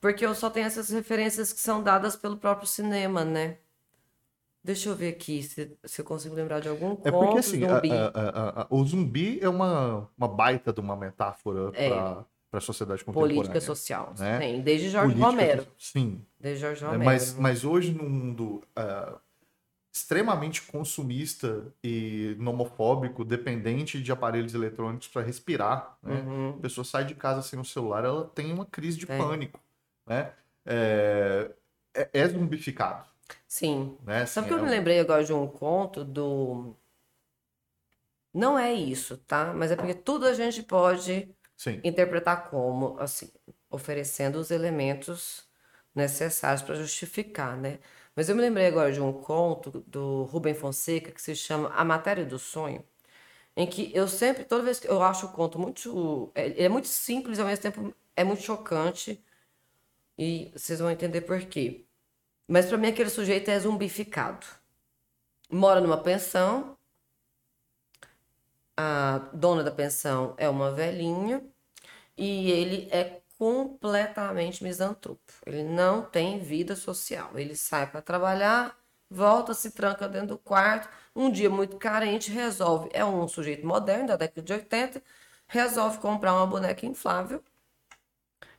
Porque 0.00 0.24
eu 0.24 0.32
só 0.32 0.48
tenho 0.48 0.66
essas 0.66 0.90
referências 0.90 1.52
que 1.52 1.58
são 1.58 1.82
dadas 1.82 2.14
pelo 2.14 2.36
próprio 2.36 2.68
cinema, 2.68 3.24
né? 3.24 3.56
Deixa 4.62 4.88
eu 4.88 4.94
ver 4.94 5.08
aqui 5.08 5.42
se, 5.42 5.76
se 5.84 6.00
eu 6.00 6.04
consigo 6.04 6.36
lembrar 6.36 6.60
de 6.60 6.68
algum 6.68 6.92
É 7.04 7.10
conto 7.10 7.18
porque 7.18 7.38
assim, 7.40 7.66
zumbi. 7.66 7.90
a- 7.90 8.12
a- 8.14 8.60
a- 8.62 8.66
o 8.70 8.84
zumbi 8.84 9.40
é 9.42 9.48
uma, 9.48 10.08
uma 10.16 10.28
baita 10.28 10.72
de 10.72 10.78
uma 10.78 10.94
metáfora 10.94 11.72
É. 11.74 11.88
para 11.88 12.24
a 12.58 12.60
sociedade 12.60 13.04
contemporânea. 13.04 13.36
Política 13.36 13.60
social. 13.60 14.14
né? 14.18 14.38
Tem, 14.38 14.60
desde 14.60 14.88
Jorge 14.90 15.14
Política- 15.14 15.26
Romero. 15.30 15.66
Sim, 15.78 16.24
Desde 16.38 16.60
Jorge 16.60 16.82
É, 16.84 16.86
Romero. 16.86 17.04
mas, 17.04 17.34
mas 17.34 17.64
hoje, 17.64 17.92
num 17.92 18.08
mundo 18.08 18.62
ah, 18.76 19.18
extremamente 19.92 20.62
consumista 20.62 21.64
e 21.84 22.34
nomofóbico, 22.38 23.24
dependente 23.24 24.02
de 24.02 24.10
aparelhos 24.12 24.54
eletrônicos 24.54 25.08
para 25.08 25.22
respirar, 25.22 25.96
né? 26.02 26.14
Uhum. 26.26 26.50
a 26.50 26.60
pessoa 26.62 26.84
sai 26.84 27.04
de 27.04 27.14
casa 27.14 27.42
sem 27.42 27.58
o 27.58 27.64
celular, 27.64 28.04
ela 28.04 28.24
tem 28.34 28.52
uma 28.52 28.66
crise 28.66 28.98
de 28.98 29.06
Tem. 29.06 29.18
pânico. 29.18 29.60
Né? 30.06 30.32
É, 30.66 31.50
é, 31.94 32.08
é 32.12 32.28
zumbificado. 32.28 33.06
Sim. 33.46 33.96
Né? 34.04 34.26
Sabe 34.26 34.46
Assim, 34.46 34.48
que 34.48 34.54
eu 34.54 34.58
é 34.58 34.62
me 34.62 34.68
um- 34.68 34.70
lembrei 34.70 34.98
agora 35.00 35.22
de 35.24 35.32
um 35.32 35.46
conto 35.46 36.04
do. 36.04 36.74
Não 38.34 38.58
é 38.58 38.72
isso, 38.72 39.18
tá? 39.26 39.52
Mas 39.54 39.70
é 39.70 39.76
porque 39.76 39.94
tudo 39.94 40.26
a 40.26 40.32
gente 40.34 40.62
pode 40.62 41.28
Sim. 41.56 41.82
interpretar 41.84 42.50
como, 42.50 42.98
assim, 43.00 43.30
oferecendo 43.70 44.36
os 44.38 44.50
elementos 44.50 45.44
necessários 45.94 46.62
para 46.62 46.74
justificar, 46.76 47.56
né? 47.56 47.78
Mas 48.14 48.28
eu 48.28 48.36
me 48.36 48.42
lembrei 48.42 48.66
agora 48.66 48.92
de 48.92 49.00
um 49.00 49.12
conto 49.12 49.70
do 49.86 50.24
Rubem 50.24 50.54
Fonseca 50.54 51.10
que 51.12 51.20
se 51.22 51.34
chama 51.36 51.70
A 51.70 51.84
Matéria 51.84 52.24
do 52.24 52.38
Sonho, 52.38 52.84
em 53.56 53.66
que 53.66 53.92
eu 53.94 54.08
sempre, 54.08 54.44
toda 54.44 54.64
vez 54.64 54.80
que 54.80 54.88
eu 54.88 55.02
acho 55.02 55.26
o 55.26 55.32
conto 55.32 55.58
muito. 55.58 56.32
é- 56.34 56.46
Ele 56.48 56.62
é 56.64 56.70
muito 56.70 56.88
simples, 56.88 57.38
ao 57.40 57.46
mesmo 57.46 57.62
tempo 57.62 57.94
é 58.16 58.24
muito 58.24 58.42
chocante, 58.42 59.24
e 60.18 60.50
vocês 60.54 60.80
vão 60.80 60.90
entender 60.90 61.22
por 61.22 61.40
quê. 61.46 61.86
Mas 62.48 62.66
para 62.66 62.78
mim 62.78 62.88
aquele 62.88 63.10
sujeito 63.10 63.50
é 63.50 63.58
zumbificado. 63.60 64.46
Mora 65.50 65.80
numa 65.80 66.02
pensão, 66.02 66.76
a 68.76 69.18
dona 69.32 69.62
da 69.62 69.70
pensão 69.70 70.34
é 70.38 70.48
uma 70.48 70.70
velhinha 70.72 71.44
e 72.16 72.50
ele 72.50 72.88
é 72.90 73.22
completamente 73.38 74.62
misantropo. 74.62 75.32
Ele 75.46 75.64
não 75.64 76.02
tem 76.02 76.38
vida 76.40 76.76
social. 76.76 77.30
Ele 77.38 77.56
sai 77.56 77.90
para 77.90 78.02
trabalhar, 78.02 78.78
volta, 79.10 79.54
se 79.54 79.70
tranca 79.72 80.08
dentro 80.08 80.28
do 80.28 80.38
quarto. 80.38 80.88
Um 81.14 81.30
dia 81.30 81.50
muito 81.50 81.76
carente, 81.76 82.30
resolve. 82.30 82.88
É 82.92 83.04
um 83.04 83.26
sujeito 83.28 83.66
moderno 83.66 84.08
da 84.08 84.16
década 84.16 84.42
de 84.42 84.52
80, 84.52 85.02
resolve 85.48 85.98
comprar 85.98 86.34
uma 86.34 86.46
boneca 86.46 86.86
inflável 86.86 87.42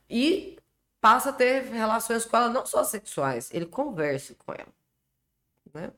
e 0.08 0.58
passa 1.00 1.30
a 1.30 1.32
ter 1.32 1.64
relações 1.64 2.24
com 2.24 2.36
ela, 2.36 2.48
não 2.48 2.64
só 2.66 2.84
sexuais, 2.84 3.52
ele 3.52 3.66
conversa 3.66 4.34
com 4.34 4.52
ela. 4.52 4.72
Né? 5.72 5.92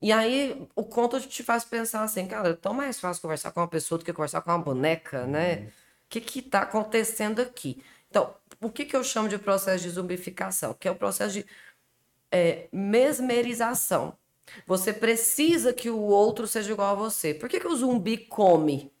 E 0.00 0.12
aí 0.12 0.68
o 0.76 0.84
conto 0.84 1.20
te 1.20 1.42
faz 1.42 1.64
pensar 1.64 2.02
assim, 2.02 2.26
cara, 2.26 2.50
é 2.50 2.54
tão 2.54 2.72
mais 2.72 3.00
fácil 3.00 3.20
conversar 3.22 3.50
com 3.50 3.60
uma 3.60 3.68
pessoa 3.68 3.98
do 3.98 4.04
que 4.04 4.12
conversar 4.12 4.40
com 4.42 4.50
uma 4.50 4.58
boneca, 4.58 5.26
né? 5.26 5.66
O 6.06 6.08
que 6.08 6.20
que 6.20 6.40
tá 6.42 6.62
acontecendo 6.62 7.40
aqui? 7.40 7.82
Então, 8.08 8.34
o 8.60 8.70
que 8.70 8.84
que 8.84 8.96
eu 8.96 9.02
chamo 9.04 9.28
de 9.28 9.38
processo 9.38 9.82
de 9.84 9.90
zumbificação? 9.90 10.72
Que 10.74 10.88
é 10.88 10.90
o 10.90 10.96
processo 10.96 11.34
de 11.34 11.46
é, 12.30 12.68
mesmerização. 12.72 14.16
Você 14.66 14.92
precisa 14.92 15.72
que 15.72 15.90
o 15.90 15.98
outro 16.00 16.46
seja 16.46 16.72
igual 16.72 16.92
a 16.92 16.94
você. 16.94 17.34
Por 17.34 17.48
que 17.48 17.60
que 17.60 17.66
o 17.66 17.76
zumbi 17.76 18.16
come? 18.18 18.92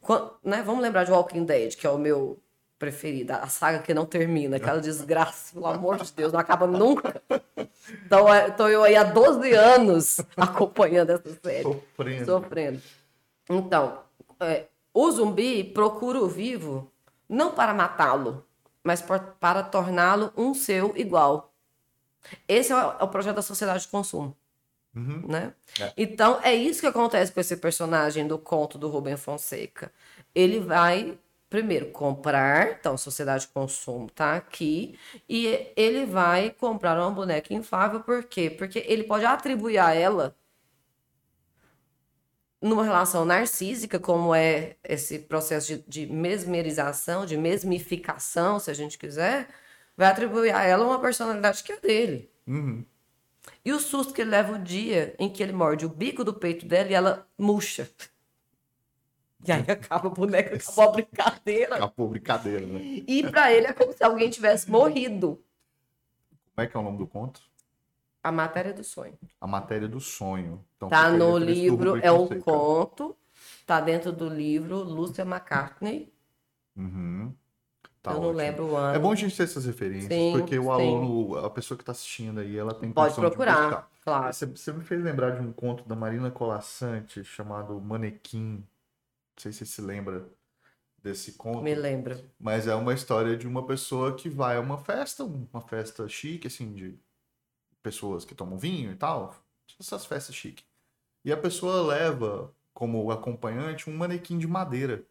Quan- 0.00 0.30
né? 0.42 0.62
Vamos 0.62 0.82
lembrar 0.82 1.04
de 1.04 1.12
Walking 1.12 1.44
Dead, 1.44 1.76
que 1.76 1.86
é 1.86 1.90
o 1.90 1.98
meu 1.98 2.42
preferido, 2.78 3.34
a 3.34 3.46
saga 3.46 3.80
que 3.80 3.92
não 3.92 4.06
termina, 4.06 4.56
aquela 4.56 4.80
desgraça, 4.80 5.52
pelo 5.52 5.66
amor 5.66 5.98
de 6.02 6.10
Deus, 6.14 6.32
não 6.32 6.40
acaba 6.40 6.66
nunca. 6.66 7.22
Então, 8.06 8.32
é- 8.32 8.48
então 8.48 8.68
eu 8.68 8.82
aí 8.84 8.96
há 8.96 9.02
12 9.04 9.52
anos 9.52 10.20
acompanhando 10.36 11.10
essa 11.10 11.38
série 11.42 11.62
Sofrendo. 11.62 12.24
sofrendo. 12.26 12.82
Então, 13.48 13.98
é, 14.40 14.66
o 14.92 15.10
zumbi 15.10 15.64
procura 15.64 16.18
o 16.20 16.28
vivo 16.28 16.90
não 17.28 17.52
para 17.52 17.72
matá-lo, 17.74 18.44
mas 18.82 19.00
por- 19.02 19.20
para 19.40 19.62
torná-lo 19.62 20.32
um 20.36 20.54
seu 20.54 20.92
igual. 20.96 21.52
Esse 22.48 22.72
é 22.72 22.76
o, 22.76 22.78
é 23.00 23.02
o 23.04 23.08
projeto 23.08 23.36
da 23.36 23.42
sociedade 23.42 23.82
de 23.82 23.88
consumo. 23.88 24.36
Uhum. 24.94 25.24
Né? 25.28 25.52
É. 25.80 25.92
Então, 25.96 26.40
é 26.42 26.52
isso 26.54 26.80
que 26.80 26.86
acontece 26.86 27.30
com 27.32 27.38
esse 27.40 27.56
personagem 27.56 28.26
do 28.26 28.36
conto 28.38 28.76
do 28.76 28.88
Rubem 28.88 29.16
Fonseca. 29.16 29.92
Ele 30.34 30.58
vai, 30.58 31.16
primeiro, 31.50 31.90
comprar, 31.90 32.78
então, 32.78 32.96
sociedade 32.96 33.46
de 33.46 33.52
consumo 33.52 34.08
tá 34.08 34.36
aqui, 34.36 34.96
e 35.28 35.66
ele 35.76 36.06
vai 36.06 36.50
comprar 36.50 36.96
uma 36.98 37.10
boneca 37.10 37.52
inflável, 37.52 38.00
por 38.00 38.22
quê? 38.24 38.48
Porque 38.48 38.84
ele 38.86 39.04
pode 39.04 39.24
atribuir 39.26 39.78
a 39.78 39.92
ela 39.92 40.36
numa 42.62 42.84
relação 42.84 43.24
narcísica, 43.24 43.98
como 43.98 44.34
é 44.34 44.76
esse 44.84 45.18
processo 45.18 45.76
de, 45.76 45.84
de 45.88 46.06
mesmerização, 46.06 47.26
de 47.26 47.36
mesmificação, 47.36 48.60
se 48.60 48.70
a 48.70 48.74
gente 48.74 48.98
quiser, 48.98 49.48
vai 49.96 50.08
atribuir 50.08 50.54
a 50.54 50.62
ela 50.64 50.84
uma 50.84 51.00
personalidade 51.00 51.64
que 51.64 51.72
é 51.72 51.80
dele. 51.80 52.30
Uhum. 52.46 52.84
E 53.64 53.72
o 53.72 53.80
susto 53.80 54.12
que 54.12 54.20
ele 54.20 54.30
leva 54.30 54.54
o 54.54 54.58
dia 54.58 55.14
em 55.18 55.28
que 55.28 55.42
ele 55.42 55.52
morde 55.52 55.84
o 55.84 55.88
bico 55.88 56.22
do 56.22 56.34
peito 56.34 56.66
dela 56.66 56.90
e 56.90 56.94
ela 56.94 57.26
murcha. 57.38 57.88
E 59.46 59.52
aí 59.52 59.64
acaba 59.70 60.08
a 60.08 60.10
boneca, 60.10 60.56
acabou 60.56 60.84
a 60.84 60.92
brincadeira. 60.92 61.76
Acabou 61.76 62.06
a 62.06 62.10
brincadeira, 62.10 62.66
né? 62.66 62.80
E 63.06 63.22
pra 63.22 63.52
ele 63.52 63.66
é 63.66 63.72
como 63.72 63.92
se 63.92 64.04
alguém 64.04 64.28
tivesse 64.30 64.70
morrido. 64.70 65.42
Como 66.54 66.64
é 66.64 66.66
que 66.66 66.76
é 66.76 66.80
o 66.80 66.82
nome 66.82 66.98
do 66.98 67.06
conto? 67.06 67.40
A 68.22 68.30
matéria 68.30 68.72
do 68.72 68.84
sonho. 68.84 69.18
A 69.40 69.46
Matéria 69.46 69.88
do 69.88 69.98
Sonho. 69.98 70.62
Então, 70.76 70.90
Tá 70.90 71.10
no 71.10 71.38
livro, 71.38 71.96
é 71.96 72.12
um 72.12 72.28
conto. 72.40 73.16
Tá 73.66 73.80
dentro 73.80 74.12
do 74.12 74.28
livro 74.28 74.76
Lúcia 74.76 75.22
McCartney. 75.22 76.12
Uhum. 76.76 77.34
Tá 78.02 78.12
eu 78.12 78.14
não 78.14 78.22
ótimo. 78.24 78.36
lembro 78.36 78.66
o 78.66 78.76
ano. 78.76 78.96
É 78.96 78.98
bom 78.98 79.12
a 79.12 79.14
gente 79.14 79.36
ter 79.36 79.44
essas 79.44 79.64
referências, 79.64 80.12
Sim, 80.12 80.32
porque 80.32 80.58
o 80.58 80.64
sim. 80.64 80.70
aluno, 80.70 81.38
a 81.38 81.50
pessoa 81.50 81.76
que 81.76 81.82
está 81.82 81.92
assistindo 81.92 82.40
aí, 82.40 82.56
ela 82.56 82.74
tem 82.74 82.92
Pode 82.92 83.14
procurar, 83.14 83.90
claro. 84.02 84.32
Você, 84.32 84.46
você 84.46 84.72
me 84.72 84.82
fez 84.82 85.02
lembrar 85.02 85.30
de 85.30 85.40
um 85.42 85.52
conto 85.52 85.84
da 85.86 85.94
Marina 85.94 86.30
Colassante 86.30 87.22
chamado 87.24 87.80
Manequim. 87.80 88.64
Não 89.36 89.42
sei 89.42 89.52
se 89.52 89.58
você 89.58 89.66
se 89.66 89.80
lembra 89.80 90.28
desse 91.02 91.32
conto. 91.32 91.62
Me 91.62 91.74
lembro. 91.74 92.18
Mas 92.38 92.66
é 92.66 92.74
uma 92.74 92.92
história 92.92 93.36
de 93.36 93.46
uma 93.46 93.66
pessoa 93.66 94.14
que 94.14 94.28
vai 94.28 94.56
a 94.56 94.60
uma 94.60 94.78
festa, 94.78 95.24
uma 95.24 95.60
festa 95.62 96.08
chique, 96.08 96.46
assim, 96.46 96.74
de 96.74 96.98
pessoas 97.82 98.24
que 98.24 98.34
tomam 98.34 98.58
vinho 98.58 98.92
e 98.92 98.96
tal. 98.96 99.34
Essas 99.78 100.04
festas 100.04 100.34
chique. 100.34 100.64
E 101.24 101.32
a 101.32 101.36
pessoa 101.36 101.82
leva 101.82 102.54
como 102.72 103.10
acompanhante 103.10 103.88
um 103.88 103.96
manequim 103.96 104.38
de 104.38 104.46
madeira. 104.46 105.06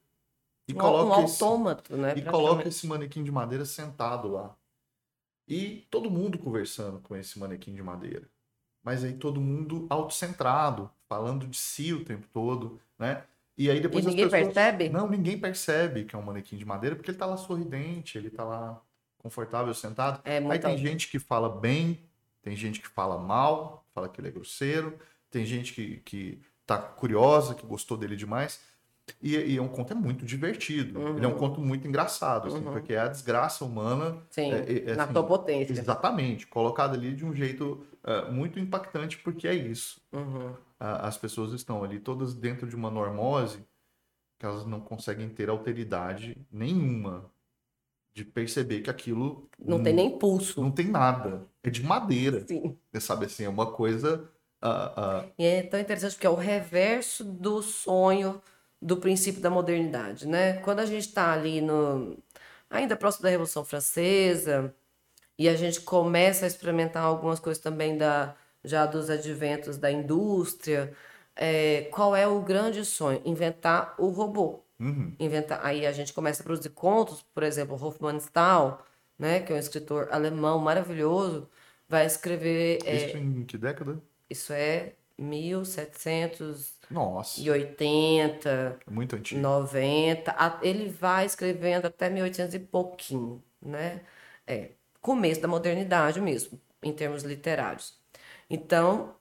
E 0.68 0.74
Um, 0.74 0.78
coloca 0.78 1.20
um 1.20 1.24
esse, 1.24 1.44
autômato, 1.44 1.98
né? 1.98 2.14
e 2.16 2.22
coloca 2.24 2.68
esse 2.68 2.86
manequim 2.86 3.24
de 3.24 3.32
madeira 3.32 3.66
sentado 3.66 4.28
lá. 4.28 4.56
E 5.48 5.88
todo 5.90 6.12
mundo 6.12 6.38
conversando 6.38 7.00
com 7.00 7.16
esse 7.16 7.40
manequim 7.40 7.74
de 7.74 7.82
madeira. 7.82 8.30
Mas 8.84 9.04
aí 9.04 9.14
todo 9.18 9.42
mundo 9.42 9.88
autocentrado, 9.90 10.92
falando 11.08 11.48
de 11.48 11.58
si 11.58 11.92
o 11.94 12.06
tempo 12.06 12.28
todo, 12.32 12.80
né? 12.98 13.26
E 13.60 13.70
aí 13.70 13.82
depois 13.82 14.05
E 14.05 14.07
ninguém 14.07 14.30
pessoas... 14.30 14.53
percebe? 14.53 14.88
Não, 14.88 15.05
ninguém 15.10 15.38
percebe 15.38 16.05
que 16.05 16.16
é 16.16 16.18
um 16.18 16.22
manequim 16.22 16.55
de 16.55 16.64
madeira, 16.66 16.95
porque 16.95 17.12
ele 17.12 17.18
tá 17.18 17.26
lá 17.26 17.36
sorridente, 17.36 18.18
ele 18.18 18.30
tá 18.30 18.45
lá 18.45 18.82
confortável, 19.18 19.74
sentado. 19.74 20.22
É 20.24 20.38
Aí 20.38 20.60
tem 20.60 20.78
gente 20.78 21.10
que 21.10 21.20
fala 21.20 21.49
bem, 21.49 21.99
tem 22.41 22.55
gente 22.55 22.80
que 22.80 22.88
fala 22.88 23.18
mal, 23.18 23.86
fala 23.93 24.07
que 24.07 24.22
ele 24.22 24.30
é 24.30 24.32
grosseiro, 24.32 24.97
tem 25.30 25.45
gente 25.45 25.74
que, 25.74 25.97
que 26.05 26.41
tá 26.66 26.78
curiosa, 26.78 27.53
que 27.53 27.66
gostou 27.66 27.97
dele 27.97 28.16
demais. 28.16 28.62
E, 29.22 29.36
e 29.36 29.57
é 29.57 29.62
um 29.62 29.68
conto 29.68 29.91
é 29.91 29.95
muito 29.95 30.26
divertido. 30.26 30.99
Uhum. 30.99 31.18
Ele 31.18 31.26
é 31.26 31.28
um 31.28 31.36
conto 31.36 31.60
muito 31.60 31.86
engraçado, 31.86 32.47
assim, 32.47 32.64
Uhum. 32.64 32.72
porque 32.72 32.93
é 32.93 32.99
a 32.99 33.07
desgraça 33.10 33.66
humana. 33.66 34.18
Sim, 34.30 34.53
é- 34.53 34.91
é 34.91 34.95
na 34.95 35.03
assim, 35.03 35.14
sua 35.14 35.24
potência. 35.24 35.74
Exatamente, 35.74 36.47
colocado 36.47 36.93
ali 36.93 37.14
de 37.14 37.26
um 37.26 37.34
jeito 37.36 37.86
é, 38.04 38.30
muito 38.32 38.60
impactante, 38.60 39.18
porque 39.18 39.47
é 39.47 39.54
isso. 39.54 40.02
Uhum. 40.12 40.56
As 40.80 41.18
pessoas 41.18 41.52
estão 41.54 41.84
ali 41.84 42.00
todas 42.00 42.34
dentro 42.34 42.68
de 42.68 42.76
uma 42.76 42.89
normose 42.89 43.66
que 44.39 44.45
elas 44.45 44.66
não 44.66 44.80
conseguem 44.80 45.28
ter 45.30 45.50
alteridade 45.50 46.38
nenhuma 46.52 47.30
de 48.14 48.24
perceber 48.26 48.82
que 48.82 48.89
aquilo 48.89 49.50
Não 49.60 49.82
tem 49.84 49.93
nem 49.93 50.18
pulso. 50.18 50.62
não 50.62 50.72
tem 50.72 50.88
nada. 50.88 51.45
É 51.64 51.70
de 51.70 51.84
madeira. 51.84 52.45
Sim. 52.47 52.78
Você 52.91 53.02
sabe 53.02 53.26
assim, 53.26 53.43
é 53.43 53.50
uma 53.50 53.72
coisa. 53.72 54.30
ah, 54.62 54.93
ah, 55.22 55.26
E 55.38 55.45
é 55.45 55.64
tão 55.64 55.80
interessante 55.80 56.14
porque 56.16 56.28
é 56.28 56.30
o 56.30 56.36
reverso 56.36 57.24
do 57.24 57.62
sonho 57.62 58.41
do 58.82 58.97
princípio 58.97 59.41
da 59.41 59.50
modernidade, 59.50 60.26
né? 60.28 60.54
Quando 60.62 60.80
a 60.80 60.86
gente 60.86 61.08
está 61.08 61.34
ali 61.34 61.60
no 61.62 62.18
ainda 62.70 62.95
próximo 62.95 63.24
da 63.24 63.30
Revolução 63.30 63.66
Francesa 63.66 64.74
e 65.40 65.50
a 65.50 65.56
gente 65.58 65.82
começa 65.82 66.46
a 66.46 66.50
experimentar 66.50 67.04
algumas 67.06 67.40
coisas 67.42 67.64
também 67.64 67.98
da 67.98 68.36
já 68.66 68.86
dos 68.86 69.10
adventos 69.10 69.78
da 69.80 69.92
indústria, 69.92 70.94
é, 71.36 71.84
qual 71.94 72.16
é 72.16 72.28
o 72.28 72.42
grande 72.44 72.86
sonho? 72.86 73.22
Inventar 73.26 73.96
o 74.00 74.10
robô. 74.10 74.62
uhum. 74.80 75.16
Inventar, 75.20 75.66
aí 75.66 75.86
a 75.86 75.92
gente 75.94 76.14
começa 76.14 76.42
a 76.44 76.46
produzir 76.46 76.70
contos, 76.72 77.22
por 77.34 77.44
exemplo, 77.44 77.76
Hofmannsthal, 77.76 78.86
né, 79.18 79.42
que 79.42 79.52
é 79.54 79.56
um 79.56 79.60
escritor 79.60 80.10
alemão 80.12 80.60
maravilhoso, 80.60 81.50
vai 81.90 82.06
escrever 82.06 82.80
é, 82.86 82.96
Isso 83.08 83.18
em 83.18 83.46
que 83.46 83.58
década? 83.58 84.02
isso 84.30 84.54
é 84.54 84.96
1780, 85.18 86.80
Nossa, 86.90 87.42
é 88.88 88.92
muito 88.92 89.16
antigo. 89.16 89.42
90. 89.42 90.32
a- 90.38 90.60
Ele 90.64 90.90
vai 90.90 91.26
escrevendo 91.26 91.86
até 91.88 92.10
1800 92.10 92.54
e 92.56 92.60
pouquinho, 92.60 93.44
né? 93.62 94.06
É, 94.48 94.72
começo 95.02 95.41
da 95.41 95.47
modernidade 95.47 96.22
mesmo, 96.22 96.62
em 96.84 96.93
termos 96.93 97.24
literários. 97.24 98.00
Então, 98.50 99.16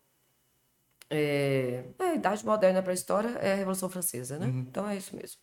é, 1.10 1.84
é, 1.98 2.04
a 2.04 2.14
Idade 2.14 2.44
Moderna 2.44 2.82
para 2.82 2.92
a 2.92 2.94
história 2.94 3.30
é 3.40 3.52
a 3.52 3.56
Revolução 3.56 3.88
Francesa, 3.88 4.38
né? 4.38 4.54
Então 4.66 4.88
é 4.88 4.96
isso 4.96 5.16
mesmo. 5.16 5.40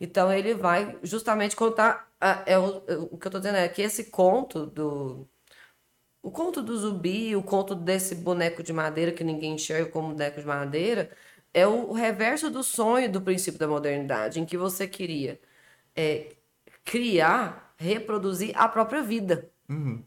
Então 0.00 0.32
ele 0.32 0.54
vai 0.54 0.98
justamente 1.02 1.56
contar. 1.56 2.10
a- 2.20 2.44
é 2.46 2.58
o, 2.58 2.78
o 3.12 3.18
que 3.18 3.26
eu 3.28 3.30
tô 3.32 3.38
dizendo 3.38 3.56
é 3.58 3.68
que 3.68 3.82
esse 3.82 4.06
conto 4.10 4.66
do. 4.66 5.28
O 6.22 6.30
conto 6.30 6.62
do 6.62 6.76
zumbi, 6.78 7.34
o 7.36 7.42
conto 7.42 7.74
desse 7.74 8.14
boneco 8.16 8.62
de 8.62 8.72
madeira 8.72 9.12
que 9.12 9.24
ninguém 9.24 9.54
enxerga 9.54 9.90
como 9.90 10.10
boneco 10.10 10.40
de 10.40 10.46
madeira, 10.46 11.10
é 11.54 11.66
o, 11.66 11.90
o 11.90 11.92
reverso 11.92 12.50
do 12.50 12.62
sonho 12.62 13.10
do 13.10 13.20
princípio 13.22 13.58
da 13.58 13.68
modernidade, 13.68 14.40
em 14.40 14.46
que 14.46 14.56
você 14.56 14.86
queria 14.88 15.40
é, 15.96 16.36
criar, 16.84 17.74
reproduzir 17.78 18.52
a 18.58 18.68
própria 18.68 19.02
vida. 19.02 19.50
Uhum. 19.72 20.04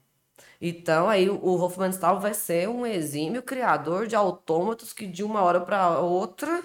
Então, 0.62 1.10
aí 1.10 1.30
o 1.30 1.62
Hofmannsthal 1.62 2.20
vai 2.20 2.34
ser 2.34 2.70
um 2.70 2.86
exímio 2.86 3.44
criador 3.44 4.08
de 4.08 4.16
autômatos 4.16 4.94
que 4.94 5.08
de 5.08 5.24
uma 5.24 5.42
hora 5.44 5.62
para 5.62 6.00
outra, 6.00 6.64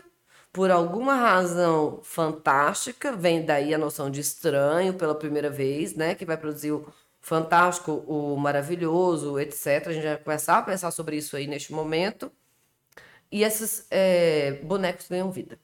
por 0.53 0.71
alguma 0.71 1.15
razão 1.15 2.01
fantástica, 2.03 3.13
vem 3.17 3.45
daí 3.45 3.75
a 3.75 3.79
noção 3.79 4.11
de 4.11 4.21
estranho 4.21 4.95
pela 4.95 5.15
primeira 5.15 5.51
vez, 5.51 5.95
né? 5.95 6.15
Que 6.15 6.25
vai 6.27 6.37
produzir 6.37 6.73
o 6.73 6.87
fantástico, 7.21 7.93
o 8.09 8.37
maravilhoso, 8.37 9.39
etc. 9.39 9.89
A 9.89 9.93
gente 9.93 10.05
vai 10.05 10.19
começar 10.19 10.59
a 10.59 10.63
pensar 10.63 10.91
sobre 10.91 11.17
isso 11.17 11.37
aí 11.37 11.47
neste 11.47 11.73
momento. 11.73 12.33
E 13.31 13.43
esses 13.45 13.87
é, 13.91 14.53
bonecos 14.65 15.09
ganham 15.09 15.31
vida. 15.31 15.59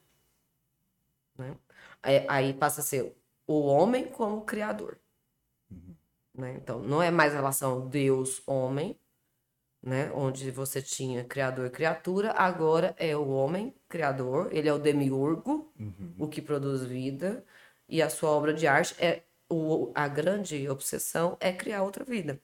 né? 1.39 1.57
Aí, 2.03 2.27
aí 2.29 2.55
passa 2.55 2.81
a 2.81 2.85
ser 2.85 3.17
o 3.47 3.61
homem 3.67 4.07
como 4.07 4.45
criador 4.45 4.99
né? 6.37 6.55
Então, 6.63 6.81
não 6.81 7.03
é 7.03 7.11
mais 7.11 7.33
a 7.33 7.37
relação 7.37 7.89
Deus-homem, 7.89 8.99
né? 9.83 10.11
Onde 10.15 10.51
você 10.51 10.83
tinha 10.83 11.25
criador 11.25 11.67
e 11.67 11.71
criatura, 11.71 12.33
agora 12.33 12.95
é 12.99 13.17
o 13.17 13.29
homem 13.29 13.75
criador, 13.89 14.49
ele 14.53 14.69
é 14.69 14.73
o 14.73 14.79
demiurgo, 14.79 15.73
o 16.19 16.29
que 16.29 16.43
produz 16.43 16.83
vida, 16.85 17.45
e 17.89 18.03
a 18.03 18.09
sua 18.11 18.31
obra 18.31 18.53
de 18.53 18.67
arte 18.67 18.95
é 18.99 19.23
o, 19.49 19.93
a 19.95 20.09
grande 20.09 20.69
obsessão 20.69 21.37
é 21.41 21.53
criar 21.53 21.83
outra 21.83 22.05
vida. 22.05 22.41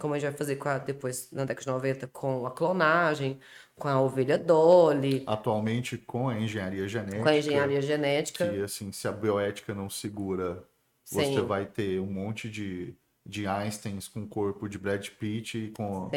Como 0.00 0.14
a 0.14 0.18
gente 0.18 0.30
vai 0.30 0.36
fazer 0.36 0.56
com 0.56 0.68
a- 0.68 0.78
depois, 0.78 1.30
na 1.30 1.44
década 1.44 1.60
de 1.60 1.66
90, 1.68 2.06
com 2.08 2.44
a 2.46 2.50
clonagem, 2.50 3.38
com 3.76 3.86
a 3.86 4.00
ovelha 4.00 4.36
Dolly, 4.36 5.24
Atualmente, 5.26 5.96
com 5.96 6.28
a 6.28 6.38
engenharia 6.38 6.88
genética, 6.88 7.22
com 7.22 7.28
a 7.28 7.36
engenharia 7.36 7.80
genética. 7.80 8.48
que 8.48 8.62
assim, 8.62 8.90
se 8.92 9.06
a 9.06 9.12
bioética 9.12 9.72
não 9.72 9.88
segura, 9.88 10.64
você 11.04 11.24
Sim. 11.24 11.46
vai 11.46 11.66
ter 11.66 12.00
um 12.00 12.06
monte 12.06 12.48
de, 12.50 12.94
de 13.30 13.46
Einsteins 13.46 14.08
com 14.08 14.22
o 14.22 14.26
corpo 14.26 14.68
de 14.68 14.78
Brad 14.78 15.08
Pitt 15.08 15.56
e 15.56 15.70
com, 15.70 16.10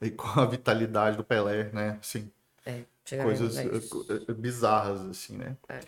e 0.00 0.10
com 0.10 0.40
a 0.40 0.46
vitalidade 0.46 1.16
do 1.16 1.22
Pelé, 1.22 1.70
né? 1.72 1.98
Assim, 2.00 2.30
É, 2.64 2.82
coisas 3.22 3.56
isso. 3.56 4.06
eh, 4.10 4.24
eh, 4.28 4.34
bizarras, 4.34 5.02
assim, 5.02 5.36
né? 5.36 5.56
É. 5.68 5.80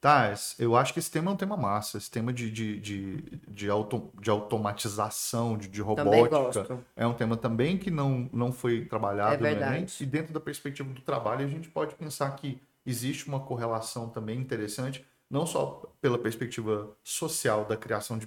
Tá, 0.00 0.32
eu 0.58 0.76
acho 0.76 0.94
que 0.94 0.98
esse 0.98 1.10
tema 1.10 1.30
é 1.30 1.34
um 1.34 1.36
tema 1.36 1.58
massa. 1.58 1.98
Esse 1.98 2.10
tema 2.10 2.32
de, 2.32 2.50
de, 2.50 2.80
de, 2.80 3.16
de, 3.46 3.68
auto, 3.68 4.10
de 4.18 4.30
automatização, 4.30 5.58
de, 5.58 5.68
de 5.68 5.82
robótica, 5.82 6.78
é 6.96 7.06
um 7.06 7.12
tema 7.12 7.36
também 7.36 7.76
que 7.76 7.90
não, 7.90 8.30
não 8.32 8.50
foi 8.50 8.86
trabalhado 8.86 9.34
É 9.34 9.36
verdade. 9.36 9.94
E 10.00 10.06
dentro 10.06 10.32
da 10.32 10.40
perspectiva 10.40 10.90
do 10.90 11.02
trabalho, 11.02 11.44
a 11.44 11.48
gente 11.48 11.68
pode 11.68 11.94
pensar 11.96 12.30
que 12.36 12.58
existe 12.86 13.28
uma 13.28 13.40
correlação 13.40 14.08
também 14.08 14.40
interessante, 14.40 15.04
não 15.28 15.44
só 15.44 15.82
pela 16.00 16.18
perspectiva 16.18 16.96
social 17.04 17.66
da 17.66 17.76
criação 17.76 18.16
de 18.16 18.26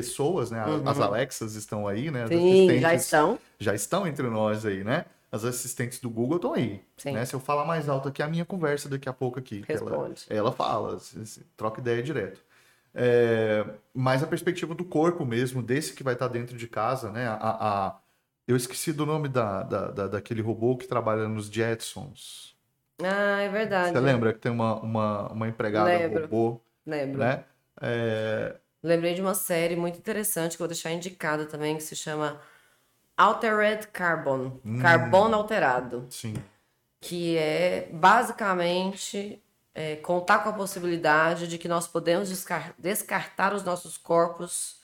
pessoas, 0.00 0.50
né? 0.50 0.62
As 0.84 1.00
Alexas 1.00 1.54
estão 1.54 1.88
aí, 1.88 2.10
né? 2.10 2.24
As 2.24 2.30
Uhum. 2.30 2.66
Sim, 2.68 2.80
já 2.80 2.94
estão. 2.94 3.38
já 3.58 3.74
estão 3.74 4.06
entre 4.06 4.28
nós 4.28 4.66
aí, 4.66 4.84
né? 4.84 5.06
As 5.32 5.44
assistentes 5.44 5.98
do 6.00 6.10
Google 6.10 6.36
estão 6.36 6.52
aí. 6.52 6.82
Sim. 6.98 7.12
Né? 7.12 7.24
Se 7.24 7.34
eu 7.34 7.40
falar 7.40 7.64
mais 7.64 7.88
alto 7.88 8.08
aqui, 8.08 8.22
a 8.22 8.28
minha 8.28 8.44
conversa 8.44 8.88
daqui 8.88 9.08
a 9.08 9.12
pouco 9.12 9.38
aqui. 9.38 9.62
que 9.62 9.72
Ela, 9.72 9.90
Responde. 9.90 10.26
ela 10.28 10.52
fala, 10.52 10.98
troca 11.56 11.80
ideia 11.80 12.02
direto. 12.02 12.40
É, 12.94 13.64
mas 13.94 14.22
a 14.22 14.26
perspectiva 14.26 14.74
do 14.74 14.84
corpo 14.84 15.24
mesmo, 15.24 15.62
desse 15.62 15.94
que 15.94 16.02
vai 16.02 16.14
estar 16.14 16.28
dentro 16.28 16.56
de 16.56 16.66
casa, 16.68 17.10
né? 17.10 17.26
A, 17.28 17.34
a- 17.88 17.98
eu 18.46 18.56
esqueci 18.56 18.92
do 18.92 19.04
nome 19.06 19.28
da, 19.28 19.62
da, 19.62 19.90
da- 19.90 20.08
daquele 20.08 20.40
robô 20.42 20.76
que 20.76 20.86
trabalha 20.86 21.26
nos 21.28 21.46
Jetsons. 21.46 22.54
Ah, 23.02 23.40
é 23.42 23.48
verdade. 23.48 23.92
Você 23.92 24.00
lembra 24.00 24.32
que 24.32 24.38
tem 24.38 24.52
uma, 24.52 24.80
uma, 24.80 25.28
uma 25.32 25.48
empregada 25.48 25.90
Lembro. 25.90 26.22
robô, 26.22 26.60
Lembro. 26.86 27.18
né? 27.20 27.44
É, 27.80 28.56
Lembrei 28.86 29.14
de 29.14 29.20
uma 29.20 29.34
série 29.34 29.74
muito 29.74 29.98
interessante 29.98 30.56
que 30.56 30.62
eu 30.62 30.66
vou 30.66 30.68
deixar 30.68 30.92
indicada 30.92 31.44
também, 31.44 31.76
que 31.76 31.82
se 31.82 31.96
chama 31.96 32.40
Altered 33.16 33.88
Carbon. 33.88 34.60
Hum. 34.64 34.78
Carbono 34.80 35.34
alterado. 35.34 36.06
sim. 36.08 36.34
Que 37.00 37.36
é 37.36 37.88
basicamente 37.92 39.42
é, 39.74 39.96
contar 39.96 40.38
com 40.38 40.48
a 40.48 40.52
possibilidade 40.52 41.46
de 41.46 41.58
que 41.58 41.68
nós 41.68 41.86
podemos 41.86 42.28
descar- 42.28 42.74
descartar 42.78 43.52
os 43.52 43.62
nossos 43.62 43.98
corpos 43.98 44.80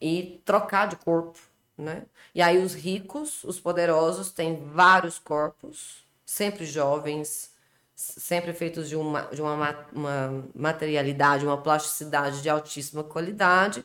e 0.00 0.42
trocar 0.44 0.88
de 0.88 0.96
corpo, 0.96 1.38
né? 1.78 2.04
E 2.34 2.42
aí 2.42 2.58
os 2.58 2.74
ricos, 2.74 3.44
os 3.44 3.60
poderosos, 3.60 4.32
têm 4.32 4.68
vários 4.72 5.18
corpos, 5.18 6.04
sempre 6.26 6.66
jovens, 6.66 7.53
sempre 7.94 8.52
feitos 8.52 8.88
de 8.88 8.96
uma, 8.96 9.22
de 9.22 9.40
uma, 9.40 9.86
uma 9.92 10.44
materialidade, 10.54 11.46
uma 11.46 11.60
plasticidade 11.60 12.42
de 12.42 12.48
altíssima 12.48 13.04
qualidade. 13.04 13.84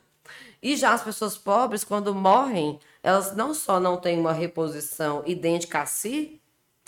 E 0.61 0.75
já 0.75 0.93
as 0.93 1.03
pessoas 1.03 1.37
pobres, 1.37 1.83
quando 1.83 2.13
morrem, 2.13 2.79
elas 3.01 3.35
não 3.35 3.53
só 3.53 3.79
não 3.79 3.97
têm 3.97 4.19
uma 4.19 4.33
reposição 4.33 5.23
idêntica 5.25 5.81
a 5.81 5.85
si, 5.85 6.41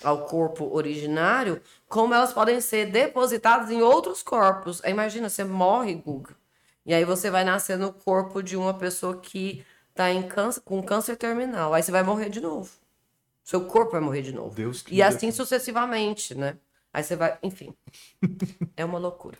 ao 0.03 0.25
corpo 0.25 0.67
originário, 0.73 1.61
como 1.87 2.13
elas 2.13 2.33
podem 2.33 2.59
ser 2.59 2.87
depositadas 2.87 3.69
em 3.69 3.81
outros 3.81 4.23
corpos. 4.23 4.81
Imagina, 4.83 5.29
você 5.29 5.43
morre, 5.43 5.93
Guga, 5.93 6.35
e 6.85 6.93
aí 6.93 7.05
você 7.05 7.29
vai 7.29 7.43
nascer 7.43 7.77
no 7.77 7.93
corpo 7.93 8.41
de 8.41 8.57
uma 8.57 8.73
pessoa 8.73 9.17
que 9.17 9.63
está 9.89 10.05
câncer, 10.27 10.61
com 10.61 10.81
câncer 10.81 11.15
terminal. 11.15 11.73
Aí 11.73 11.83
você 11.83 11.91
vai 11.91 12.03
morrer 12.03 12.29
de 12.29 12.41
novo. 12.41 12.71
Seu 13.43 13.65
corpo 13.65 13.91
vai 13.91 14.01
morrer 14.01 14.21
de 14.21 14.31
novo. 14.31 14.55
Deus 14.55 14.81
que 14.81 14.95
e 14.95 15.01
assim 15.01 15.31
sucessivamente, 15.31 16.35
né? 16.35 16.57
Aí 16.93 17.03
você 17.03 17.15
vai, 17.15 17.37
enfim. 17.41 17.73
é 18.75 18.83
uma 18.83 18.99
loucura. 18.99 19.37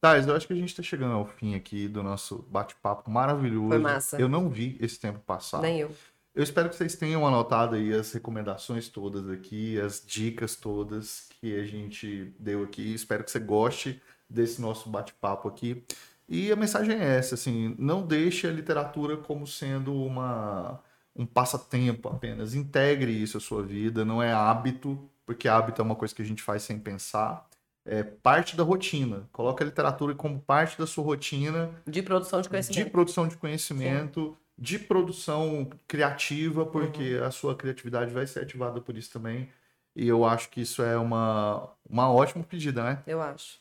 Thais, 0.00 0.26
eu 0.26 0.34
acho 0.34 0.46
que 0.46 0.52
a 0.52 0.56
gente 0.56 0.70
está 0.70 0.82
chegando 0.82 1.14
ao 1.14 1.26
fim 1.26 1.54
aqui 1.54 1.86
do 1.86 2.02
nosso 2.02 2.44
bate-papo 2.50 3.10
maravilhoso. 3.10 3.68
Foi 3.68 3.78
massa. 3.78 4.18
Eu 4.18 4.28
não 4.28 4.48
vi 4.48 4.78
esse 4.80 4.98
tempo 4.98 5.18
passar. 5.20 5.60
Nem 5.60 5.80
eu. 5.80 5.94
Eu 6.34 6.42
espero 6.42 6.68
que 6.68 6.76
vocês 6.76 6.94
tenham 6.94 7.26
anotado 7.26 7.74
aí 7.74 7.92
as 7.92 8.12
recomendações 8.12 8.88
todas 8.88 9.28
aqui, 9.28 9.78
as 9.80 10.02
dicas 10.04 10.56
todas 10.56 11.28
que 11.40 11.58
a 11.58 11.64
gente 11.64 12.32
deu 12.38 12.62
aqui. 12.62 12.94
Espero 12.94 13.24
que 13.24 13.30
você 13.30 13.40
goste 13.40 14.00
desse 14.28 14.60
nosso 14.60 14.88
bate-papo 14.88 15.48
aqui. 15.48 15.84
E 16.28 16.52
a 16.52 16.56
mensagem 16.56 16.94
é 16.94 17.16
essa, 17.16 17.34
assim, 17.34 17.74
não 17.76 18.06
deixe 18.06 18.46
a 18.46 18.52
literatura 18.52 19.16
como 19.16 19.46
sendo 19.46 19.92
uma, 19.92 20.80
um 21.14 21.26
passatempo 21.26 22.08
apenas. 22.08 22.54
Integre 22.54 23.10
isso 23.10 23.36
à 23.36 23.40
sua 23.40 23.64
vida, 23.64 24.04
não 24.04 24.22
é 24.22 24.32
hábito, 24.32 25.10
porque 25.30 25.46
hábito 25.46 25.80
é 25.80 25.84
uma 25.84 25.94
coisa 25.94 26.12
que 26.12 26.22
a 26.22 26.24
gente 26.24 26.42
faz 26.42 26.64
sem 26.64 26.76
pensar. 26.76 27.46
É 27.86 28.02
parte 28.02 28.56
da 28.56 28.64
rotina. 28.64 29.28
Coloque 29.30 29.62
a 29.62 29.66
literatura 29.66 30.12
como 30.12 30.40
parte 30.40 30.76
da 30.76 30.88
sua 30.88 31.04
rotina. 31.04 31.70
De 31.86 32.02
produção 32.02 32.40
de 32.40 32.48
conhecimento. 32.48 32.84
De 32.84 32.90
produção 32.90 33.28
de 33.28 33.36
conhecimento, 33.36 34.30
Sim. 34.30 34.36
de 34.58 34.78
produção 34.80 35.70
criativa, 35.86 36.66
porque 36.66 37.16
uhum. 37.16 37.24
a 37.24 37.30
sua 37.30 37.54
criatividade 37.54 38.12
vai 38.12 38.26
ser 38.26 38.40
ativada 38.40 38.80
por 38.80 38.96
isso 38.96 39.12
também. 39.12 39.48
E 39.94 40.08
eu 40.08 40.24
acho 40.24 40.50
que 40.50 40.62
isso 40.62 40.82
é 40.82 40.98
uma, 40.98 41.68
uma 41.88 42.12
ótima 42.12 42.42
pedida, 42.42 42.82
né? 42.82 42.98
Eu 43.06 43.22
acho. 43.22 43.60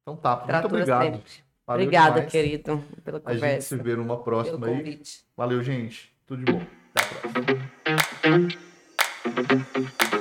Então 0.00 0.16
tá, 0.16 0.42
muito 0.50 0.66
obrigado. 0.66 1.02
Sempre. 1.02 1.32
Valeu 1.66 1.82
Obrigada, 1.82 2.14
demais. 2.14 2.32
querido, 2.32 2.82
pela 3.04 3.20
conversa. 3.20 3.46
A 3.46 3.50
gente 3.50 3.64
se 3.64 3.76
vê 3.76 3.94
numa 3.94 4.16
próxima 4.22 4.68
aí. 4.68 5.02
Valeu, 5.36 5.62
gente. 5.62 6.10
Tudo 6.26 6.42
de 6.46 6.50
bom. 6.50 6.62
Até 6.94 7.04
a 7.04 7.20
próxima. 9.84 10.13